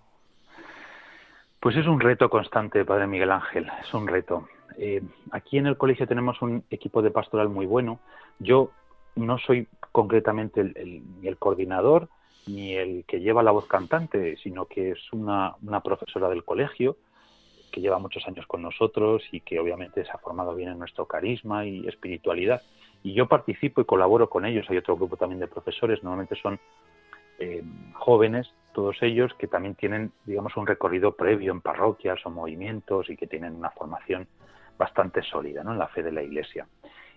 Pues 1.60 1.76
es 1.76 1.86
un 1.86 2.00
reto 2.00 2.28
constante, 2.28 2.84
Padre 2.84 3.06
Miguel 3.06 3.30
Ángel, 3.30 3.68
es 3.80 3.94
un 3.94 4.08
reto. 4.08 4.48
Eh, 4.76 5.00
aquí 5.30 5.58
en 5.58 5.66
el 5.66 5.76
colegio 5.76 6.06
tenemos 6.06 6.42
un 6.42 6.64
equipo 6.70 7.02
de 7.02 7.10
pastoral 7.10 7.48
muy 7.48 7.66
bueno. 7.66 8.00
Yo 8.40 8.72
no 9.14 9.38
soy 9.38 9.68
concretamente 9.92 10.60
el, 10.60 10.72
el, 10.76 11.02
el 11.22 11.36
coordinador, 11.36 12.08
ni 12.46 12.74
el 12.74 13.04
que 13.06 13.20
lleva 13.20 13.42
la 13.42 13.50
voz 13.50 13.66
cantante, 13.66 14.36
sino 14.42 14.66
que 14.66 14.92
es 14.92 15.12
una, 15.12 15.56
profesora 15.82 16.28
del 16.28 16.44
colegio 16.44 16.96
que 17.70 17.80
lleva 17.80 17.98
muchos 17.98 18.26
años 18.26 18.46
con 18.46 18.60
nosotros 18.60 19.22
y 19.32 19.40
que 19.40 19.58
obviamente 19.58 20.04
se 20.04 20.10
ha 20.10 20.18
formado 20.18 20.54
bien 20.54 20.68
en 20.70 20.78
nuestro 20.78 21.06
carisma 21.06 21.64
y 21.64 21.86
espiritualidad. 21.88 22.62
Y 23.02 23.14
yo 23.14 23.28
participo 23.28 23.80
y 23.80 23.86
colaboro 23.86 24.28
con 24.28 24.44
ellos. 24.44 24.66
Hay 24.68 24.76
otro 24.76 24.96
grupo 24.96 25.16
también 25.16 25.40
de 25.40 25.48
profesores, 25.48 26.02
normalmente 26.02 26.36
son 26.36 26.60
eh, 27.38 27.62
jóvenes, 27.94 28.52
todos 28.74 28.96
ellos 29.02 29.32
que 29.38 29.46
también 29.46 29.74
tienen, 29.74 30.12
digamos, 30.26 30.56
un 30.56 30.66
recorrido 30.66 31.12
previo 31.16 31.50
en 31.50 31.62
parroquias 31.62 32.24
o 32.26 32.30
movimientos 32.30 33.08
y 33.08 33.16
que 33.16 33.26
tienen 33.26 33.54
una 33.54 33.70
formación 33.70 34.28
bastante 34.76 35.22
sólida 35.22 35.64
¿no? 35.64 35.72
en 35.72 35.78
la 35.78 35.88
fe 35.88 36.02
de 36.02 36.12
la 36.12 36.22
Iglesia. 36.22 36.66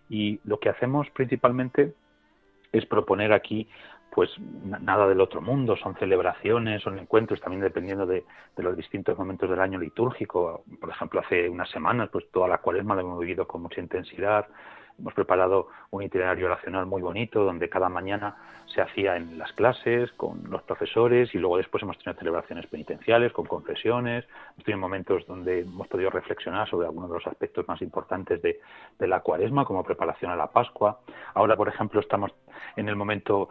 Y 0.09 0.39
lo 0.45 0.59
que 0.59 0.69
hacemos 0.69 1.09
principalmente 1.09 1.93
es 2.71 2.85
proponer 2.85 3.33
aquí 3.33 3.67
pues 4.15 4.29
nada 4.39 5.09
del 5.09 5.19
otro 5.19 5.41
mundo, 5.41 5.75
son 5.75 5.93
celebraciones, 5.95 6.81
son 6.81 6.97
encuentros, 6.97 7.41
también 7.41 7.61
dependiendo 7.61 8.05
de, 8.05 8.23
los 8.55 8.77
distintos 8.77 9.17
momentos 9.17 9.49
del 9.49 9.59
año 9.59 9.77
litúrgico. 9.77 10.63
Por 10.79 10.89
ejemplo, 10.89 11.19
hace 11.19 11.49
unas 11.49 11.69
semanas, 11.69 12.07
pues 12.09 12.31
toda 12.31 12.47
la 12.47 12.59
cuaresma 12.59 12.95
la 12.95 13.01
hemos 13.01 13.19
vivido 13.19 13.45
con 13.45 13.63
mucha 13.63 13.81
intensidad. 13.81 14.47
Hemos 14.97 15.13
preparado 15.13 15.67
un 15.91 16.01
itinerario 16.01 16.45
oracional 16.45 16.85
muy 16.85 17.01
bonito, 17.01 17.43
donde 17.43 17.67
cada 17.67 17.89
mañana 17.89 18.37
se 18.73 18.81
hacía 18.81 19.17
en 19.17 19.37
las 19.37 19.51
clases 19.51 20.09
con 20.13 20.49
los 20.49 20.63
profesores 20.63 21.35
y 21.35 21.37
luego 21.37 21.57
después 21.57 21.83
hemos 21.83 21.97
tenido 21.97 22.17
celebraciones 22.17 22.67
penitenciales 22.67 23.33
con 23.33 23.45
confesiones. 23.45 24.23
Hemos 24.53 24.63
tenido 24.63 24.79
momentos 24.79 25.27
donde 25.27 25.59
hemos 25.59 25.89
podido 25.89 26.09
reflexionar 26.09 26.69
sobre 26.69 26.87
algunos 26.87 27.09
de 27.09 27.15
los 27.15 27.27
aspectos 27.27 27.67
más 27.67 27.81
importantes 27.81 28.41
de, 28.41 28.61
de 28.97 29.07
la 29.07 29.19
cuaresma, 29.19 29.65
como 29.65 29.83
preparación 29.83 30.31
a 30.31 30.37
la 30.37 30.47
Pascua. 30.47 31.01
Ahora, 31.33 31.57
por 31.57 31.67
ejemplo, 31.67 31.99
estamos 31.99 32.31
en 32.77 32.87
el 32.87 32.95
momento 32.95 33.49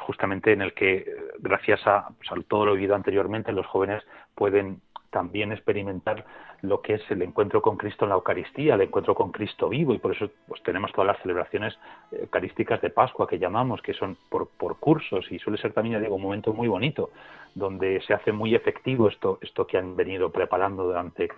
justamente 0.00 0.52
en 0.52 0.62
el 0.62 0.72
que, 0.74 1.04
gracias 1.38 1.80
pues, 1.82 2.32
a, 2.32 2.42
todo 2.48 2.66
lo 2.66 2.74
vivido 2.74 2.94
anteriormente, 2.94 3.52
los 3.52 3.66
jóvenes 3.66 4.02
pueden 4.34 4.80
también 5.10 5.52
experimentar 5.52 6.24
lo 6.62 6.80
que 6.80 6.94
es 6.94 7.10
el 7.10 7.20
encuentro 7.22 7.60
con 7.60 7.76
Cristo 7.76 8.04
en 8.04 8.10
la 8.10 8.14
Eucaristía, 8.14 8.74
el 8.74 8.80
encuentro 8.82 9.14
con 9.14 9.30
Cristo 9.30 9.68
vivo, 9.68 9.92
y 9.92 9.98
por 9.98 10.14
eso 10.14 10.30
pues, 10.48 10.62
tenemos 10.62 10.90
todas 10.92 11.08
las 11.08 11.22
celebraciones 11.22 11.78
eucarísticas 12.12 12.80
de 12.80 12.90
Pascua 12.90 13.28
que 13.28 13.38
llamamos, 13.38 13.82
que 13.82 13.92
son 13.92 14.16
por, 14.30 14.48
por 14.48 14.78
cursos, 14.78 15.30
y 15.30 15.38
suele 15.38 15.58
ser 15.58 15.72
también, 15.72 15.94
ya 15.94 16.00
digo, 16.00 16.16
un 16.16 16.22
momento 16.22 16.54
muy 16.54 16.68
bonito, 16.68 17.10
donde 17.54 18.00
se 18.06 18.14
hace 18.14 18.32
muy 18.32 18.54
efectivo 18.54 19.08
esto, 19.08 19.38
esto 19.42 19.66
que 19.66 19.76
han 19.76 19.96
venido 19.96 20.30
preparando 20.30 20.84
durante 20.84 21.28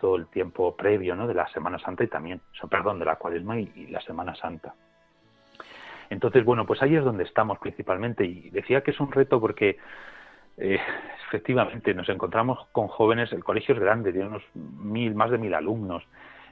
todo 0.00 0.16
el 0.16 0.26
tiempo 0.26 0.74
previo 0.74 1.14
¿no? 1.14 1.28
de 1.28 1.34
la 1.34 1.46
Semana 1.48 1.78
Santa 1.78 2.02
y 2.02 2.08
también, 2.08 2.40
perdón, 2.68 2.98
de 2.98 3.04
la 3.04 3.16
Cuaresma 3.16 3.60
y 3.60 3.86
la 3.88 4.00
Semana 4.00 4.34
Santa. 4.34 4.74
Entonces, 6.10 6.44
bueno, 6.44 6.66
pues 6.66 6.82
ahí 6.82 6.96
es 6.96 7.04
donde 7.04 7.24
estamos 7.24 7.58
principalmente. 7.58 8.24
Y 8.24 8.50
decía 8.50 8.82
que 8.82 8.90
es 8.90 9.00
un 9.00 9.12
reto 9.12 9.40
porque 9.40 9.78
eh, 10.58 10.78
efectivamente 11.28 11.94
nos 11.94 12.08
encontramos 12.08 12.66
con 12.72 12.88
jóvenes, 12.88 13.32
el 13.32 13.44
colegio 13.44 13.74
es 13.74 13.80
grande, 13.80 14.12
tiene 14.12 14.28
unos 14.28 14.42
mil, 14.54 15.14
más 15.14 15.30
de 15.30 15.38
mil 15.38 15.54
alumnos, 15.54 16.02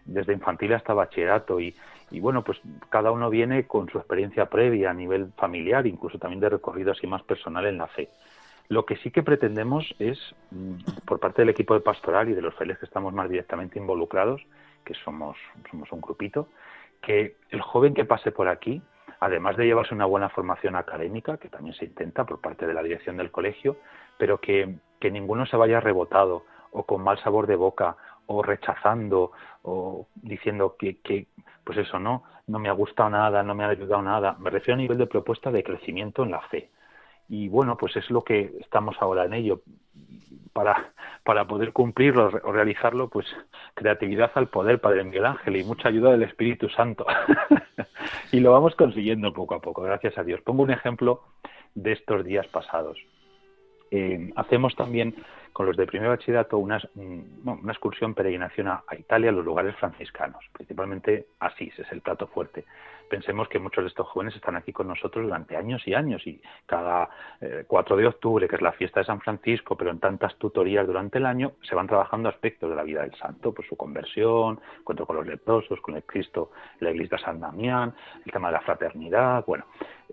desde 0.04 0.32
infantil 0.32 0.72
hasta 0.72 0.94
bachillerato 0.94 1.60
y, 1.60 1.74
y 2.10 2.20
bueno, 2.20 2.42
pues 2.42 2.58
cada 2.88 3.10
uno 3.10 3.28
viene 3.28 3.66
con 3.66 3.88
su 3.90 3.98
experiencia 3.98 4.46
previa 4.46 4.90
a 4.90 4.94
nivel 4.94 5.32
familiar, 5.36 5.86
incluso 5.86 6.18
también 6.18 6.40
de 6.40 6.48
recorrido 6.48 6.92
así 6.92 7.06
más 7.06 7.22
personal 7.24 7.66
en 7.66 7.76
la 7.76 7.88
fe. 7.88 8.08
Lo 8.68 8.86
que 8.86 8.96
sí 8.96 9.10
que 9.10 9.22
pretendemos 9.22 9.94
es, 9.98 10.18
mm, 10.50 11.04
por 11.04 11.20
parte 11.20 11.42
del 11.42 11.48
equipo 11.48 11.74
de 11.74 11.80
pastoral 11.80 12.28
y 12.28 12.34
de 12.34 12.42
los 12.42 12.54
fieles 12.54 12.78
que 12.78 12.86
estamos 12.86 13.12
más 13.12 13.28
directamente 13.28 13.78
involucrados, 13.78 14.40
que 14.84 14.94
somos, 14.94 15.36
somos 15.70 15.90
un 15.90 16.00
grupito, 16.00 16.48
que 17.02 17.36
el 17.50 17.60
joven 17.60 17.94
que 17.94 18.04
pase 18.04 18.30
por 18.30 18.48
aquí 18.48 18.80
además 19.20 19.56
de 19.56 19.66
llevarse 19.66 19.94
una 19.94 20.06
buena 20.06 20.28
formación 20.28 20.76
académica, 20.76 21.36
que 21.38 21.48
también 21.48 21.74
se 21.74 21.84
intenta 21.84 22.24
por 22.24 22.40
parte 22.40 22.66
de 22.66 22.74
la 22.74 22.82
dirección 22.82 23.16
del 23.16 23.30
colegio, 23.30 23.76
pero 24.18 24.40
que, 24.40 24.76
que 25.00 25.10
ninguno 25.10 25.46
se 25.46 25.56
vaya 25.56 25.80
rebotado 25.80 26.44
o 26.72 26.84
con 26.84 27.02
mal 27.02 27.18
sabor 27.18 27.46
de 27.46 27.56
boca 27.56 27.96
o 28.26 28.42
rechazando 28.42 29.32
o 29.62 30.06
diciendo 30.16 30.76
que, 30.78 31.00
que, 31.00 31.26
pues 31.64 31.78
eso 31.78 31.98
no 31.98 32.24
no 32.46 32.58
me 32.58 32.70
ha 32.70 32.72
gustado 32.72 33.10
nada 33.10 33.42
no 33.42 33.54
me 33.54 33.64
ha 33.64 33.68
ayudado 33.68 34.02
nada. 34.02 34.36
Me 34.38 34.50
refiero 34.50 34.74
a 34.74 34.82
nivel 34.82 34.98
de 34.98 35.06
propuesta 35.06 35.50
de 35.50 35.62
crecimiento 35.62 36.22
en 36.22 36.30
la 36.30 36.40
fe 36.42 36.70
y 37.28 37.48
bueno 37.48 37.76
pues 37.76 37.94
es 37.96 38.10
lo 38.10 38.22
que 38.22 38.56
estamos 38.60 38.96
ahora 39.00 39.24
en 39.24 39.34
ello. 39.34 39.60
Para 40.52 40.92
para 41.28 41.44
poder 41.46 41.74
cumplirlo 41.74 42.30
o 42.42 42.52
realizarlo 42.52 43.10
pues 43.10 43.26
creatividad 43.74 44.30
al 44.36 44.48
poder 44.48 44.80
Padre 44.80 45.04
Miguel 45.04 45.26
Ángel 45.26 45.56
y 45.56 45.62
mucha 45.62 45.90
ayuda 45.90 46.10
del 46.12 46.22
Espíritu 46.22 46.70
Santo. 46.70 47.04
Y 48.32 48.40
lo 48.40 48.52
vamos 48.52 48.74
consiguiendo 48.74 49.32
poco 49.34 49.54
a 49.54 49.60
poco 49.60 49.82
gracias 49.82 50.16
a 50.16 50.24
Dios. 50.24 50.40
Pongo 50.40 50.62
un 50.62 50.70
ejemplo 50.70 51.22
de 51.74 51.92
estos 51.92 52.24
días 52.24 52.46
pasados. 52.46 52.98
Eh, 53.90 54.30
hacemos 54.36 54.74
también 54.74 55.16
con 55.52 55.66
los 55.66 55.76
de 55.76 55.86
primer 55.86 56.08
bachillerato 56.08 56.58
una, 56.58 56.78
mm, 56.94 57.48
una 57.48 57.72
excursión 57.72 58.14
peregrinación 58.14 58.68
a, 58.68 58.82
Italia, 58.98 59.30
a 59.30 59.32
los 59.32 59.44
lugares 59.44 59.74
franciscanos, 59.76 60.44
principalmente 60.52 61.28
Asís, 61.40 61.78
es 61.78 61.90
el 61.92 62.00
plato 62.00 62.26
fuerte. 62.26 62.64
Pensemos 63.08 63.48
que 63.48 63.58
muchos 63.58 63.84
de 63.84 63.88
estos 63.88 64.06
jóvenes 64.08 64.36
están 64.36 64.56
aquí 64.56 64.72
con 64.72 64.86
nosotros 64.86 65.24
durante 65.24 65.56
años 65.56 65.82
y 65.86 65.94
años 65.94 66.26
y 66.26 66.42
cada 66.66 67.08
4 67.66 67.96
eh, 67.96 68.00
de 68.02 68.06
octubre, 68.06 68.48
que 68.48 68.56
es 68.56 68.62
la 68.62 68.72
fiesta 68.72 69.00
de 69.00 69.06
San 69.06 69.20
Francisco, 69.20 69.76
pero 69.76 69.90
en 69.90 69.98
tantas 69.98 70.36
tutorías 70.36 70.86
durante 70.86 71.16
el 71.16 71.24
año, 71.24 71.52
se 71.62 71.74
van 71.74 71.86
trabajando 71.86 72.28
aspectos 72.28 72.68
de 72.68 72.76
la 72.76 72.82
vida 72.82 73.02
del 73.02 73.14
santo, 73.14 73.52
pues 73.52 73.66
su 73.66 73.76
conversión, 73.76 74.60
encuentro 74.78 75.06
con 75.06 75.16
los 75.16 75.26
leprosos, 75.26 75.80
con 75.80 75.96
el 75.96 76.02
Cristo, 76.02 76.50
la 76.80 76.90
iglesia 76.90 77.16
San 77.16 77.40
Damián, 77.40 77.94
el 78.26 78.30
tema 78.32 78.48
de 78.48 78.52
la 78.52 78.60
fraternidad, 78.60 79.44
bueno, 79.46 79.64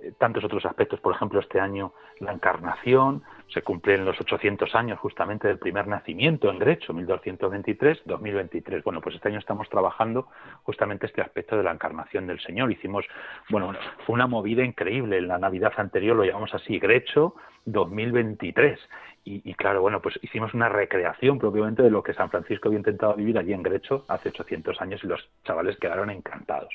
eh, 0.02 0.14
tantos 0.18 0.44
otros 0.44 0.66
aspectos, 0.66 1.00
por 1.00 1.14
ejemplo, 1.14 1.40
este 1.40 1.60
año 1.60 1.94
la 2.20 2.32
encarnación, 2.32 3.24
se 3.48 3.62
cumplen 3.62 4.06
los 4.06 4.20
800 4.20 4.74
años 4.76 5.00
justamente 5.00 5.35
del 5.44 5.60
primer 5.60 5.88
nacimiento 5.88 6.50
en 6.50 6.60
Grecho, 6.60 6.94
1223-2023. 6.94 8.84
Bueno, 8.84 9.02
pues 9.02 9.16
este 9.16 9.30
año 9.30 9.40
estamos 9.40 9.70
trabajando 9.70 10.28
justamente 10.64 11.06
este 11.06 11.22
aspecto 11.22 11.58
de 11.58 11.64
la 11.64 11.72
encarnación 11.72 12.28
del 12.28 12.40
Señor. 12.40 12.72
Hicimos, 12.72 13.06
bueno, 13.50 13.74
fue 14.06 14.14
una 14.14 14.28
movida 14.28 14.64
increíble. 14.64 15.18
En 15.18 15.28
la 15.28 15.38
Navidad 15.38 15.74
anterior 15.78 16.16
lo 16.16 16.24
llamamos 16.24 16.54
así, 16.54 16.80
Grecho 16.80 17.36
2023. 17.66 18.80
Y, 19.28 19.56
claro, 19.56 19.82
bueno, 19.82 20.04
pues 20.04 20.20
hicimos 20.22 20.54
una 20.54 20.70
recreación 20.70 21.40
propiamente 21.40 21.82
de 21.82 21.90
lo 21.90 22.04
que 22.04 22.14
San 22.14 22.30
Francisco 22.30 22.68
había 22.68 22.78
intentado 22.78 23.16
vivir 23.16 23.40
allí 23.40 23.54
en 23.54 23.64
Grecho 23.64 24.06
hace 24.08 24.30
800 24.30 24.80
años 24.82 25.04
y 25.04 25.08
los 25.08 25.28
chavales 25.44 25.78
quedaron 25.78 26.12
encantados. 26.12 26.72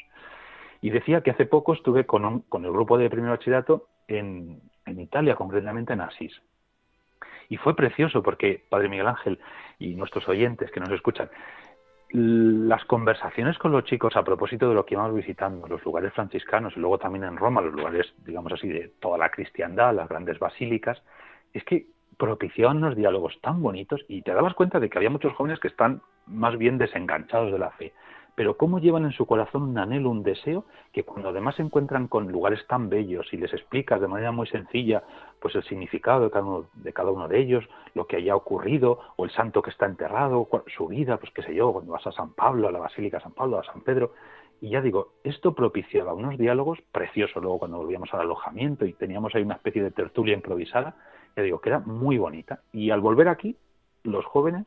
Y 0.80 0.90
decía 0.90 1.20
que 1.20 1.30
hace 1.30 1.46
poco 1.46 1.74
estuve 1.74 2.06
con, 2.06 2.40
con 2.40 2.64
el 2.64 2.72
grupo 2.72 2.98
de 2.98 3.08
primer 3.08 3.30
bachillerato 3.30 3.86
en, 4.08 4.60
en 4.84 5.00
Italia, 5.00 5.36
concretamente 5.36 5.92
en 5.92 6.00
Asís. 6.00 6.42
Y 7.50 7.56
fue 7.56 7.74
precioso 7.76 8.22
porque, 8.22 8.64
Padre 8.68 8.88
Miguel 8.88 9.08
Ángel 9.08 9.38
y 9.78 9.96
nuestros 9.96 10.26
oyentes 10.28 10.70
que 10.70 10.80
nos 10.80 10.88
escuchan, 10.90 11.28
las 12.12 12.84
conversaciones 12.84 13.58
con 13.58 13.72
los 13.72 13.84
chicos 13.84 14.16
a 14.16 14.22
propósito 14.22 14.68
de 14.68 14.74
lo 14.74 14.86
que 14.86 14.94
íbamos 14.94 15.14
visitando, 15.14 15.66
los 15.66 15.84
lugares 15.84 16.12
franciscanos 16.12 16.72
y 16.76 16.80
luego 16.80 16.98
también 16.98 17.24
en 17.24 17.36
Roma, 17.36 17.60
los 17.60 17.74
lugares, 17.74 18.14
digamos 18.24 18.52
así, 18.52 18.68
de 18.68 18.92
toda 19.00 19.18
la 19.18 19.30
cristiandad, 19.30 19.94
las 19.94 20.08
grandes 20.08 20.38
basílicas, 20.38 21.02
es 21.52 21.64
que 21.64 21.86
propiciaban 22.16 22.78
unos 22.78 22.96
diálogos 22.96 23.36
tan 23.40 23.60
bonitos 23.60 24.00
y 24.06 24.22
te 24.22 24.32
dabas 24.32 24.54
cuenta 24.54 24.78
de 24.78 24.88
que 24.88 24.98
había 24.98 25.10
muchos 25.10 25.32
jóvenes 25.34 25.58
que 25.58 25.68
están 25.68 26.02
más 26.26 26.56
bien 26.56 26.78
desenganchados 26.78 27.50
de 27.50 27.58
la 27.58 27.70
fe 27.70 27.92
pero 28.40 28.56
cómo 28.56 28.78
llevan 28.78 29.04
en 29.04 29.12
su 29.12 29.26
corazón 29.26 29.64
un 29.64 29.76
anhelo, 29.76 30.08
un 30.08 30.22
deseo, 30.22 30.64
que 30.94 31.04
cuando 31.04 31.28
además 31.28 31.56
se 31.56 31.62
encuentran 31.62 32.08
con 32.08 32.32
lugares 32.32 32.66
tan 32.66 32.88
bellos 32.88 33.30
y 33.34 33.36
les 33.36 33.52
explicas 33.52 34.00
de 34.00 34.08
manera 34.08 34.32
muy 34.32 34.46
sencilla 34.46 35.02
pues 35.40 35.54
el 35.56 35.62
significado 35.64 36.24
de 36.24 36.30
cada 36.30 36.46
uno 36.46 36.64
de, 36.72 36.90
cada 36.94 37.10
uno 37.10 37.28
de 37.28 37.38
ellos, 37.38 37.68
lo 37.92 38.06
que 38.06 38.16
haya 38.16 38.34
ocurrido, 38.34 38.98
o 39.16 39.26
el 39.26 39.30
santo 39.30 39.60
que 39.60 39.68
está 39.68 39.84
enterrado, 39.84 40.48
su 40.74 40.88
vida, 40.88 41.18
pues 41.18 41.30
qué 41.34 41.42
sé 41.42 41.54
yo, 41.54 41.70
cuando 41.70 41.92
vas 41.92 42.06
a 42.06 42.12
San 42.12 42.32
Pablo, 42.32 42.66
a 42.66 42.72
la 42.72 42.78
Basílica 42.78 43.18
de 43.18 43.24
San 43.24 43.32
Pablo, 43.32 43.58
a 43.58 43.64
San 43.64 43.82
Pedro, 43.82 44.14
y 44.62 44.70
ya 44.70 44.80
digo, 44.80 45.12
esto 45.22 45.54
propiciaba 45.54 46.14
unos 46.14 46.38
diálogos 46.38 46.78
preciosos 46.92 47.42
luego 47.42 47.58
cuando 47.58 47.76
volvíamos 47.76 48.08
al 48.14 48.20
alojamiento 48.20 48.86
y 48.86 48.94
teníamos 48.94 49.34
ahí 49.34 49.42
una 49.42 49.56
especie 49.56 49.82
de 49.82 49.90
tertulia 49.90 50.32
improvisada, 50.32 50.96
ya 51.36 51.42
digo, 51.42 51.60
que 51.60 51.68
era 51.68 51.80
muy 51.80 52.16
bonita. 52.16 52.62
Y 52.72 52.88
al 52.88 53.02
volver 53.02 53.28
aquí, 53.28 53.58
los 54.02 54.24
jóvenes 54.24 54.64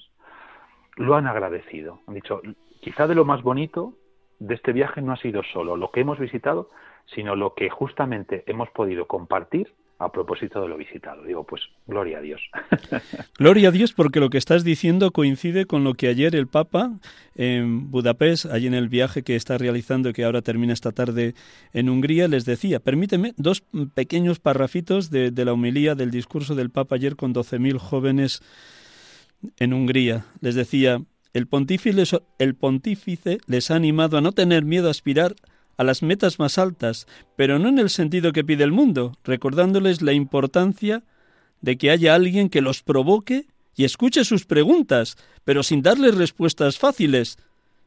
lo 0.95 1.15
han 1.15 1.27
agradecido. 1.27 1.99
Han 2.07 2.13
dicho, 2.13 2.41
quizá 2.83 3.07
de 3.07 3.15
lo 3.15 3.25
más 3.25 3.41
bonito 3.41 3.93
de 4.39 4.55
este 4.55 4.73
viaje 4.73 5.01
no 5.01 5.13
ha 5.13 5.17
sido 5.17 5.41
solo 5.53 5.77
lo 5.77 5.91
que 5.91 6.01
hemos 6.01 6.19
visitado, 6.19 6.69
sino 7.05 7.35
lo 7.35 7.53
que 7.53 7.69
justamente 7.69 8.43
hemos 8.45 8.69
podido 8.71 9.07
compartir 9.07 9.73
a 9.99 10.11
propósito 10.11 10.61
de 10.61 10.67
lo 10.67 10.75
visitado. 10.75 11.23
Digo, 11.23 11.45
pues 11.45 11.61
gloria 11.87 12.17
a 12.17 12.21
Dios. 12.21 12.41
Gloria 13.39 13.69
a 13.69 13.71
Dios 13.71 13.93
porque 13.93 14.19
lo 14.19 14.29
que 14.29 14.37
estás 14.37 14.65
diciendo 14.65 15.11
coincide 15.11 15.65
con 15.65 15.85
lo 15.85 15.93
que 15.93 16.07
ayer 16.07 16.35
el 16.35 16.47
Papa 16.47 16.91
en 17.35 17.89
Budapest, 17.89 18.47
allí 18.47 18.67
en 18.67 18.73
el 18.73 18.89
viaje 18.89 19.23
que 19.23 19.35
está 19.35 19.57
realizando 19.57 20.09
y 20.09 20.13
que 20.13 20.25
ahora 20.25 20.41
termina 20.41 20.73
esta 20.73 20.91
tarde 20.91 21.35
en 21.71 21.89
Hungría, 21.89 22.27
les 22.27 22.43
decía. 22.43 22.81
Permíteme 22.81 23.33
dos 23.37 23.63
pequeños 23.93 24.39
parrafitos 24.39 25.09
de, 25.09 25.31
de 25.31 25.45
la 25.45 25.53
homilía 25.53 25.95
del 25.95 26.11
discurso 26.11 26.53
del 26.53 26.69
Papa 26.69 26.95
ayer 26.95 27.15
con 27.15 27.33
12.000 27.33 27.77
jóvenes 27.77 28.41
en 29.57 29.73
Hungría. 29.73 30.25
Les 30.41 30.55
decía, 30.55 30.99
el 31.33 31.47
pontífice, 31.47 33.39
les, 33.47 33.71
ha 33.71 33.75
animado 33.75 34.17
a 34.17 34.21
no 34.21 34.31
tener 34.31 34.63
miedo 34.63 34.87
a 34.87 34.91
aspirar 34.91 35.35
a 35.77 35.83
las 35.83 36.03
metas 36.03 36.39
más 36.39 36.57
altas, 36.57 37.07
pero 37.35 37.59
no 37.59 37.69
en 37.69 37.79
el 37.79 37.89
sentido 37.89 38.31
que 38.31 38.43
pide 38.43 38.63
el 38.63 38.71
mundo, 38.71 39.17
recordándoles 39.23 40.01
la 40.01 40.13
importancia 40.13 41.03
de 41.61 41.77
que 41.77 41.89
haya 41.89 42.13
alguien 42.13 42.49
que 42.49 42.61
los 42.61 42.83
provoque 42.83 43.47
y 43.75 43.85
escuche 43.85 44.23
sus 44.23 44.45
preguntas, 44.45 45.17
pero 45.43 45.63
sin 45.63 45.81
darles 45.81 46.15
respuestas 46.15 46.77
fáciles, 46.77 47.37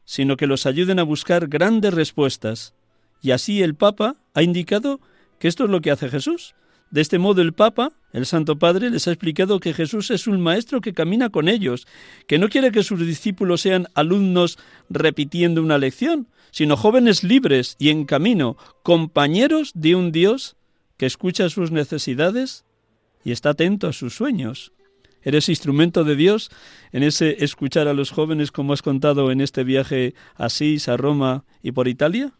sino 0.03 0.35
que 0.35 0.47
los 0.47 0.65
ayuden 0.65 0.99
a 0.99 1.03
buscar 1.03 1.47
grandes 1.47 1.93
respuestas. 1.93 2.73
Y 3.21 3.31
así 3.31 3.61
el 3.61 3.75
Papa 3.75 4.15
ha 4.33 4.43
indicado 4.43 4.99
que 5.39 5.47
esto 5.47 5.65
es 5.65 5.69
lo 5.69 5.81
que 5.81 5.91
hace 5.91 6.09
Jesús. 6.09 6.55
De 6.89 7.01
este 7.01 7.19
modo 7.19 7.41
el 7.41 7.53
Papa, 7.53 7.91
el 8.13 8.25
Santo 8.25 8.57
Padre, 8.57 8.89
les 8.89 9.07
ha 9.07 9.11
explicado 9.11 9.59
que 9.59 9.73
Jesús 9.73 10.09
es 10.09 10.25
un 10.27 10.41
maestro 10.41 10.79
que 10.79 10.93
camina 10.93 11.29
con 11.29 11.49
ellos, 11.49 11.85
que 12.27 12.37
no 12.37 12.49
quiere 12.49 12.71
que 12.71 12.83
sus 12.83 12.99
discípulos 12.99 13.61
sean 13.61 13.87
alumnos 13.93 14.57
repitiendo 14.89 15.61
una 15.61 15.77
lección, 15.77 16.27
sino 16.51 16.77
jóvenes 16.77 17.23
libres 17.23 17.75
y 17.77 17.89
en 17.89 18.05
camino, 18.05 18.55
compañeros 18.83 19.71
de 19.75 19.95
un 19.95 20.11
Dios 20.11 20.55
que 20.95 21.05
escucha 21.05 21.49
sus 21.49 21.71
necesidades 21.71 22.65
y 23.23 23.31
está 23.31 23.49
atento 23.49 23.87
a 23.87 23.93
sus 23.93 24.15
sueños. 24.15 24.71
¿Eres 25.21 25.49
instrumento 25.49 26.05
de 26.05 26.15
Dios 26.15 26.49
en 26.93 27.03
ese 27.03 27.43
escuchar 27.43 27.89
a 27.89 27.93
los 27.93 28.11
jóvenes 28.11 28.51
como 28.51 28.71
has 28.71 28.81
contado 28.81 29.29
en 29.29 29.41
este 29.41 29.65
viaje 29.65 30.15
a 30.35 30.45
Asís, 30.45 30.87
a 30.87 30.95
Roma 30.95 31.43
y 31.61 31.73
por 31.73 31.89
Italia? 31.89 32.33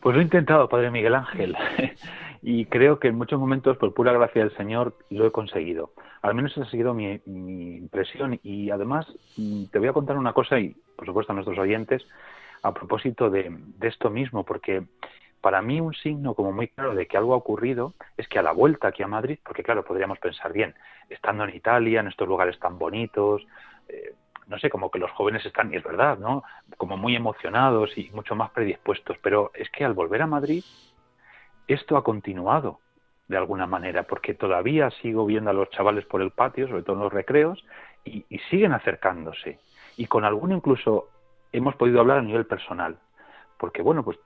Pues 0.00 0.14
lo 0.14 0.20
he 0.20 0.24
intentado, 0.24 0.68
Padre 0.68 0.90
Miguel 0.90 1.14
Ángel, 1.14 1.56
y 2.42 2.66
creo 2.66 2.98
que 3.00 3.08
en 3.08 3.16
muchos 3.16 3.40
momentos, 3.40 3.76
por 3.78 3.94
pura 3.94 4.12
gracia 4.12 4.42
del 4.42 4.56
Señor, 4.56 4.96
lo 5.10 5.26
he 5.26 5.32
conseguido. 5.32 5.92
Al 6.22 6.34
menos 6.34 6.52
esa 6.52 6.62
ha 6.62 6.70
sido 6.70 6.94
mi, 6.94 7.20
impresión. 7.26 8.38
Y 8.42 8.70
además, 8.70 9.06
mm, 9.36 9.66
te 9.66 9.78
voy 9.78 9.88
a 9.88 9.92
contar 9.92 10.16
una 10.16 10.32
cosa, 10.32 10.58
y 10.58 10.76
por 10.96 11.06
supuesto 11.06 11.32
a 11.32 11.34
nuestros 11.34 11.58
oyentes, 11.58 12.06
a 12.62 12.72
propósito 12.72 13.30
de, 13.30 13.56
esto 13.82 14.10
mismo, 14.10 14.44
porque 14.44 14.84
para 15.40 15.62
mí 15.62 15.80
un 15.80 15.94
signo 15.94 16.34
como 16.34 16.52
muy 16.52 16.68
claro 16.68 16.94
de 16.94 17.06
que 17.06 17.16
algo 17.16 17.34
ha 17.34 17.36
ocurrido 17.36 17.94
es 18.16 18.26
que 18.28 18.38
a 18.38 18.42
la 18.42 18.52
vuelta 18.52 18.88
aquí 18.88 19.02
a 19.02 19.08
Madrid, 19.08 19.38
porque 19.44 19.62
claro, 19.62 19.84
podríamos 19.84 20.18
pensar 20.18 20.52
bien, 20.52 20.74
estando 21.08 21.44
en 21.44 21.54
Italia, 21.54 22.00
en 22.00 22.08
estos 22.08 22.26
lugares 22.26 22.58
tan 22.58 22.78
bonitos, 22.78 23.46
eh, 23.88 24.14
no 24.48 24.58
sé, 24.58 24.70
como 24.70 24.90
que 24.90 24.98
los 24.98 25.10
jóvenes 25.12 25.44
están, 25.44 25.72
y 25.72 25.76
es 25.76 25.84
verdad, 25.84 26.18
¿no? 26.18 26.42
Como 26.76 26.96
muy 26.96 27.14
emocionados 27.14 27.96
y 27.96 28.10
mucho 28.10 28.34
más 28.34 28.50
predispuestos, 28.50 29.18
pero 29.22 29.50
es 29.54 29.70
que 29.70 29.84
al 29.84 29.92
volver 29.92 30.22
a 30.22 30.26
Madrid, 30.26 30.64
esto 31.66 31.96
ha 31.96 32.02
continuado 32.04 32.80
de 33.28 33.36
alguna 33.36 33.66
manera, 33.66 34.04
porque 34.04 34.32
todavía 34.32 34.90
sigo 35.02 35.26
viendo 35.26 35.50
a 35.50 35.52
los 35.52 35.68
chavales 35.70 36.06
por 36.06 36.22
el 36.22 36.30
patio, 36.30 36.66
sobre 36.66 36.82
todo 36.82 36.96
en 36.96 37.02
los 37.02 37.12
recreos, 37.12 37.62
y, 38.04 38.24
siguen 38.50 38.72
acercándose. 38.72 39.60
Y 39.98 40.06
con 40.06 40.24
alguno 40.24 40.56
incluso 40.56 41.08
hemos 41.52 41.76
podido 41.76 42.00
hablar 42.00 42.18
a 42.18 42.22
nivel 42.22 42.46
personal, 42.46 42.98
porque 43.58 43.82
bueno, 43.82 44.02
pues 44.02 44.18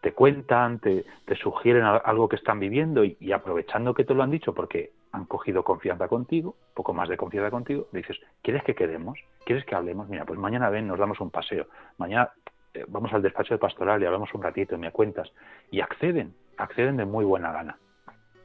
te, 0.00 0.12
cuentan, 0.12 0.78
te, 0.78 1.04
sugieren 1.42 1.82
algo 1.82 2.28
que 2.28 2.36
están 2.36 2.60
viviendo 2.60 3.02
y, 3.04 3.32
aprovechando 3.32 3.94
que 3.94 4.04
te 4.04 4.14
lo 4.14 4.22
han 4.22 4.30
dicho, 4.30 4.54
porque 4.54 4.92
han 5.12 5.24
cogido 5.24 5.62
confianza 5.62 6.08
contigo, 6.08 6.56
poco 6.74 6.92
más 6.92 7.08
de 7.08 7.16
confianza 7.16 7.50
contigo, 7.50 7.86
le 7.92 8.00
dices, 8.00 8.18
¿quieres 8.42 8.62
que 8.64 8.74
quedemos? 8.74 9.18
¿Quieres 9.44 9.64
que 9.64 9.74
hablemos? 9.74 10.08
Mira, 10.08 10.24
pues 10.24 10.38
mañana 10.38 10.70
ven, 10.70 10.86
nos 10.86 10.98
damos 10.98 11.20
un 11.20 11.30
paseo. 11.30 11.66
Mañana 11.98 12.30
eh, 12.74 12.84
vamos 12.88 13.12
al 13.12 13.22
despacho 13.22 13.54
de 13.54 13.58
pastoral 13.58 14.02
y 14.02 14.06
hablamos 14.06 14.32
un 14.34 14.42
ratito 14.42 14.74
y 14.74 14.78
me 14.78 14.92
cuentas. 14.92 15.32
Y 15.70 15.80
acceden, 15.80 16.34
acceden 16.56 16.96
de 16.96 17.06
muy 17.06 17.24
buena 17.24 17.52
gana. 17.52 17.78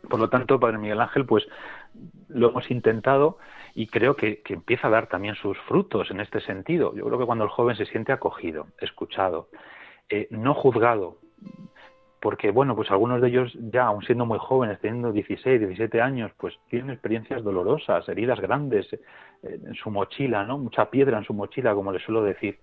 Por 0.09 0.19
lo 0.19 0.29
tanto, 0.29 0.59
Padre 0.59 0.77
Miguel 0.77 1.01
Ángel, 1.01 1.25
pues 1.25 1.47
lo 2.29 2.49
hemos 2.49 2.71
intentado 2.71 3.37
y 3.75 3.87
creo 3.87 4.15
que, 4.15 4.41
empieza 4.49 4.87
a 4.87 4.91
dar 4.91 5.07
también 5.07 5.35
sus 5.35 5.57
frutos 5.59 6.11
en 6.11 6.19
este 6.19 6.41
sentido. 6.41 6.95
Yo 6.95 7.05
creo 7.05 7.19
que 7.19 7.25
cuando 7.25 7.43
el 7.43 7.49
joven 7.49 7.75
se 7.75 7.85
siente 7.85 8.11
acogido, 8.11 8.67
escuchado, 8.79 9.49
eh, 10.09 10.27
no 10.31 10.53
juzgado, 10.53 11.17
porque 12.21 12.51
bueno, 12.51 12.75
pues 12.75 12.91
algunos 12.91 13.19
de 13.19 13.29
ellos 13.29 13.51
ya, 13.71 13.85
aun 13.85 14.03
siendo 14.03 14.27
muy 14.27 14.37
jóvenes, 14.37 14.79
teniendo 14.79 15.11
16, 15.11 15.59
17 15.59 16.01
años, 16.01 16.31
pues 16.37 16.53
tienen 16.69 16.91
experiencias 16.91 17.43
dolorosas, 17.43 18.07
heridas 18.07 18.39
grandes 18.39 18.93
eh, 18.93 18.99
en 19.41 19.73
su 19.73 19.89
mochila, 19.89 20.45
¿no? 20.45 20.59
Mucha 20.59 20.91
piedra 20.91 21.17
en 21.17 21.23
su 21.23 21.33
mochila, 21.33 21.73
como 21.73 21.91
les 21.91 22.03
suelo 22.03 22.21
decir. 22.21 22.59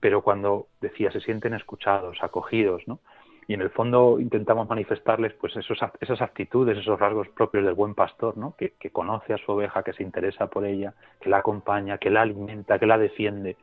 Pero 0.00 0.22
cuando 0.22 0.68
decía, 0.80 1.12
se 1.12 1.20
sienten 1.20 1.52
escuchados, 1.52 2.16
acogidos, 2.22 2.82
¿no? 2.88 3.00
Y 3.46 3.52
en 3.52 3.60
el 3.60 3.68
fondo 3.68 4.18
intentamos 4.18 4.66
manifestarles 4.66 5.34
pues 5.34 5.54
esos, 5.56 5.78
esas 6.00 6.22
actitudes, 6.22 6.78
esos 6.78 6.98
rasgos 6.98 7.28
propios 7.28 7.66
del 7.66 7.74
buen 7.74 7.94
pastor, 7.94 8.38
¿no? 8.38 8.54
Que, 8.56 8.72
que 8.80 8.88
conoce 8.88 9.34
a 9.34 9.38
su 9.38 9.52
oveja, 9.52 9.82
que 9.82 9.92
se 9.92 10.02
interesa 10.02 10.46
por 10.46 10.64
ella, 10.64 10.94
que 11.20 11.28
la 11.28 11.38
acompaña, 11.38 11.98
que 11.98 12.08
la 12.08 12.22
alimenta, 12.22 12.78
que 12.78 12.86
la 12.86 12.96
defiende. 12.96 13.58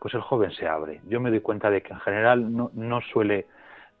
Pues 0.00 0.12
el 0.14 0.22
joven 0.22 0.50
se 0.50 0.66
abre. 0.66 1.02
Yo 1.06 1.20
me 1.20 1.30
doy 1.30 1.40
cuenta 1.40 1.70
de 1.70 1.82
que 1.82 1.92
en 1.92 2.00
general 2.00 2.52
no, 2.52 2.72
no 2.74 3.00
suele 3.00 3.46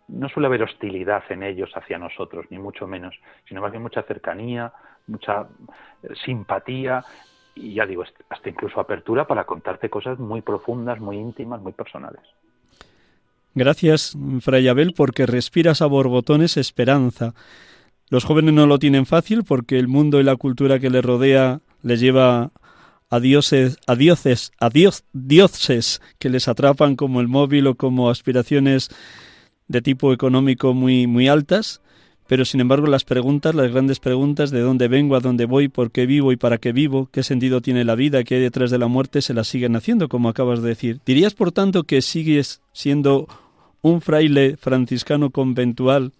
no 0.08 0.28
suele 0.28 0.46
haber 0.46 0.62
hostilidad 0.62 1.22
en 1.30 1.42
ellos 1.42 1.70
hacia 1.74 1.98
nosotros, 1.98 2.46
ni 2.50 2.58
mucho 2.58 2.86
menos, 2.86 3.14
sino 3.48 3.60
más 3.60 3.70
bien 3.70 3.82
mucha 3.82 4.02
cercanía, 4.02 4.72
mucha 5.06 5.46
eh, 6.02 6.08
simpatía 6.24 7.04
y 7.54 7.74
ya 7.74 7.86
digo, 7.86 8.04
hasta 8.28 8.48
incluso 8.48 8.78
apertura 8.78 9.26
para 9.26 9.44
contarte 9.44 9.88
cosas 9.88 10.18
muy 10.18 10.42
profundas, 10.42 11.00
muy 11.00 11.16
íntimas, 11.16 11.60
muy 11.60 11.72
personales. 11.72 12.20
Gracias, 13.54 14.14
Fray 14.40 14.68
Abel, 14.68 14.92
porque 14.94 15.24
respiras 15.24 15.80
a 15.80 15.86
borbotones 15.86 16.58
esperanza. 16.58 17.32
Los 18.10 18.24
jóvenes 18.24 18.52
no 18.52 18.66
lo 18.66 18.78
tienen 18.78 19.06
fácil 19.06 19.44
porque 19.44 19.78
el 19.78 19.88
mundo 19.88 20.20
y 20.20 20.24
la 20.24 20.36
cultura 20.36 20.78
que 20.78 20.90
les 20.90 21.02
rodea 21.02 21.60
les 21.82 21.98
lleva 21.98 22.52
a 23.08 23.20
dioses, 23.20 23.78
a 23.86 23.94
dioses, 23.94 24.52
a 24.60 24.68
dioses 25.12 26.02
que 26.18 26.28
les 26.28 26.48
atrapan 26.48 26.96
como 26.96 27.22
el 27.22 27.28
móvil 27.28 27.68
o 27.68 27.74
como 27.74 28.10
aspiraciones 28.10 28.90
de 29.68 29.82
tipo 29.82 30.12
económico 30.12 30.74
muy, 30.74 31.06
muy 31.06 31.28
altas, 31.28 31.82
pero 32.26 32.44
sin 32.44 32.60
embargo 32.60 32.86
las 32.86 33.04
preguntas, 33.04 33.54
las 33.54 33.70
grandes 33.70 34.00
preguntas 34.00 34.50
de 34.50 34.60
dónde 34.60 34.88
vengo, 34.88 35.16
a 35.16 35.20
dónde 35.20 35.46
voy, 35.46 35.68
por 35.68 35.90
qué 35.90 36.06
vivo 36.06 36.32
y 36.32 36.36
para 36.36 36.58
qué 36.58 36.72
vivo, 36.72 37.08
qué 37.12 37.22
sentido 37.22 37.60
tiene 37.60 37.84
la 37.84 37.94
vida, 37.94 38.24
qué 38.24 38.36
hay 38.36 38.40
detrás 38.40 38.70
de 38.70 38.78
la 38.78 38.88
muerte, 38.88 39.22
se 39.22 39.34
las 39.34 39.48
siguen 39.48 39.76
haciendo, 39.76 40.08
como 40.08 40.28
acabas 40.28 40.62
de 40.62 40.68
decir. 40.68 41.00
¿Dirías, 41.06 41.34
por 41.34 41.52
tanto, 41.52 41.84
que 41.84 42.02
sigues 42.02 42.62
siendo 42.72 43.26
un 43.82 44.00
fraile 44.00 44.56
franciscano 44.56 45.30
conventual 45.30 46.12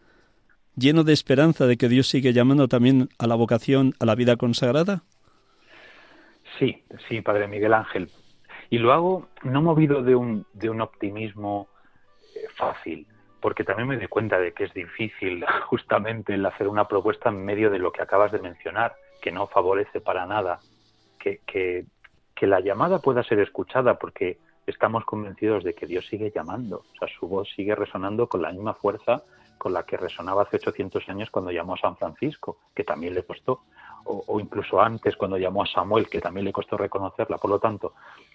lleno 0.76 1.04
de 1.04 1.12
esperanza 1.12 1.66
de 1.66 1.76
que 1.76 1.88
Dios 1.88 2.06
sigue 2.06 2.32
llamando 2.32 2.68
también 2.68 3.08
a 3.18 3.26
la 3.26 3.34
vocación, 3.34 3.94
a 3.98 4.04
la 4.04 4.14
vida 4.14 4.36
consagrada? 4.36 5.02
Sí, 6.58 6.84
sí, 7.08 7.20
Padre 7.20 7.48
Miguel 7.48 7.74
Ángel. 7.74 8.10
Y 8.70 8.78
lo 8.78 8.92
hago 8.92 9.28
no 9.42 9.62
movido 9.62 10.02
de 10.02 10.14
un, 10.14 10.46
de 10.52 10.70
un 10.70 10.80
optimismo 10.80 11.68
eh, 12.34 12.46
fácil, 12.54 13.06
porque 13.40 13.64
también 13.64 13.88
me 13.88 13.96
doy 13.96 14.08
cuenta 14.08 14.38
de 14.38 14.52
que 14.52 14.64
es 14.64 14.74
difícil 14.74 15.44
justamente 15.66 16.34
el 16.34 16.46
hacer 16.46 16.68
una 16.68 16.88
propuesta 16.88 17.28
en 17.28 17.44
medio 17.44 17.70
de 17.70 17.78
lo 17.78 17.92
que 17.92 18.02
acabas 18.02 18.32
de 18.32 18.40
mencionar, 18.40 18.94
que 19.20 19.32
no 19.32 19.46
favorece 19.46 20.00
para 20.00 20.26
nada 20.26 20.60
que, 21.18 21.40
que, 21.46 21.86
que 22.34 22.46
la 22.46 22.60
llamada 22.60 23.00
pueda 23.00 23.22
ser 23.22 23.40
escuchada, 23.40 23.98
porque 23.98 24.38
estamos 24.66 25.04
convencidos 25.04 25.64
de 25.64 25.74
que 25.74 25.86
Dios 25.86 26.06
sigue 26.06 26.32
llamando, 26.34 26.78
o 26.78 26.98
sea, 26.98 27.08
su 27.18 27.28
voz 27.28 27.48
sigue 27.54 27.74
resonando 27.74 28.28
con 28.28 28.42
la 28.42 28.52
misma 28.52 28.74
fuerza 28.74 29.22
con 29.58 29.72
la 29.72 29.84
que 29.84 29.96
resonaba 29.96 30.42
hace 30.42 30.56
800 30.56 31.08
años 31.08 31.30
cuando 31.30 31.50
llamó 31.50 31.74
a 31.74 31.78
San 31.78 31.96
Francisco, 31.96 32.58
que 32.74 32.84
también 32.84 33.14
le 33.14 33.24
costó, 33.24 33.62
o, 34.04 34.22
o, 34.26 34.38
incluso 34.38 34.80
antes 34.80 35.16
cuando 35.16 35.38
llamó 35.38 35.62
a 35.62 35.66
Samuel, 35.66 36.08
que 36.08 36.20
también 36.20 36.44
le 36.44 36.52
costó 36.52 36.76
reconocerla. 36.76 37.38
Por 37.38 37.50
lo 37.50 37.58
tanto, 37.58 37.94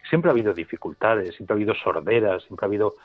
siempre 0.09 0.29
ha 0.29 0.33
habido 0.33 0.53
dificultades, 0.53 1.35
siempre 1.35 1.53
ha 1.53 1.57
habido 1.57 1.75
sorderas, 1.75 2.43
siempre 2.43 2.65
ha 2.65 2.67
habido 2.67 2.95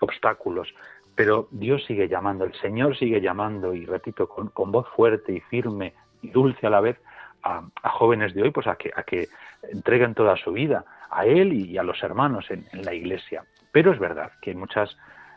obstáculos, 0.00 0.72
pero 1.14 1.48
Dios 1.50 1.84
sigue 1.84 2.08
llamando, 2.08 2.44
el 2.44 2.54
Señor 2.54 2.96
sigue 2.96 3.20
llamando, 3.20 3.74
y 3.74 3.86
repito, 3.86 4.28
con, 4.28 4.48
con 4.48 4.72
voz 4.72 4.88
fuerte 4.96 5.32
y 5.32 5.40
firme 5.40 5.94
y 6.22 6.30
dulce 6.30 6.66
a 6.66 6.70
la 6.70 6.80
vez, 6.80 6.98
a, 7.42 7.62
jóvenes 7.90 8.34
de 8.34 8.42
hoy, 8.42 8.50
pues 8.50 8.66
a 8.66 8.76
que, 8.76 8.90
a 8.94 9.02
que 9.02 9.28
entreguen 9.70 10.14
toda 10.14 10.36
su 10.36 10.52
vida 10.52 10.84
a 11.10 11.26
Él 11.26 11.52
y 11.52 11.78
a 11.78 11.82
los 11.82 12.02
hermanos 12.02 12.50
en, 12.50 12.66
en 12.72 12.84
la 12.84 12.94
Iglesia. 12.94 13.44
Pero 13.70 13.92
es 13.92 13.98
verdad 13.98 14.32
que 14.40 14.50
hay 14.50 14.56
muchas 14.56 14.96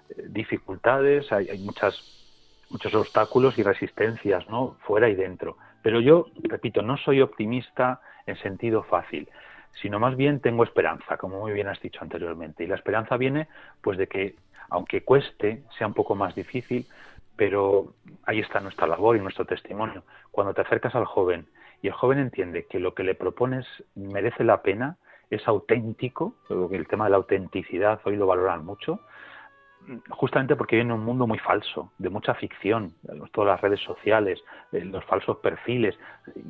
eh, 0.10 0.24
dificultades, 0.30 1.32
hay, 1.32 1.50
hay 1.50 1.60
muchas 1.60 2.18
muchos 2.70 2.94
obstáculos 2.94 3.58
y 3.58 3.64
resistencias, 3.64 4.48
¿no? 4.50 4.78
Fuera 4.82 5.10
y 5.10 5.16
dentro. 5.16 5.58
Pero 5.82 6.02
yo, 6.02 6.28
repito, 6.44 6.82
no 6.82 6.98
soy 6.98 7.22
optimista 7.22 8.02
en 8.26 8.36
sentido 8.38 8.84
fácil, 8.84 9.30
sino 9.82 10.00
más 10.00 10.16
bien 10.16 10.40
tengo 10.40 10.64
esperanza, 10.64 11.18
como 11.18 11.40
muy 11.40 11.54
bien 11.54 11.68
has 11.68 11.80
dicho 11.82 12.00
anteriormente. 12.02 12.64
Y 12.64 12.68
la 12.68 12.76
esperanza 12.76 13.16
viene, 13.18 13.48
pues, 13.82 13.98
de 13.98 14.08
que 14.08 14.36
aunque 14.70 15.03
cueste, 15.03 15.63
sea 15.78 15.88
un 15.88 15.93
poco 15.93 16.15
más 16.15 16.36
difícil, 16.36 16.88
pero 17.36 17.93
ahí 18.26 18.39
está 18.39 18.59
nuestra 18.59 18.88
labor 18.88 19.15
y 19.15 19.20
nuestro 19.20 19.45
testimonio. 19.45 20.03
Cuando 20.32 20.53
te 20.53 20.61
acercas 20.61 20.95
al 20.95 21.05
joven 21.05 21.47
y 21.82 21.88
el 21.88 21.93
joven 21.93 22.20
entiende 22.20 22.65
que 22.65 22.80
lo 22.80 22.93
que 22.93 23.03
le 23.03 23.15
propones 23.15 23.65
merece 23.95 24.43
la 24.43 24.61
pena, 24.61 24.97
es 25.30 25.47
auténtico, 25.47 26.36
el 26.72 26.88
tema 26.88 27.05
de 27.05 27.11
la 27.11 27.18
autenticidad 27.18 27.99
hoy 28.05 28.15
lo 28.15 28.28
valoran 28.28 28.65
mucho, 28.65 29.01
justamente 30.10 30.56
porque 30.56 30.76
viene 30.76 30.94
un 30.94 31.04
mundo 31.04 31.28
muy 31.28 31.40
falso, 31.40 31.92
de 31.98 32.10
mucha 32.10 32.34
ficción, 32.34 32.94
todas 33.32 33.52
las 33.52 33.62
redes 33.62 33.80
sociales, 33.82 34.44
los 34.72 35.04
falsos 35.06 35.38
perfiles, 35.38 35.98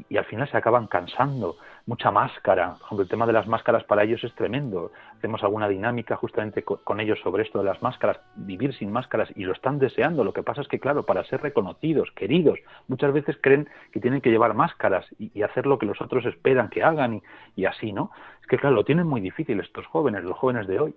y 0.10 0.18
al 0.18 0.26
final 0.26 0.50
se 0.50 0.58
acaban 0.58 0.88
cansando, 0.88 1.58
mucha 1.86 2.12
máscara, 2.12 2.74
por 2.74 2.86
ejemplo, 2.86 3.04
el 3.04 3.10
tema 3.10 3.26
de 3.26 3.34
las 3.34 3.48
máscaras 3.48 3.84
para 3.84 4.04
ellos 4.04 4.24
es 4.24 4.34
tremendo, 4.36 4.92
hacemos 5.18 5.44
alguna 5.44 5.68
dinámica 5.68 6.16
justamente 6.16 6.64
con 6.64 7.00
ellos 7.00 7.20
sobre 7.22 7.44
esto 7.44 7.60
de 7.60 7.66
las 7.66 7.82
máscaras, 7.82 8.20
vivir 8.36 8.74
sin 8.74 8.92
máscaras, 8.92 9.30
y 9.36 9.44
lo 9.44 9.54
están 9.54 9.80
deseando, 9.80 10.24
lo 10.24 10.34
que 10.34 10.44
pasa 10.44 10.62
es 10.62 10.68
que, 10.68 10.80
claro, 10.80 11.04
para 11.04 11.24
ser 11.26 11.42
reconocidos, 11.42 12.12
queridos, 12.12 12.60
muchas 12.88 13.14
veces 13.14 13.38
creen 13.42 13.70
que 13.92 14.00
tienen 14.00 14.22
que 14.22 14.32
llevar 14.32 14.54
máscaras 14.54 15.06
y, 15.20 15.42
hacer 15.48 15.66
lo 15.66 15.78
que 15.78 15.86
los 15.86 16.02
otros 16.02 16.26
esperan 16.26 16.68
que 16.68 16.84
hagan 16.84 17.22
y 17.56 17.66
así, 17.66 17.94
¿no? 17.94 18.12
Es 18.42 18.48
que, 18.48 18.58
claro, 18.58 18.76
lo 18.76 18.84
tienen 18.84 19.08
muy 19.08 19.22
difícil 19.22 19.60
estos 19.62 19.86
jóvenes, 19.86 20.24
los 20.24 20.38
jóvenes 20.38 20.68
de 20.68 20.80
hoy. 20.80 20.96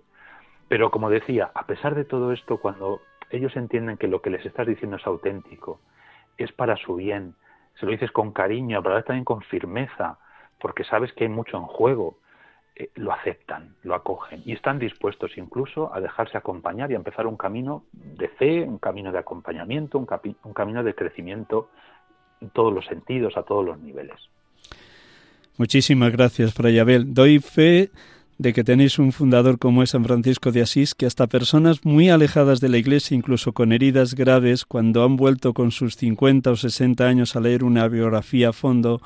Pero 0.71 0.89
como 0.89 1.09
decía, 1.09 1.51
a 1.53 1.65
pesar 1.65 1.95
de 1.95 2.05
todo 2.05 2.31
esto, 2.31 2.55
cuando 2.55 3.01
ellos 3.29 3.53
entienden 3.57 3.97
que 3.97 4.07
lo 4.07 4.21
que 4.21 4.29
les 4.29 4.45
estás 4.45 4.65
diciendo 4.65 4.95
es 4.95 5.05
auténtico, 5.05 5.81
es 6.37 6.53
para 6.53 6.77
su 6.77 6.95
bien, 6.95 7.35
se 7.77 7.85
lo 7.85 7.91
dices 7.91 8.09
con 8.13 8.31
cariño, 8.31 8.81
pero 8.81 9.03
también 9.03 9.25
con 9.25 9.41
firmeza, 9.41 10.17
porque 10.61 10.85
sabes 10.85 11.11
que 11.11 11.25
hay 11.25 11.29
mucho 11.29 11.57
en 11.57 11.63
juego, 11.63 12.19
eh, 12.77 12.89
lo 12.95 13.11
aceptan, 13.11 13.75
lo 13.83 13.95
acogen 13.95 14.43
y 14.45 14.53
están 14.53 14.79
dispuestos 14.79 15.37
incluso 15.37 15.93
a 15.93 15.99
dejarse 15.99 16.37
acompañar 16.37 16.89
y 16.89 16.93
a 16.93 16.97
empezar 16.99 17.27
un 17.27 17.35
camino 17.35 17.83
de 17.91 18.29
fe, 18.29 18.63
un 18.63 18.77
camino 18.77 19.11
de 19.11 19.17
acompañamiento, 19.19 19.97
un, 19.97 20.07
un 20.45 20.53
camino 20.53 20.85
de 20.85 20.95
crecimiento 20.95 21.67
en 22.39 22.49
todos 22.49 22.73
los 22.73 22.85
sentidos, 22.85 23.35
a 23.35 23.43
todos 23.43 23.65
los 23.65 23.77
niveles. 23.77 24.21
Muchísimas 25.57 26.13
gracias, 26.13 26.53
Fray 26.53 26.79
Abel. 26.79 27.13
Doy 27.13 27.39
fe 27.39 27.91
de 28.41 28.53
que 28.53 28.63
tenéis 28.63 28.97
un 28.97 29.11
fundador 29.11 29.59
como 29.59 29.83
es 29.83 29.91
San 29.91 30.03
Francisco 30.03 30.51
de 30.51 30.63
Asís, 30.63 30.95
que 30.95 31.05
hasta 31.05 31.27
personas 31.27 31.85
muy 31.85 32.09
alejadas 32.09 32.59
de 32.59 32.69
la 32.69 32.79
Iglesia, 32.79 33.15
incluso 33.15 33.53
con 33.53 33.71
heridas 33.71 34.15
graves, 34.15 34.65
cuando 34.65 35.03
han 35.03 35.15
vuelto 35.15 35.53
con 35.53 35.69
sus 35.69 35.95
50 35.95 36.49
o 36.49 36.55
60 36.55 37.07
años 37.07 37.35
a 37.35 37.39
leer 37.39 37.63
una 37.63 37.87
biografía 37.87 38.49
a 38.49 38.53
fondo 38.53 38.99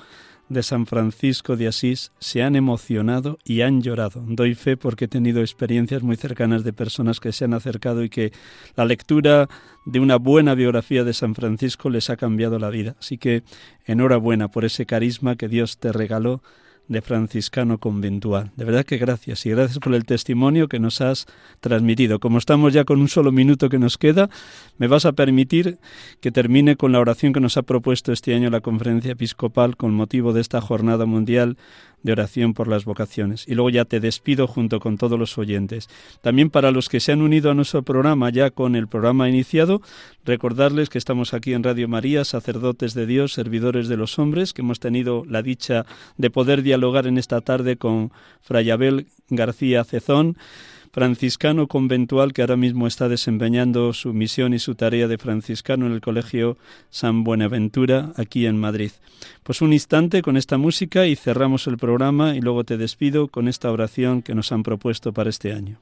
de 0.48 0.64
San 0.64 0.86
Francisco 0.86 1.58
de 1.58 1.68
Asís, 1.68 2.14
se 2.18 2.44
han 2.44 2.56
emocionado 2.56 3.38
y 3.44 3.60
han 3.60 3.82
llorado. 3.82 4.24
Doy 4.26 4.56
fe 4.56 4.78
porque 4.78 5.04
he 5.04 5.10
tenido 5.10 5.42
experiencias 5.42 6.02
muy 6.02 6.16
cercanas 6.16 6.64
de 6.64 6.72
personas 6.72 7.20
que 7.20 7.34
se 7.34 7.44
han 7.44 7.54
acercado 7.54 8.06
y 8.06 8.10
que 8.10 8.32
la 8.78 8.86
lectura 8.86 9.50
de 9.84 10.00
una 10.00 10.16
buena 10.16 10.56
biografía 10.56 11.04
de 11.04 11.14
San 11.14 11.36
Francisco 11.36 11.90
les 11.90 12.10
ha 12.10 12.16
cambiado 12.16 12.58
la 12.58 12.70
vida. 12.70 12.96
Así 13.02 13.18
que 13.18 13.44
enhorabuena 13.86 14.48
por 14.48 14.64
ese 14.64 14.86
carisma 14.86 15.36
que 15.36 15.50
Dios 15.50 15.78
te 15.78 15.92
regaló 15.92 16.42
de 16.88 17.02
franciscano 17.02 17.80
conventual. 17.80 18.52
De 18.56 18.66
verdad 18.66 18.86
que 18.86 18.98
gracias 18.98 19.46
y 19.46 19.50
gracias 19.50 19.80
por 19.80 19.96
el 19.96 20.06
testimonio 20.06 20.68
que 20.68 20.80
nos 20.80 21.02
has 21.02 21.26
transmitido. 21.60 22.20
Como 22.20 22.38
estamos 22.38 22.74
ya 22.74 22.84
con 22.84 23.00
un 23.00 23.08
solo 23.08 23.32
minuto 23.32 23.70
que 23.70 23.80
nos 23.80 23.98
queda, 23.98 24.30
me 24.78 24.88
vas 24.88 25.06
a 25.06 25.14
permitir 25.14 25.80
que 26.22 26.32
termine 26.32 26.76
con 26.76 26.92
la 26.92 27.00
oración 27.00 27.34
que 27.34 27.40
nos 27.40 27.58
ha 27.58 27.64
propuesto 27.64 28.12
este 28.12 28.36
año 28.36 28.50
la 28.50 28.62
Conferencia 28.62 29.12
Episcopal 29.12 29.78
con 29.78 29.94
motivo 29.94 30.34
de 30.34 30.42
esta 30.42 30.62
Jornada 30.62 31.06
Mundial 31.06 31.58
de 32.06 32.12
oración 32.12 32.53
por 32.53 32.68
las 32.68 32.86
vocaciones. 32.86 33.47
Y 33.47 33.56
luego 33.56 33.72
ya 33.72 33.84
te 33.84 33.99
despido 33.99 34.45
junto 34.45 34.80
con 34.80 34.97
todos 34.97 35.18
los 35.18 35.39
oyentes. 35.39 35.89
También 36.22 36.51
para 36.51 36.70
los 36.70 36.88
que 36.88 36.99
se 36.99 37.12
han 37.12 37.24
unido 37.24 37.49
a 37.49 37.56
nuestro 37.56 37.82
programa 37.82 38.30
ya 38.30 38.51
con 38.51 38.76
el 38.76 38.88
programa 38.88 39.28
iniciado, 39.28 39.82
recordarles 40.24 40.89
que 40.89 40.99
estamos 40.99 41.34
aquí 41.34 41.53
en 41.53 41.64
Radio 41.64 41.88
María, 41.88 42.24
sacerdotes 42.24 42.93
de 42.93 43.08
Dios, 43.08 43.34
servidores 43.34 43.88
de 43.88 43.97
los 43.97 44.20
hombres, 44.20 44.53
que 44.53 44.62
hemos 44.62 44.80
tenido 44.80 45.26
la 45.26 45.41
dicha 45.41 45.88
de 46.18 46.30
poder 46.30 46.62
dialogar 46.62 47.08
en 47.08 47.18
esta 47.18 47.41
tarde 47.41 47.76
con 47.76 48.12
Fray 48.41 48.70
Abel 48.70 49.08
García 49.30 49.84
Cezón 49.84 50.38
franciscano 50.96 51.68
conventual 51.68 52.32
que 52.32 52.41
ahora 52.41 52.56
mismo 52.56 52.88
está 52.88 53.10
desempeñando 53.10 53.91
su 53.91 54.14
misión 54.14 54.54
y 54.54 54.60
su 54.60 54.76
tarea 54.76 55.10
de 55.10 55.18
franciscano 55.18 55.88
en 55.88 55.91
el 55.91 56.00
Colegio 56.00 56.58
San 56.89 57.26
Buenaventura, 57.26 58.14
aquí 58.16 58.46
en 58.46 58.58
Madrid. 58.58 58.91
Pues 59.43 59.62
un 59.62 59.74
instante 59.74 60.22
con 60.22 60.38
esta 60.38 60.58
música 60.58 61.06
y 61.06 61.18
cerramos 61.18 61.68
el 61.68 61.76
programa 61.76 62.38
y 62.38 62.39
luego 62.39 62.64
te 62.64 62.78
despido 62.78 63.28
con 63.28 63.50
esta 63.50 63.74
oración 63.74 64.22
que 64.22 64.36
nos 64.36 64.54
han 64.54 64.64
propuesto 64.64 65.12
para 65.12 65.30
este 65.30 65.52
año. 65.52 65.82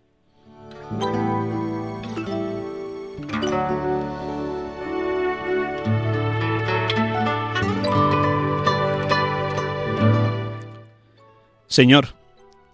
Señor, 11.67 12.15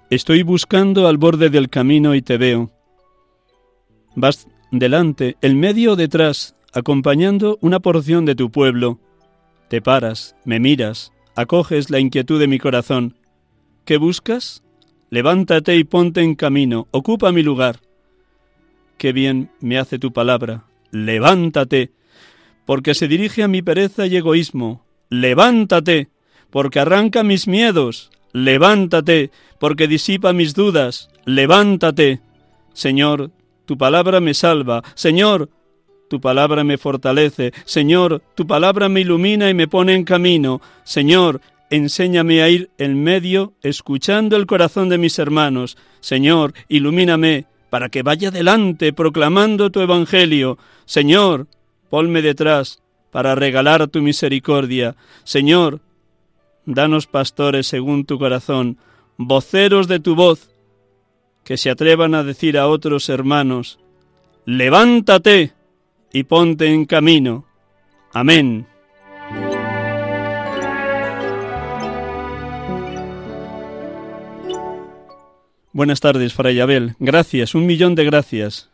estoy 0.10 0.44
buscando 0.44 1.08
al 1.08 1.18
borde 1.18 1.50
del 1.50 1.70
camino 1.70 2.16
y 2.16 2.22
te 2.22 2.38
veo. 2.38 2.72
Vas 4.16 4.48
delante, 4.72 5.38
en 5.42 5.60
medio 5.60 5.96
detrás, 5.96 6.56
acompañando 6.74 7.58
una 7.62 7.80
porción 7.80 8.26
de 8.26 8.36
tu 8.36 8.52
pueblo. 8.52 9.00
Te 9.70 9.82
paras, 9.82 10.36
me 10.46 10.60
miras, 10.60 11.12
acoges 11.36 11.90
la 11.90 12.00
inquietud 12.00 12.40
de 12.40 12.48
mi 12.48 12.60
corazón. 12.60 13.16
¿Qué 13.86 13.98
buscas? 13.98 14.64
Levántate 15.10 15.76
y 15.76 15.84
ponte 15.84 16.22
en 16.22 16.36
camino, 16.36 16.88
ocupa 16.92 17.32
mi 17.32 17.44
lugar. 17.44 17.80
Qué 18.98 19.14
bien 19.14 19.50
me 19.60 19.78
hace 19.78 19.98
tu 19.98 20.12
palabra. 20.12 20.66
Levántate, 20.92 21.92
porque 22.66 22.94
se 22.94 23.08
dirige 23.08 23.44
a 23.44 23.48
mi 23.48 23.62
pereza 23.62 24.06
y 24.08 24.18
egoísmo. 24.18 24.86
Levántate, 25.10 26.10
porque 26.50 26.80
arranca 26.80 27.24
mis 27.24 27.48
miedos. 27.48 28.12
Levántate, 28.34 29.32
porque 29.60 29.88
disipa 29.88 30.34
mis 30.34 30.54
dudas. 30.54 31.10
Levántate. 31.26 32.22
Señor, 32.74 33.32
tu 33.66 33.78
palabra 33.78 34.20
me 34.20 34.34
salva. 34.34 34.84
Señor, 34.96 35.50
tu 36.10 36.20
palabra 36.20 36.64
me 36.64 36.78
fortalece. 36.78 37.54
Señor, 37.66 38.22
tu 38.36 38.48
palabra 38.48 38.90
me 38.90 39.02
ilumina 39.02 39.50
y 39.50 39.54
me 39.54 39.68
pone 39.68 39.94
en 39.94 40.04
camino. 40.04 40.62
Señor, 40.84 41.42
enséñame 41.70 42.42
a 42.42 42.50
ir 42.50 42.70
en 42.78 43.02
medio, 43.04 43.54
escuchando 43.62 44.36
el 44.36 44.48
corazón 44.48 44.90
de 44.90 44.98
mis 44.98 45.20
hermanos. 45.20 45.78
Señor, 46.00 46.54
ilumíname 46.68 47.46
para 47.70 47.90
que 47.90 48.02
vaya 48.02 48.32
delante 48.32 48.94
proclamando 48.94 49.70
tu 49.70 49.82
evangelio. 49.82 50.58
Señor, 50.86 51.48
ponme 51.90 52.22
detrás 52.22 52.82
para 53.12 53.36
regalar 53.36 53.88
tu 53.88 54.02
misericordia. 54.02 54.96
Señor, 55.24 55.82
danos 56.74 57.08
pastores 57.08 57.68
según 57.68 58.06
tu 58.06 58.20
corazón, 58.20 58.78
voceros 59.18 59.88
de 59.88 60.00
tu 60.00 60.16
voz, 60.16 60.50
que 61.44 61.58
se 61.58 61.70
atrevan 61.70 62.14
a 62.14 62.24
decir 62.24 62.58
a 62.58 62.68
otros 62.68 63.10
hermanos, 63.10 63.80
levántate 64.46 65.54
y 66.14 66.24
ponte 66.24 66.68
en 66.68 66.86
camino. 66.86 67.46
Amén. 68.14 68.68
Buenas 75.72 76.00
tardes, 76.00 76.34
Fray 76.34 76.60
Abel. 76.60 76.96
Gracias, 77.00 77.56
un 77.56 77.66
millón 77.66 77.96
de 77.96 78.06
gracias. 78.06 78.69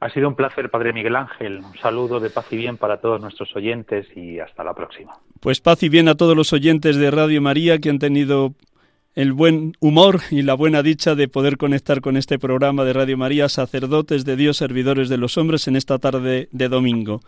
Ha 0.00 0.08
sido 0.08 0.28
un 0.28 0.34
placer, 0.34 0.70
Padre 0.70 0.94
Miguel 0.94 1.14
Ángel. 1.14 1.58
Un 1.58 1.76
saludo 1.78 2.20
de 2.20 2.30
paz 2.30 2.46
y 2.50 2.56
bien 2.56 2.78
para 2.78 3.02
todos 3.02 3.20
nuestros 3.20 3.54
oyentes 3.54 4.06
y 4.16 4.40
hasta 4.40 4.64
la 4.64 4.72
próxima. 4.72 5.12
Pues 5.40 5.60
paz 5.60 5.82
y 5.82 5.90
bien 5.90 6.08
a 6.08 6.14
todos 6.14 6.34
los 6.34 6.54
oyentes 6.54 6.96
de 6.96 7.10
Radio 7.10 7.42
María 7.42 7.78
que 7.78 7.90
han 7.90 7.98
tenido 7.98 8.54
el 9.14 9.34
buen 9.34 9.74
humor 9.78 10.20
y 10.30 10.40
la 10.40 10.54
buena 10.54 10.82
dicha 10.82 11.14
de 11.14 11.28
poder 11.28 11.58
conectar 11.58 12.00
con 12.00 12.16
este 12.16 12.38
programa 12.38 12.84
de 12.84 12.94
Radio 12.94 13.18
María, 13.18 13.50
sacerdotes 13.50 14.24
de 14.24 14.36
Dios, 14.36 14.56
servidores 14.56 15.10
de 15.10 15.18
los 15.18 15.36
hombres, 15.36 15.68
en 15.68 15.76
esta 15.76 15.98
tarde 15.98 16.48
de 16.50 16.68
domingo. 16.70 17.20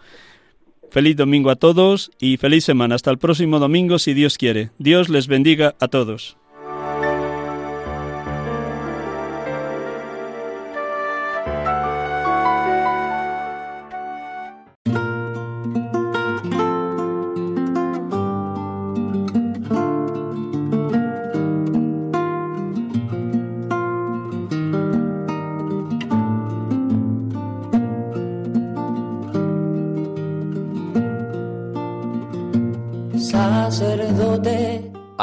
Feliz 0.91 1.17
domingo 1.17 1.51
a 1.51 1.57
todos 1.57 2.11
y 2.21 2.39
feliz 2.39 2.65
semana. 2.65 2.95
Hasta 2.95 3.11
el 3.11 3.19
próximo 3.19 3.59
domingo, 3.59 3.99
si 3.99 4.15
Dios 4.15 4.39
quiere. 4.39 4.71
Dios 4.79 5.11
les 5.11 5.27
bendiga 5.27 5.75
a 5.79 5.89
todos. 5.89 6.39